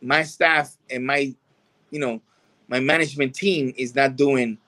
my 0.00 0.22
staff 0.22 0.76
and 0.90 1.06
my, 1.06 1.34
you 1.90 1.98
know, 1.98 2.20
my 2.68 2.80
management 2.80 3.34
team 3.34 3.74
is 3.76 3.94
not 3.94 4.16
doing 4.16 4.58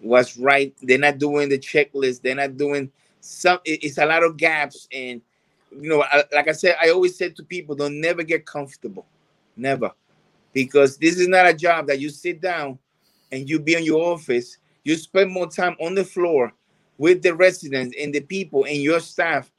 what's 0.00 0.36
right. 0.36 0.74
They're 0.82 0.98
not 0.98 1.18
doing 1.18 1.48
the 1.48 1.58
checklist. 1.58 2.22
They're 2.22 2.34
not 2.34 2.56
doing 2.56 2.90
some. 3.20 3.58
It's 3.64 3.98
a 3.98 4.06
lot 4.06 4.22
of 4.22 4.36
gaps, 4.36 4.88
and 4.92 5.20
you 5.70 5.88
know, 5.88 6.04
like 6.32 6.48
I 6.48 6.52
said, 6.52 6.76
I 6.80 6.90
always 6.90 7.16
said 7.16 7.36
to 7.36 7.42
people, 7.42 7.74
don't 7.74 8.00
never 8.00 8.22
get 8.22 8.46
comfortable, 8.46 9.04
never, 9.56 9.90
because 10.52 10.96
this 10.96 11.18
is 11.18 11.28
not 11.28 11.46
a 11.46 11.54
job 11.54 11.86
that 11.88 11.98
you 11.98 12.08
sit 12.08 12.40
down 12.40 12.78
and 13.32 13.48
you 13.48 13.58
be 13.58 13.74
in 13.74 13.84
your 13.84 14.12
office. 14.12 14.58
You 14.84 14.96
spend 14.96 15.32
more 15.32 15.48
time 15.48 15.76
on 15.80 15.94
the 15.94 16.04
floor 16.04 16.52
with 16.98 17.22
the 17.22 17.34
residents 17.34 17.96
and 18.00 18.14
the 18.14 18.20
people 18.20 18.64
and 18.64 18.76
your 18.76 19.00
staff. 19.00 19.50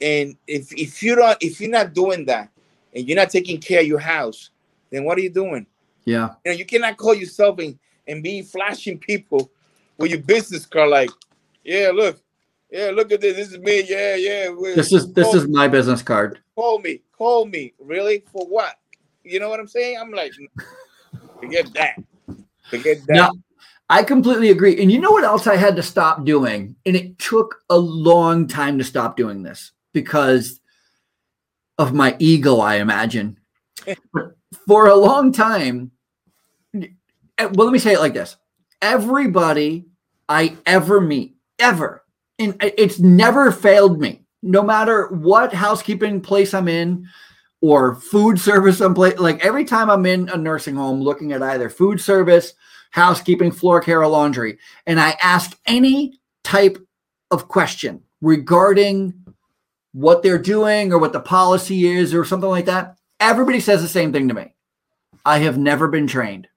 And 0.00 0.36
if 0.46 0.72
if 0.72 1.02
you 1.02 1.16
don't, 1.16 1.36
if 1.40 1.60
you're 1.60 1.70
not 1.70 1.94
doing 1.94 2.26
that, 2.26 2.50
and 2.94 3.06
you're 3.06 3.16
not 3.16 3.30
taking 3.30 3.60
care 3.60 3.80
of 3.80 3.86
your 3.86 3.98
house, 3.98 4.50
then 4.90 5.04
what 5.04 5.18
are 5.18 5.22
you 5.22 5.30
doing? 5.30 5.66
Yeah. 6.04 6.30
You 6.44 6.52
know, 6.52 6.58
you 6.58 6.64
cannot 6.64 6.96
call 6.96 7.14
yourself 7.14 7.58
and, 7.58 7.78
and 8.06 8.22
be 8.22 8.42
flashing 8.42 8.98
people 8.98 9.50
with 9.98 10.10
your 10.10 10.20
business 10.20 10.64
card 10.64 10.90
like, 10.90 11.10
yeah, 11.64 11.90
look, 11.92 12.20
yeah, 12.70 12.90
look 12.94 13.12
at 13.12 13.20
this. 13.20 13.36
This 13.36 13.52
is 13.52 13.58
me. 13.58 13.84
Yeah, 13.86 14.16
yeah. 14.16 14.54
This 14.74 14.92
is 14.92 15.12
this 15.12 15.34
is 15.34 15.48
my 15.48 15.68
business 15.68 16.02
card. 16.02 16.40
Call 16.54 16.78
me. 16.80 17.02
Call 17.16 17.46
me. 17.46 17.72
Really? 17.78 18.24
For 18.32 18.46
what? 18.46 18.74
You 19.24 19.40
know 19.40 19.48
what 19.48 19.60
I'm 19.60 19.68
saying? 19.68 19.98
I'm 20.00 20.12
like, 20.12 20.32
forget 21.40 21.72
that. 21.74 21.96
Forget 22.70 22.98
that. 23.06 23.14
Now, 23.14 23.32
I 23.88 24.02
completely 24.02 24.50
agree. 24.50 24.80
And 24.80 24.90
you 24.90 24.98
know 25.00 25.12
what 25.12 25.24
else 25.24 25.46
I 25.46 25.56
had 25.56 25.76
to 25.76 25.82
stop 25.82 26.24
doing? 26.24 26.74
And 26.84 26.96
it 26.96 27.18
took 27.18 27.62
a 27.70 27.78
long 27.78 28.48
time 28.48 28.78
to 28.78 28.84
stop 28.84 29.16
doing 29.16 29.42
this 29.42 29.72
because 29.92 30.60
of 31.78 31.94
my 31.94 32.16
ego, 32.18 32.58
I 32.58 32.76
imagine. 32.76 33.38
for 34.66 34.88
a 34.88 34.94
long 34.94 35.32
time, 35.32 35.92
eh, 36.74 36.88
well, 37.38 37.66
let 37.66 37.72
me 37.72 37.78
say 37.78 37.92
it 37.92 38.00
like 38.00 38.14
this 38.14 38.36
everybody 38.82 39.86
I 40.28 40.56
ever 40.66 41.00
meet, 41.00 41.36
ever, 41.58 42.04
and 42.38 42.56
it's 42.60 42.98
never 42.98 43.52
failed 43.52 44.00
me, 44.00 44.22
no 44.42 44.62
matter 44.62 45.08
what 45.08 45.52
housekeeping 45.54 46.20
place 46.20 46.54
I'm 46.54 46.68
in 46.68 47.08
or 47.60 47.94
food 47.94 48.40
service 48.40 48.80
I'm 48.80 48.88
someplace. 48.88 49.18
Like 49.18 49.44
every 49.44 49.64
time 49.64 49.90
I'm 49.90 50.06
in 50.06 50.28
a 50.28 50.36
nursing 50.36 50.74
home 50.74 51.00
looking 51.00 51.32
at 51.32 51.42
either 51.42 51.70
food 51.70 52.00
service, 52.00 52.54
housekeeping, 52.96 53.52
floor 53.52 53.80
care, 53.80 54.00
or 54.00 54.08
laundry, 54.08 54.58
and 54.86 54.98
I 54.98 55.16
ask 55.22 55.56
any 55.66 56.18
type 56.42 56.78
of 57.30 57.46
question 57.46 58.02
regarding 58.22 59.12
what 59.92 60.22
they're 60.22 60.38
doing 60.38 60.92
or 60.92 60.98
what 60.98 61.12
the 61.12 61.20
policy 61.20 61.86
is 61.86 62.14
or 62.14 62.24
something 62.24 62.48
like 62.48 62.64
that, 62.64 62.96
everybody 63.20 63.60
says 63.60 63.82
the 63.82 63.88
same 63.88 64.12
thing 64.12 64.28
to 64.28 64.34
me. 64.34 64.54
I 65.24 65.38
have 65.38 65.58
never 65.58 65.88
been 65.88 66.06
trained. 66.06 66.48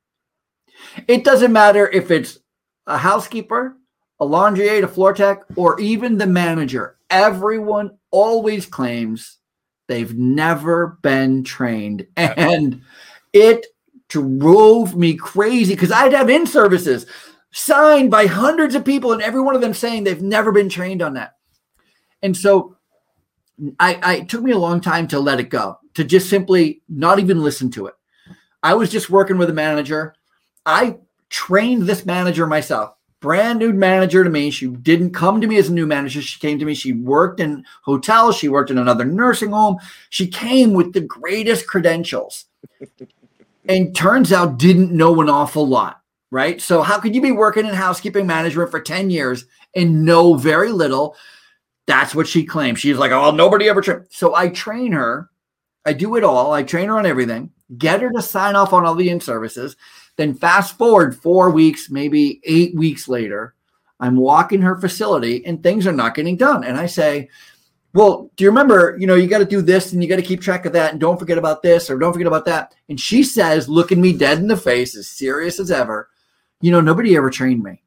It 1.08 1.26
doesn't 1.26 1.52
matter 1.52 1.90
if 1.90 2.10
it's 2.10 2.40
a 2.88 2.98
housekeeper, 2.98 3.76
a 4.20 4.26
laundry 4.26 4.70
aide, 4.70 4.84
a 4.84 4.88
floor 4.88 5.14
tech, 5.14 5.44
or 5.56 5.80
even 5.80 6.18
the 6.18 6.28
manager. 6.28 6.98
Everyone 7.10 7.98
always 8.12 8.66
claims 8.66 9.40
they've 9.88 10.16
never 10.16 11.00
been 11.02 11.44
trained. 11.44 12.08
And 12.16 12.82
it 13.34 13.66
drove 14.10 14.96
me 14.96 15.16
crazy 15.16 15.74
because 15.74 15.92
I'd 15.92 16.14
have 16.14 16.30
in 16.30 16.46
services 16.46 17.06
signed 17.52 18.12
by 18.12 18.26
hundreds 18.28 18.76
of 18.76 18.86
people, 18.86 19.14
and 19.14 19.22
every 19.22 19.42
one 19.42 19.56
of 19.56 19.62
them 19.62 19.74
saying 19.74 20.04
they've 20.04 20.22
never 20.22 20.52
been 20.52 20.70
trained 20.70 21.02
on 21.02 21.14
that. 21.14 21.36
And 22.22 22.36
so 22.36 22.76
I, 23.80 23.96
I 24.04 24.16
it 24.18 24.30
took 24.30 24.44
me 24.44 24.52
a 24.52 24.58
long 24.58 24.82
time 24.82 25.08
to 25.08 25.20
let 25.20 25.40
it 25.40 25.50
go, 25.50 25.80
to 25.96 26.04
just 26.04 26.30
simply 26.30 26.82
not 26.90 27.20
even 27.20 27.42
listen 27.42 27.72
to 27.72 27.88
it. 27.88 27.96
I 28.62 28.74
was 28.74 28.92
just 28.92 29.10
working 29.10 29.38
with 29.38 29.50
a 29.50 29.54
manager. 29.54 30.16
I 30.66 30.98
trained 31.30 31.84
this 31.84 32.06
manager 32.06 32.46
myself, 32.46 32.96
brand 33.20 33.60
new 33.60 33.74
manager 33.74 34.24
to 34.24 34.30
me. 34.30 34.52
She 34.52 34.68
didn't 34.68 35.12
come 35.12 35.42
to 35.42 35.48
me 35.48 35.58
as 35.58 35.70
a 35.70 35.74
new 35.74 35.88
manager. 35.88 36.22
She 36.22 36.40
came 36.40 36.60
to 36.60 36.66
me. 36.66 36.76
She 36.76 36.94
worked 36.94 37.40
in 37.40 37.64
hotels. 37.84 38.36
She 38.36 38.50
worked 38.50 38.70
in 38.70 38.78
another 38.78 39.06
nursing 39.06 39.52
home. 39.52 39.78
She 40.10 40.28
came 40.28 40.74
with 40.74 40.94
the 40.94 41.02
greatest 41.02 41.68
credentials, 41.68 42.46
and 43.68 43.96
turns 43.96 44.32
out 44.32 44.58
didn't 44.58 44.92
know 44.92 45.20
an 45.22 45.30
awful 45.30 45.68
lot. 45.68 46.02
Right. 46.32 46.62
So 46.62 46.84
how 46.84 47.00
could 47.00 47.16
you 47.16 47.22
be 47.22 47.32
working 47.32 47.66
in 47.66 47.74
housekeeping 47.74 48.28
management 48.28 48.70
for 48.70 48.80
ten 48.80 49.10
years 49.10 49.46
and 49.76 50.06
know 50.06 50.36
very 50.36 50.72
little? 50.72 51.16
That's 51.88 52.14
what 52.14 52.28
she 52.28 52.46
claims. 52.46 52.80
She's 52.80 52.98
like, 52.98 53.12
oh, 53.12 53.32
nobody 53.32 53.68
ever 53.68 53.82
trained. 53.82 54.06
So 54.12 54.36
I 54.36 54.50
train 54.50 54.92
her. 54.92 55.30
I 55.86 55.94
do 55.94 56.18
it 56.18 56.24
all. 56.24 56.54
I 56.54 56.62
train 56.62 56.90
her 56.90 57.00
on 57.00 57.08
everything, 57.08 57.50
get 57.80 58.02
her 58.02 58.12
to 58.12 58.22
sign 58.22 58.56
off 58.56 58.74
on 58.74 58.86
all 58.86 58.94
the 58.94 59.10
in 59.10 59.20
services. 59.20 59.76
Then 60.18 60.36
fast 60.36 60.78
forward 60.78 61.16
four 61.16 61.50
weeks, 61.50 61.90
maybe 61.90 62.42
eight 62.44 62.76
weeks 62.76 63.08
later, 63.08 63.56
I'm 64.00 64.18
walking 64.18 64.62
her 64.62 64.80
facility 64.80 65.44
and 65.46 65.64
things 65.64 65.88
are 65.88 65.94
not 65.94 66.14
getting 66.14 66.38
done. 66.38 66.64
And 66.64 66.78
I 66.78 66.86
say, 66.86 67.30
well, 67.94 68.30
do 68.36 68.44
you 68.44 68.50
remember, 68.50 68.96
you 69.00 69.08
know, 69.08 69.16
you 69.16 69.28
got 69.28 69.40
to 69.40 69.46
do 69.46 69.62
this 69.62 69.94
and 69.94 70.04
you 70.04 70.10
got 70.10 70.18
to 70.18 70.22
keep 70.22 70.42
track 70.42 70.66
of 70.66 70.74
that 70.74 70.92
and 70.92 71.00
don't 71.02 71.18
forget 71.20 71.38
about 71.38 71.64
this 71.64 71.90
or 71.90 71.98
don't 71.98 72.14
forget 72.14 72.28
about 72.28 72.46
that. 72.46 72.76
And 72.88 73.00
she 73.00 73.24
says, 73.24 73.68
looking 73.68 74.00
me 74.00 74.14
dead 74.14 74.38
in 74.38 74.48
the 74.48 74.56
face, 74.58 74.96
as 74.96 75.08
serious 75.08 75.60
as 75.60 75.72
ever, 75.72 76.10
you 76.62 76.72
know, 76.72 76.82
nobody 76.82 77.16
ever 77.18 77.30
trained 77.30 77.64
me. 77.64 77.82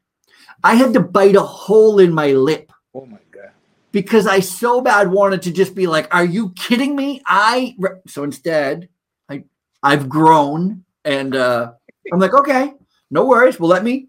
I 0.65 0.75
had 0.75 0.93
to 0.95 1.01
bite 1.01 1.37
a 1.37 1.41
hole 1.41 1.99
in 2.01 2.13
my 2.13 2.33
lip. 2.33 2.73
Oh 2.95 3.07
my 3.07 3.19
God. 3.31 3.51
because 3.93 4.27
I 4.27 4.41
so 4.41 4.81
bad 4.81 5.11
wanted 5.11 5.43
to 5.43 5.53
just 5.53 5.75
be 5.75 5.87
like, 5.87 6.13
"Are 6.15 6.25
you 6.25 6.51
kidding 6.51 6.95
me?" 6.97 7.23
I 7.27 7.77
so 8.07 8.23
instead, 8.25 8.89
I 9.29 9.45
I've 9.83 10.09
grown 10.09 10.85
and 11.05 11.35
uh, 11.35 11.73
I'm 12.13 12.21
like, 12.21 12.35
"Okay, 12.35 12.75
no 13.11 13.25
worries. 13.25 13.59
Well, 13.59 13.71
let 13.71 13.85
me 13.85 14.09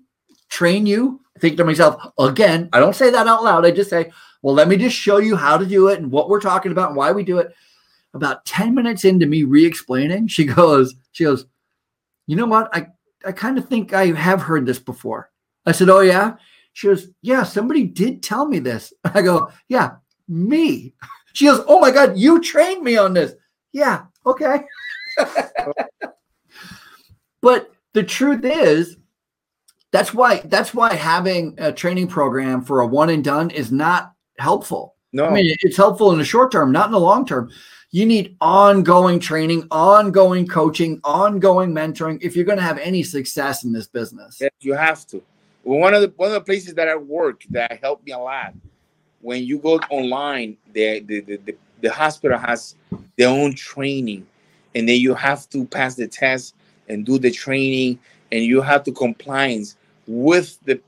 train 0.50 0.86
you." 0.86 1.22
I 1.36 1.40
think 1.40 1.58
to 1.58 1.64
myself 1.66 1.96
again. 2.20 2.70
I 2.74 2.80
don't 2.80 2.96
say 2.96 3.10
that 3.10 3.28
out 3.28 3.44
loud. 3.44 3.66
I 3.66 3.72
just 3.72 3.90
say, 3.90 4.12
"Well, 4.44 4.54
let 4.54 4.68
me 4.68 4.78
just 4.78 4.96
show 4.96 5.18
you 5.18 5.36
how 5.36 5.58
to 5.58 5.66
do 5.66 5.88
it 5.88 6.00
and 6.00 6.12
what 6.12 6.30
we're 6.30 6.40
talking 6.40 6.72
about 6.72 6.90
and 6.90 6.98
why 6.98 7.12
we 7.12 7.24
do 7.24 7.40
it." 7.40 7.52
About 8.14 8.46
ten 8.46 8.76
minutes 8.76 9.06
into 9.06 9.26
me 9.26 9.42
re-explaining, 9.44 10.28
she 10.28 10.46
goes, 10.60 10.94
"She 11.14 11.24
goes, 11.24 11.48
you 12.28 12.36
know 12.36 12.46
what? 12.46 12.70
I 12.76 12.88
I 13.26 13.32
kind 13.32 13.58
of 13.58 13.68
think 13.68 13.94
I 13.94 14.08
have 14.12 14.44
heard 14.44 14.68
this 14.68 14.80
before." 14.80 15.32
I 15.66 15.72
said, 15.72 15.90
"Oh 15.90 16.02
yeah." 16.02 16.36
She 16.74 16.88
goes, 16.88 17.08
Yeah, 17.22 17.44
somebody 17.44 17.86
did 17.86 18.22
tell 18.22 18.46
me 18.48 18.60
this. 18.60 18.92
I 19.04 19.22
go, 19.22 19.50
Yeah, 19.70 19.92
me. 20.28 20.94
She 21.36 21.46
goes, 21.46 21.64
Oh 21.68 21.80
my 21.80 21.90
God, 21.90 22.16
you 22.16 22.40
trained 22.40 22.84
me 22.84 22.96
on 22.96 23.16
this. 23.16 23.34
Yeah, 23.72 24.04
okay. 24.24 24.66
but 27.42 27.72
the 27.94 28.04
truth 28.04 28.46
is, 28.46 28.98
that's 29.92 30.14
why 30.14 30.42
that's 30.46 30.76
why 30.76 30.94
having 30.94 31.56
a 31.58 31.72
training 31.72 32.08
program 32.08 32.62
for 32.62 32.82
a 32.82 32.86
one 32.86 33.10
and 33.10 33.24
done 33.24 33.50
is 33.50 33.72
not 33.72 34.13
helpful. 34.38 34.96
No, 35.12 35.26
I 35.26 35.34
mean 35.34 35.56
it's 35.62 35.78
helpful 35.78 36.12
in 36.12 36.18
the 36.18 36.26
short 36.26 36.52
term, 36.52 36.72
not 36.72 36.88
in 36.88 36.92
the 36.92 37.00
long 37.00 37.26
term. 37.26 37.52
You 37.92 38.08
need 38.08 38.36
ongoing 38.42 39.20
training, 39.20 39.68
ongoing 39.70 40.48
coaching, 40.48 41.00
ongoing 41.04 41.72
mentoring 41.72 42.18
if 42.24 42.36
you're 42.36 42.46
going 42.46 42.58
to 42.58 42.64
have 42.64 42.80
any 42.80 43.04
success 43.04 43.64
in 43.64 43.72
this 43.72 43.88
business. 43.88 44.40
Yes, 44.42 44.50
you 44.62 44.74
have 44.74 45.06
to. 45.08 45.22
Well, 45.64 45.80
one 45.80 45.94
of 45.94 46.02
the 46.02 46.12
one 46.16 46.30
of 46.30 46.34
the 46.34 46.42
places 46.42 46.74
that 46.74 46.90
I 46.90 46.96
work 46.96 47.44
that 47.52 47.80
helped 47.82 48.06
me 48.06 48.14
a 48.14 48.18
lot 48.18 48.54
when 49.24 49.44
you 49.44 49.58
go 49.58 49.80
online, 49.90 50.58
the 50.74 51.00
the, 51.00 51.22
the, 51.22 51.38
the, 51.38 51.56
the 51.82 51.92
hospital 51.92 52.38
has 52.38 52.76
their 53.18 53.30
own 53.30 53.56
training, 53.56 54.28
and 54.76 54.88
then 54.88 55.00
you 55.00 55.16
have 55.16 55.50
to 55.50 55.66
pass 55.66 55.96
the 55.96 56.08
test 56.08 56.56
and 56.90 57.06
do 57.06 57.18
the 57.18 57.32
training, 57.32 57.98
and 58.32 58.44
you 58.44 58.62
have 58.62 58.84
to 58.84 58.92
compliance 58.92 59.78
with 60.06 60.60
the 60.66 60.80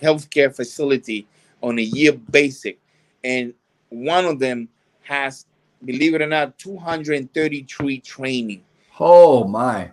healthcare 0.00 0.54
facility 0.54 1.26
on 1.60 1.78
a 1.78 1.82
year 1.82 2.12
basic, 2.12 2.78
and 3.24 3.54
one 3.88 4.24
of 4.24 4.38
them 4.38 4.68
has, 5.02 5.46
believe 5.84 6.14
it 6.14 6.22
or 6.22 6.26
not, 6.26 6.58
233 6.58 8.00
training. 8.00 8.62
Oh 8.98 9.44
my! 9.44 9.90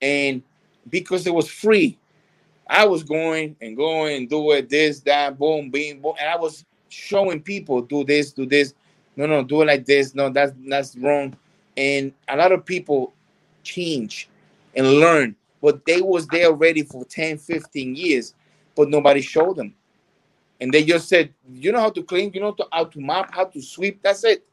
And 0.00 0.42
because 0.88 1.26
it 1.26 1.34
was 1.34 1.48
free, 1.48 1.98
I 2.66 2.86
was 2.86 3.02
going 3.02 3.56
and 3.60 3.76
going 3.76 4.16
and 4.16 4.28
do 4.28 4.52
it, 4.52 4.68
this, 4.68 5.00
that, 5.00 5.38
boom, 5.38 5.70
boom, 5.70 6.00
boom. 6.00 6.14
And 6.18 6.28
I 6.28 6.36
was 6.36 6.64
showing 6.88 7.40
people 7.42 7.82
do 7.82 8.04
this, 8.04 8.32
do 8.32 8.46
this. 8.46 8.74
No, 9.16 9.26
no, 9.26 9.42
do 9.42 9.62
it 9.62 9.66
like 9.66 9.84
this. 9.84 10.14
No, 10.14 10.30
that's 10.30 10.52
that's 10.66 10.96
wrong. 10.96 11.36
And 11.76 12.12
a 12.28 12.36
lot 12.36 12.52
of 12.52 12.64
people 12.64 13.12
change 13.62 14.28
and 14.74 15.00
learn, 15.00 15.36
but 15.60 15.84
they 15.84 16.00
was 16.00 16.26
there 16.28 16.46
already 16.46 16.82
for 16.82 17.04
10, 17.04 17.38
15 17.38 17.94
years, 17.94 18.34
but 18.74 18.88
nobody 18.88 19.20
showed 19.20 19.56
them. 19.56 19.74
And 20.62 20.72
they 20.72 20.84
just 20.84 21.08
said, 21.08 21.34
you 21.52 21.72
know 21.72 21.80
how 21.80 21.90
to 21.90 22.04
clean, 22.04 22.30
you 22.32 22.40
know 22.40 22.54
how 22.70 22.84
to 22.84 23.00
mop, 23.00 23.34
how 23.34 23.46
to 23.46 23.60
sweep. 23.60 24.00
That's 24.00 24.22
it. 24.22 24.46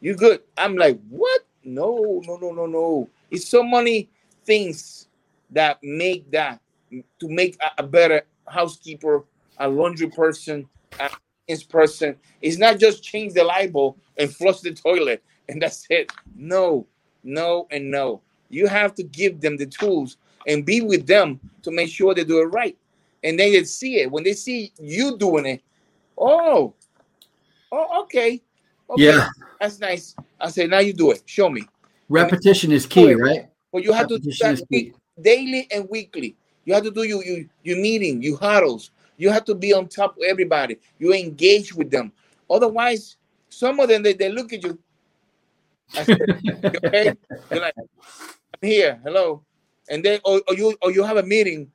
You 0.00 0.14
good. 0.14 0.40
I'm 0.56 0.74
like, 0.74 0.98
what? 1.10 1.42
No, 1.62 2.22
no, 2.26 2.38
no, 2.38 2.50
no, 2.52 2.64
no. 2.64 3.10
It's 3.30 3.46
so 3.46 3.62
many 3.62 4.08
things 4.46 5.08
that 5.50 5.78
make 5.82 6.30
that 6.30 6.62
to 6.90 7.28
make 7.28 7.58
a, 7.60 7.82
a 7.82 7.86
better 7.86 8.22
housekeeper, 8.48 9.26
a 9.58 9.68
laundry 9.68 10.08
person, 10.08 10.66
a 10.98 11.10
person. 11.68 12.16
It's 12.40 12.56
not 12.56 12.78
just 12.78 13.02
change 13.02 13.34
the 13.34 13.44
light 13.44 13.70
bulb 13.70 13.98
and 14.16 14.34
flush 14.34 14.60
the 14.60 14.72
toilet 14.72 15.22
and 15.46 15.60
that's 15.60 15.86
it. 15.90 16.10
No, 16.34 16.86
no, 17.22 17.66
and 17.70 17.90
no. 17.90 18.22
You 18.48 18.66
have 18.66 18.94
to 18.94 19.02
give 19.02 19.42
them 19.42 19.58
the 19.58 19.66
tools 19.66 20.16
and 20.46 20.64
be 20.64 20.80
with 20.80 21.06
them 21.06 21.38
to 21.64 21.70
make 21.70 21.90
sure 21.90 22.14
they 22.14 22.24
do 22.24 22.40
it 22.40 22.46
right. 22.46 22.78
And 23.22 23.38
they 23.38 23.62
see 23.64 24.00
it 24.00 24.10
when 24.10 24.24
they 24.24 24.32
see 24.32 24.72
you 24.78 25.16
doing 25.16 25.46
it. 25.46 25.62
Oh, 26.16 26.74
oh, 27.72 28.02
okay, 28.02 28.40
okay, 28.88 29.02
Yeah. 29.02 29.28
that's 29.60 29.78
nice. 29.78 30.14
I 30.40 30.50
say 30.50 30.66
now 30.66 30.78
you 30.78 30.92
do 30.92 31.10
it. 31.10 31.22
Show 31.26 31.48
me. 31.50 31.62
Repetition 32.08 32.72
is 32.72 32.86
key, 32.86 33.14
right? 33.14 33.48
But 33.72 33.84
you 33.84 33.92
have 33.92 34.08
to 34.08 34.18
do 34.18 34.30
that 34.40 34.92
daily 35.22 35.68
and 35.70 35.88
weekly. 35.88 36.36
You 36.64 36.74
have 36.74 36.84
to 36.84 36.90
do 36.90 37.04
your 37.04 37.24
you 37.24 37.48
your 37.62 37.78
meeting, 37.78 38.22
you 38.22 38.36
huddles. 38.36 38.90
You 39.16 39.30
have 39.30 39.44
to 39.46 39.54
be 39.54 39.72
on 39.72 39.86
top 39.86 40.16
of 40.16 40.22
everybody. 40.26 40.78
You 40.98 41.12
engage 41.12 41.74
with 41.74 41.90
them. 41.90 42.12
Otherwise, 42.48 43.16
some 43.48 43.78
of 43.80 43.88
them 43.88 44.02
they, 44.02 44.14
they 44.14 44.30
look 44.30 44.52
at 44.52 44.62
you. 44.64 44.78
I 45.96 46.04
said, 46.04 46.18
"You 46.42 46.54
okay? 46.84 47.14
You're 47.50 47.60
like, 47.60 47.74
I'm 47.76 48.68
here. 48.68 49.00
Hello. 49.04 49.42
And 49.88 50.04
then 50.04 50.20
or, 50.24 50.40
or 50.48 50.54
you 50.54 50.76
or 50.82 50.90
you 50.90 51.02
have 51.04 51.16
a 51.16 51.22
meeting, 51.22 51.70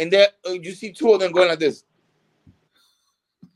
and 0.00 0.10
then 0.10 0.26
uh, 0.48 0.52
you 0.52 0.72
see 0.72 0.92
two 0.92 1.12
of 1.12 1.20
them 1.20 1.30
going 1.30 1.50
like 1.50 1.58
this. 1.58 1.84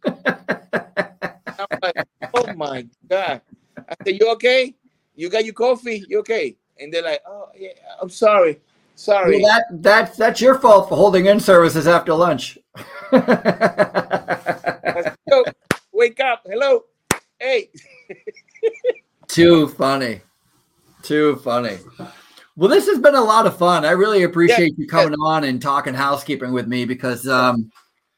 I'm 0.07 1.78
like, 1.82 2.07
oh 2.34 2.53
my 2.55 2.86
god. 3.09 3.40
I 3.78 3.95
said, 4.05 4.20
you 4.20 4.30
okay? 4.32 4.74
You 5.16 5.30
got 5.30 5.47
your 5.47 5.55
coffee? 5.55 6.05
You 6.07 6.18
okay? 6.20 6.57
And 6.78 6.92
they're 6.92 7.03
like, 7.03 7.22
oh 7.26 7.49
yeah, 7.57 7.70
I'm 8.01 8.11
sorry, 8.11 8.61
sorry. 8.95 9.40
Well, 9.40 9.47
that 9.47 9.82
that's 9.82 10.18
that's 10.18 10.40
your 10.40 10.59
fault 10.59 10.90
for 10.90 10.97
holding 10.97 11.26
in 11.26 11.40
services 11.40 11.88
after 11.88 12.12
lunch. 12.12 12.59
Said, 13.11 14.36
wake 15.92 16.20
up. 16.20 16.42
Hello. 16.45 16.84
Hey. 17.38 17.70
Too 19.28 19.68
funny. 19.68 20.20
Too 21.03 21.36
funny. 21.36 21.78
Well, 22.57 22.69
this 22.71 22.87
has 22.87 22.99
been 22.99 23.15
a 23.17 23.21
lot 23.21 23.47
of 23.47 23.59
fun. 23.59 23.85
I 23.85 23.91
really 23.93 24.23
appreciate 24.23 24.75
you 24.79 24.87
coming 24.87 25.19
on 25.21 25.45
and 25.45 25.61
talking 25.61 25.93
housekeeping 25.95 26.53
with 26.53 26.69
me 26.69 26.85
because 26.85 27.27
um 27.27 27.71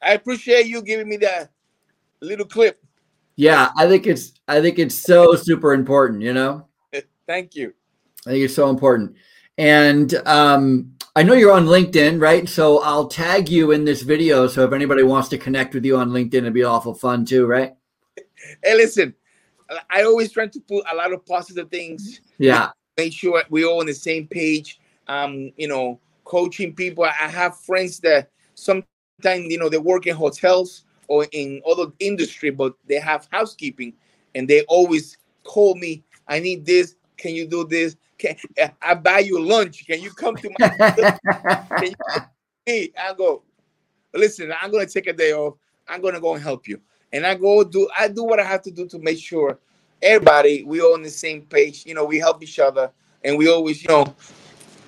I 0.02 0.12
appreciate 0.12 0.66
you 0.66 0.82
giving 0.82 1.08
me 1.08 1.16
that 1.18 1.50
little 2.20 2.44
clip. 2.46 2.82
yeah, 3.36 3.70
I 3.76 3.88
think 3.88 4.06
it's 4.06 4.32
I 4.48 4.60
think 4.60 4.78
it's 4.78 4.94
so 4.94 5.34
super 5.34 5.72
important, 5.72 6.22
you 6.22 6.34
know? 6.34 6.68
Thank 7.26 7.54
you. 7.54 7.72
I 8.26 8.30
think 8.30 8.44
it's 8.44 8.54
so 8.54 8.68
important. 8.68 9.14
And 9.58 10.14
um 10.26 10.92
I 11.14 11.22
know 11.22 11.32
you're 11.32 11.52
on 11.52 11.64
LinkedIn, 11.64 12.20
right? 12.20 12.46
So 12.46 12.82
I'll 12.82 13.08
tag 13.08 13.48
you 13.48 13.72
in 13.72 13.86
this 13.86 14.02
video. 14.02 14.46
So 14.48 14.64
if 14.64 14.72
anybody 14.74 15.02
wants 15.02 15.30
to 15.30 15.38
connect 15.38 15.72
with 15.72 15.86
you 15.86 15.96
on 15.96 16.10
LinkedIn, 16.10 16.34
it'd 16.34 16.52
be 16.52 16.62
awful 16.64 16.92
fun 16.94 17.24
too, 17.24 17.46
right? 17.46 17.72
Hey, 18.62 18.74
listen, 18.76 19.14
I- 19.70 19.80
I 20.00 20.02
always 20.04 20.30
try 20.30 20.46
to 20.46 20.60
put 20.60 20.84
a 20.92 20.94
lot 20.94 21.14
of 21.14 21.24
positive 21.24 21.70
things, 21.70 22.20
Yeah. 22.36 22.68
Make 22.96 23.12
sure 23.12 23.42
we're 23.50 23.66
all 23.66 23.80
on 23.80 23.86
the 23.86 23.94
same 23.94 24.26
page. 24.26 24.80
Um, 25.08 25.52
you 25.56 25.68
know, 25.68 26.00
coaching 26.24 26.74
people. 26.74 27.04
I 27.04 27.10
have 27.10 27.58
friends 27.60 28.00
that 28.00 28.30
sometimes, 28.54 28.86
you 29.24 29.58
know, 29.58 29.68
they 29.68 29.78
work 29.78 30.06
in 30.06 30.16
hotels 30.16 30.84
or 31.08 31.26
in 31.32 31.62
other 31.68 31.92
industry, 32.00 32.50
but 32.50 32.74
they 32.88 32.98
have 32.98 33.28
housekeeping 33.30 33.92
and 34.34 34.48
they 34.48 34.62
always 34.62 35.18
call 35.44 35.76
me, 35.76 36.02
I 36.26 36.40
need 36.40 36.66
this. 36.66 36.96
Can 37.16 37.34
you 37.34 37.46
do 37.46 37.66
this? 37.66 37.96
Can 38.18 38.36
I 38.82 38.94
buy 38.94 39.20
you 39.20 39.40
lunch? 39.40 39.86
Can 39.86 40.00
you 40.00 40.10
come 40.10 40.36
to 40.36 40.50
my 40.58 40.72
hey, 42.66 42.92
I 42.98 43.14
go, 43.14 43.42
listen, 44.12 44.52
I'm 44.60 44.72
gonna 44.72 44.86
take 44.86 45.06
a 45.06 45.12
day 45.12 45.32
off. 45.32 45.54
I'm 45.88 46.02
gonna 46.02 46.20
go 46.20 46.34
and 46.34 46.42
help 46.42 46.66
you. 46.66 46.80
And 47.12 47.24
I 47.24 47.36
go 47.36 47.62
do 47.62 47.88
I 47.96 48.08
do 48.08 48.24
what 48.24 48.40
I 48.40 48.44
have 48.44 48.62
to 48.62 48.70
do 48.70 48.86
to 48.88 48.98
make 48.98 49.18
sure 49.18 49.58
everybody 50.02 50.62
we 50.64 50.80
all 50.80 50.94
on 50.94 51.02
the 51.02 51.10
same 51.10 51.42
page. 51.42 51.84
You 51.86 51.94
know, 51.94 52.04
we 52.04 52.18
help 52.18 52.42
each 52.42 52.58
other 52.58 52.90
and 53.24 53.36
we 53.36 53.48
always, 53.48 53.82
you 53.82 53.88
know, 53.88 54.14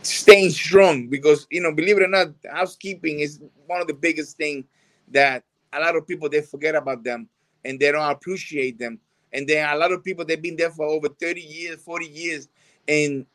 staying 0.02 0.50
strong 0.50 1.08
because 1.08 1.46
you 1.50 1.60
know, 1.60 1.74
believe 1.74 1.96
it 1.98 2.02
or 2.02 2.08
not, 2.08 2.28
housekeeping 2.50 3.20
is 3.20 3.40
one 3.66 3.80
of 3.80 3.86
the 3.86 3.94
biggest 3.94 4.36
thing 4.36 4.64
that 5.08 5.42
a 5.72 5.80
lot 5.80 5.96
of 5.96 6.06
people 6.06 6.28
they 6.28 6.40
forget 6.40 6.74
about 6.74 7.04
them 7.04 7.28
and 7.64 7.78
they 7.78 7.92
don't 7.92 8.10
appreciate 8.10 8.78
them. 8.78 8.98
And 9.32 9.46
then 9.46 9.68
a 9.68 9.76
lot 9.76 9.92
of 9.92 10.02
people 10.02 10.24
they've 10.24 10.40
been 10.40 10.56
there 10.56 10.70
for 10.70 10.86
over 10.86 11.08
30 11.08 11.40
years, 11.40 11.80
40 11.82 12.06
years, 12.06 12.48
and 12.86 13.26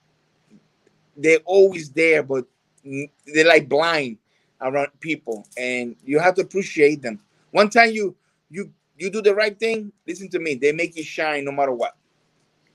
they're 1.15 1.39
always 1.45 1.91
there, 1.91 2.23
but 2.23 2.45
they're 2.83 3.45
like 3.45 3.69
blind 3.69 4.17
around 4.61 4.89
people, 4.99 5.45
and 5.57 5.95
you 6.03 6.19
have 6.19 6.35
to 6.35 6.41
appreciate 6.41 7.01
them. 7.01 7.19
One 7.51 7.69
time 7.69 7.91
you 7.91 8.15
you 8.49 8.71
you 8.97 9.09
do 9.09 9.21
the 9.21 9.35
right 9.35 9.57
thing, 9.57 9.91
listen 10.07 10.29
to 10.29 10.39
me, 10.39 10.55
they 10.55 10.71
make 10.71 10.95
you 10.95 11.03
shine 11.03 11.45
no 11.45 11.51
matter 11.51 11.71
what. 11.71 11.95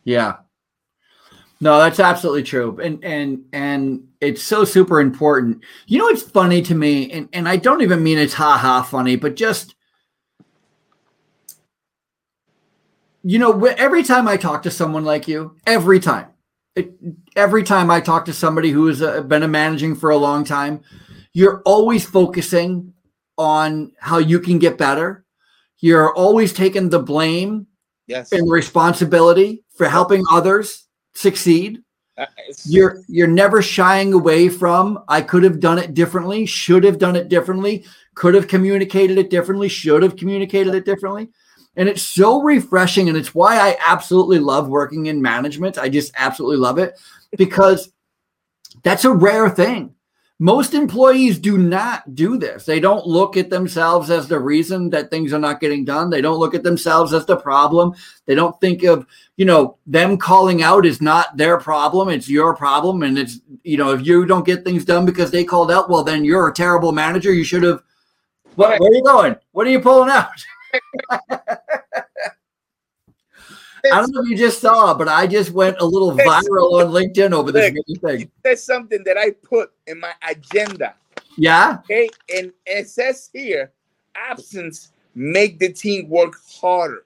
Yeah. 0.05 0.37
No, 1.61 1.79
that's 1.79 1.99
absolutely 1.99 2.45
true. 2.45 2.79
And 2.81 3.05
and 3.05 3.45
and 3.53 4.07
it's 4.21 4.43
so 4.43 4.65
super 4.65 5.01
important. 5.01 5.65
You 5.87 5.99
know 5.99 6.05
what's 6.05 6.23
funny 6.23 6.63
to 6.63 6.75
me, 6.75 7.11
and, 7.11 7.29
and 7.33 7.49
I 7.49 7.57
don't 7.57 7.83
even 7.83 8.03
mean 8.03 8.17
it's 8.17 8.35
ha 8.35 8.57
ha 8.57 8.83
funny, 8.83 9.17
but 9.17 9.35
just 9.35 9.75
you 13.25 13.39
know, 13.39 13.65
every 13.65 14.03
time 14.05 14.29
I 14.29 14.37
talk 14.37 14.63
to 14.63 14.71
someone 14.71 15.05
like 15.05 15.27
you, 15.27 15.57
every 15.67 16.01
time, 16.01 16.29
it, 16.77 16.95
every 17.37 17.63
time 17.63 17.91
I 17.91 18.01
talk 18.01 18.25
to 18.27 18.33
somebody 18.33 18.71
who 18.71 18.87
has 18.87 19.03
uh, 19.03 19.23
been 19.23 19.43
a 19.43 19.49
managing 19.49 19.97
for 19.97 20.11
a 20.11 20.17
long 20.17 20.45
time, 20.45 20.81
you're 21.33 21.61
always 21.67 22.09
focusing 22.09 22.95
on 23.37 23.93
how 23.99 24.19
you 24.19 24.41
can 24.41 24.59
get 24.59 24.79
better. 24.79 25.25
You're 25.81 26.13
always 26.15 26.53
taking 26.53 26.89
the 26.89 26.99
blame 26.99 27.67
Yes. 28.07 28.33
and 28.33 28.51
responsibility 28.51 29.65
for 29.77 29.87
helping 29.89 30.25
others 30.31 30.87
succeed. 31.15 31.83
Uh, 32.17 32.27
You're 32.65 33.03
you're 33.07 33.29
never 33.29 33.63
shying 33.63 34.13
away 34.13 34.49
from 34.49 35.05
I 35.09 35.21
could 35.21 35.45
have 35.45 35.61
done 35.61 35.79
it 35.79 35.95
differently, 35.95 36.47
should 36.47 36.83
have 36.85 36.99
done 36.99 37.15
it 37.17 37.29
differently, 37.29 37.85
could 38.15 38.35
have 38.35 38.49
communicated 38.49 39.19
it 39.19 39.31
differently, 39.31 39.69
should 39.69 40.03
have 40.03 40.17
communicated 40.17 40.75
it 40.75 40.85
differently. 40.85 41.29
And 41.77 41.89
it's 41.89 42.03
so 42.03 42.43
refreshing 42.43 43.09
and 43.09 43.17
it's 43.17 43.37
why 43.37 43.59
I 43.59 43.77
absolutely 43.87 44.41
love 44.41 44.69
working 44.69 45.07
in 45.07 45.23
management. 45.23 45.79
I 45.79 45.89
just 45.89 46.13
absolutely 46.17 46.57
love 46.57 46.79
it 46.79 46.99
because 47.37 47.93
that's 48.83 49.05
a 49.05 49.13
rare 49.13 49.49
thing. 49.49 49.95
Most 50.41 50.73
employees 50.73 51.37
do 51.37 51.59
not 51.59 52.15
do 52.15 52.39
this. 52.39 52.65
They 52.65 52.79
don't 52.79 53.05
look 53.05 53.37
at 53.37 53.51
themselves 53.51 54.09
as 54.09 54.29
the 54.29 54.39
reason 54.39 54.89
that 54.91 55.11
things 55.11 55.33
are 55.33 55.39
not 55.39 55.61
getting 55.61 55.85
done. 55.85 56.11
They 56.11 56.21
don't 56.21 56.39
look 56.39 56.55
at 56.55 56.63
themselves 56.63 57.13
as 57.13 57.27
the 57.27 57.37
problem. 57.37 57.95
They 58.27 58.37
don't 58.37 58.59
think 58.61 58.85
of, 58.85 59.05
you 59.37 59.45
know, 59.45 59.79
them 59.85 60.17
calling 60.17 60.63
out 60.63 60.87
is 60.87 61.03
not 61.03 61.37
their 61.37 61.59
problem. 61.59 62.09
It's 62.09 62.29
your 62.29 62.55
problem. 62.55 63.03
And 63.03 63.19
it's, 63.19 63.41
you 63.65 63.79
know, 63.79 63.91
if 63.93 64.07
you 64.07 64.27
don't 64.27 64.47
get 64.47 64.65
things 64.65 64.85
done 64.85 65.05
because 65.05 65.33
they 65.33 65.43
called 65.43 65.73
out, 65.73 65.91
well, 65.91 66.05
then 66.05 66.25
you're 66.25 66.49
a 66.49 66.55
terrible 66.55 66.93
manager. 66.93 67.33
You 67.33 67.45
should 67.45 67.65
have. 67.65 67.83
What, 68.55 68.79
where 68.79 68.91
are 68.91 68.95
you 68.95 69.03
going? 69.03 69.37
What 69.51 69.67
are 69.67 69.71
you 69.71 69.81
pulling 69.81 70.11
out? 70.11 70.29
I 73.85 74.01
don't 74.01 74.13
know 74.13 74.23
if 74.23 74.29
you 74.29 74.37
just 74.37 74.61
saw, 74.61 74.95
but 74.95 75.09
I 75.09 75.27
just 75.27 75.51
went 75.51 75.81
a 75.81 75.85
little 75.85 76.13
viral 76.13 76.81
on 76.81 76.93
LinkedIn 76.93 77.33
over 77.33 77.53
this 77.53 77.73
very 77.73 78.19
thing. 78.19 78.31
That's 78.43 78.63
something 78.63 79.03
that 79.05 79.17
I 79.17 79.31
put 79.31 79.73
in 79.87 80.01
my 80.01 80.13
agenda. 80.29 80.95
Yeah. 81.37 81.79
Okay, 81.85 82.09
and 82.35 82.53
it 82.67 82.89
says 82.89 83.31
here, 83.33 83.73
absence 84.15 84.93
make 85.15 85.59
the 85.59 85.73
team 85.73 86.09
work 86.09 86.35
harder. 86.61 87.05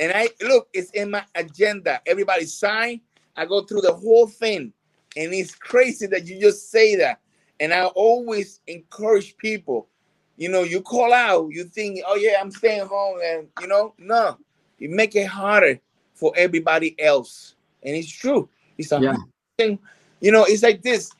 And 0.00 0.12
I 0.12 0.28
look, 0.40 0.68
it's 0.72 0.90
in 0.90 1.10
my 1.10 1.24
agenda. 1.34 2.00
Everybody 2.06 2.44
sign. 2.44 3.00
I 3.36 3.46
go 3.46 3.62
through 3.62 3.82
the 3.82 3.94
whole 3.94 4.26
thing, 4.26 4.72
and 5.16 5.32
it's 5.32 5.54
crazy 5.54 6.06
that 6.06 6.26
you 6.26 6.40
just 6.40 6.70
say 6.70 6.96
that. 6.96 7.20
And 7.60 7.72
I 7.72 7.84
always 7.84 8.60
encourage 8.66 9.36
people. 9.36 9.88
You 10.36 10.48
know, 10.48 10.62
you 10.62 10.80
call 10.80 11.12
out, 11.12 11.50
you 11.50 11.64
think, 11.64 12.00
oh 12.06 12.16
yeah, 12.16 12.38
I'm 12.40 12.50
staying 12.50 12.86
home, 12.86 13.18
and 13.22 13.48
you 13.60 13.68
know, 13.68 13.94
no, 13.98 14.38
you 14.82 14.88
make 14.88 15.14
it 15.14 15.26
harder 15.26 15.78
for 16.12 16.32
everybody 16.36 17.00
else. 17.00 17.54
And 17.84 17.94
it's 17.94 18.10
true. 18.10 18.48
It's 18.76 18.90
a 18.90 19.00
Yeah. 19.00 19.16
thing. 19.56 19.78
You 20.20 20.32
know, 20.32 20.44
it's 20.44 20.64
like 20.64 20.82
this. 20.82 21.12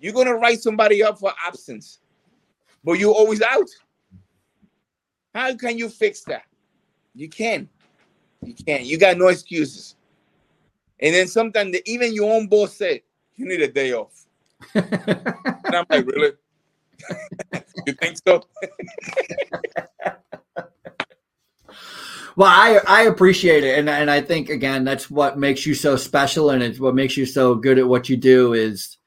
You're 0.00 0.12
gonna 0.12 0.34
write 0.34 0.60
somebody 0.60 1.04
up 1.04 1.20
for 1.20 1.32
absence, 1.40 2.00
but 2.82 2.94
you're 2.94 3.14
always 3.14 3.42
out. 3.42 3.70
How 5.32 5.54
can 5.54 5.78
you 5.78 5.88
fix 5.88 6.22
that? 6.22 6.46
You 7.14 7.28
can. 7.28 7.68
You 8.42 8.54
can. 8.54 8.84
You 8.84 8.98
got 8.98 9.16
no 9.16 9.28
excuses. 9.28 9.94
And 10.98 11.14
then 11.14 11.28
sometimes 11.28 11.72
the, 11.72 11.82
even 11.88 12.12
your 12.12 12.34
own 12.34 12.48
boss 12.48 12.74
said, 12.74 13.02
you 13.36 13.46
need 13.46 13.60
a 13.62 13.68
day 13.68 13.92
off. 13.92 14.26
And 15.68 15.74
I'm 15.74 15.86
like, 15.90 16.06
really? 16.06 16.32
you 17.86 17.92
think 17.94 18.18
so? 18.24 18.46
Well, 22.36 22.48
I 22.50 22.80
I 22.86 23.02
appreciate 23.04 23.64
it, 23.64 23.78
and 23.78 23.88
and 23.88 24.10
I 24.10 24.20
think 24.20 24.50
again 24.50 24.84
that's 24.84 25.10
what 25.10 25.38
makes 25.38 25.64
you 25.66 25.74
so 25.74 25.96
special, 25.96 26.50
and 26.50 26.62
it's 26.62 26.78
what 26.78 26.94
makes 26.94 27.16
you 27.16 27.24
so 27.26 27.54
good 27.54 27.78
at 27.78 27.88
what 27.88 28.08
you 28.10 28.16
do. 28.18 28.52
Is 28.52 28.98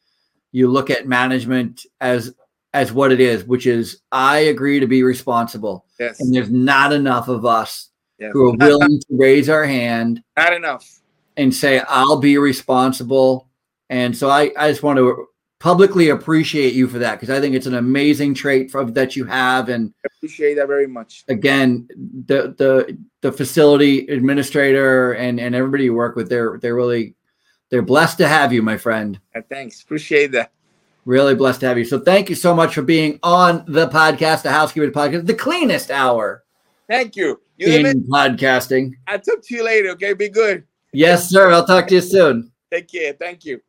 you 0.52 0.68
look 0.68 0.90
at 0.90 1.08
management 1.08 1.86
as 2.02 2.34
as 2.74 2.92
what 2.92 3.12
it 3.12 3.20
is, 3.20 3.44
which 3.46 3.68
is 3.68 4.02
I 4.12 4.40
agree 4.40 4.80
to 4.80 4.88
be 4.88 5.04
responsible, 5.04 5.86
Yes. 6.00 6.20
and 6.20 6.34
there's 6.34 6.50
not 6.50 6.92
enough 6.92 7.28
of 7.28 7.46
us 7.46 7.90
yes. 8.20 8.32
who 8.34 8.50
are 8.50 8.56
willing 8.58 9.00
to 9.00 9.06
raise 9.12 9.48
our 9.50 9.64
hand 9.66 10.24
Not 10.36 10.54
enough. 10.54 10.88
and 11.38 11.54
say 11.54 11.82
I'll 11.88 12.20
be 12.20 12.38
responsible. 12.40 13.48
And 13.92 14.16
so 14.18 14.30
I 14.30 14.52
I 14.58 14.70
just 14.72 14.82
want 14.84 14.98
to 14.98 15.28
publicly 15.60 16.10
appreciate 16.10 16.74
you 16.74 16.88
for 16.88 17.00
that 17.00 17.20
because 17.20 17.30
I 17.30 17.40
think 17.40 17.54
it's 17.54 17.66
an 17.66 17.76
amazing 17.76 18.34
trait 18.34 18.72
from, 18.72 18.94
that 18.94 19.16
you 19.16 19.26
have. 19.26 19.70
And 19.70 19.94
I 20.06 20.10
appreciate 20.18 20.56
that 20.56 20.68
very 20.68 20.88
much. 20.88 21.26
Again, 21.28 21.88
the 22.26 22.56
the 22.58 22.98
the 23.22 23.32
facility 23.32 24.08
administrator 24.08 25.14
and 25.14 25.40
and 25.40 25.54
everybody 25.54 25.86
you 25.86 25.94
work 25.94 26.16
with, 26.16 26.30
they're 26.30 26.58
they're 26.62 26.76
really 26.76 27.16
they're 27.70 27.82
blessed 27.82 28.18
to 28.20 28.28
have 28.28 28.52
you, 28.52 28.62
my 28.62 28.78
friend. 28.78 29.20
Uh, 29.36 29.42
thanks, 29.50 29.84
appreciate 29.84 30.32
that. 30.32 30.52
Really 31.06 31.36
blessed 31.36 31.62
to 31.62 31.68
have 31.68 31.78
you. 31.78 31.86
So 31.86 32.00
thank 32.00 32.30
you 32.30 32.36
so 32.36 32.54
much 32.54 32.74
for 32.74 32.82
being 32.82 33.20
on 33.24 33.64
the 33.68 33.88
podcast, 33.88 34.44
the 34.44 34.52
Housekeepers 34.52 34.94
Podcast, 34.94 35.26
the 35.26 35.34
cleanest 35.34 35.92
hour. 35.92 36.44
Thank 36.88 37.16
you. 37.16 37.42
You 37.58 37.88
in 37.88 38.04
podcasting. 38.04 38.94
I'll 39.08 39.20
talk 39.20 39.42
to 39.44 39.56
you 39.56 39.64
later. 39.64 39.90
Okay, 39.90 40.14
be 40.14 40.30
good. 40.30 40.64
Yes, 40.94 41.30
sir. 41.30 41.52
I'll 41.52 41.66
talk 41.66 41.88
to 41.88 41.96
you 41.96 42.02
soon. 42.02 42.52
Take 42.72 42.92
care. 42.92 43.14
Thank 43.14 43.46
you. 43.46 43.62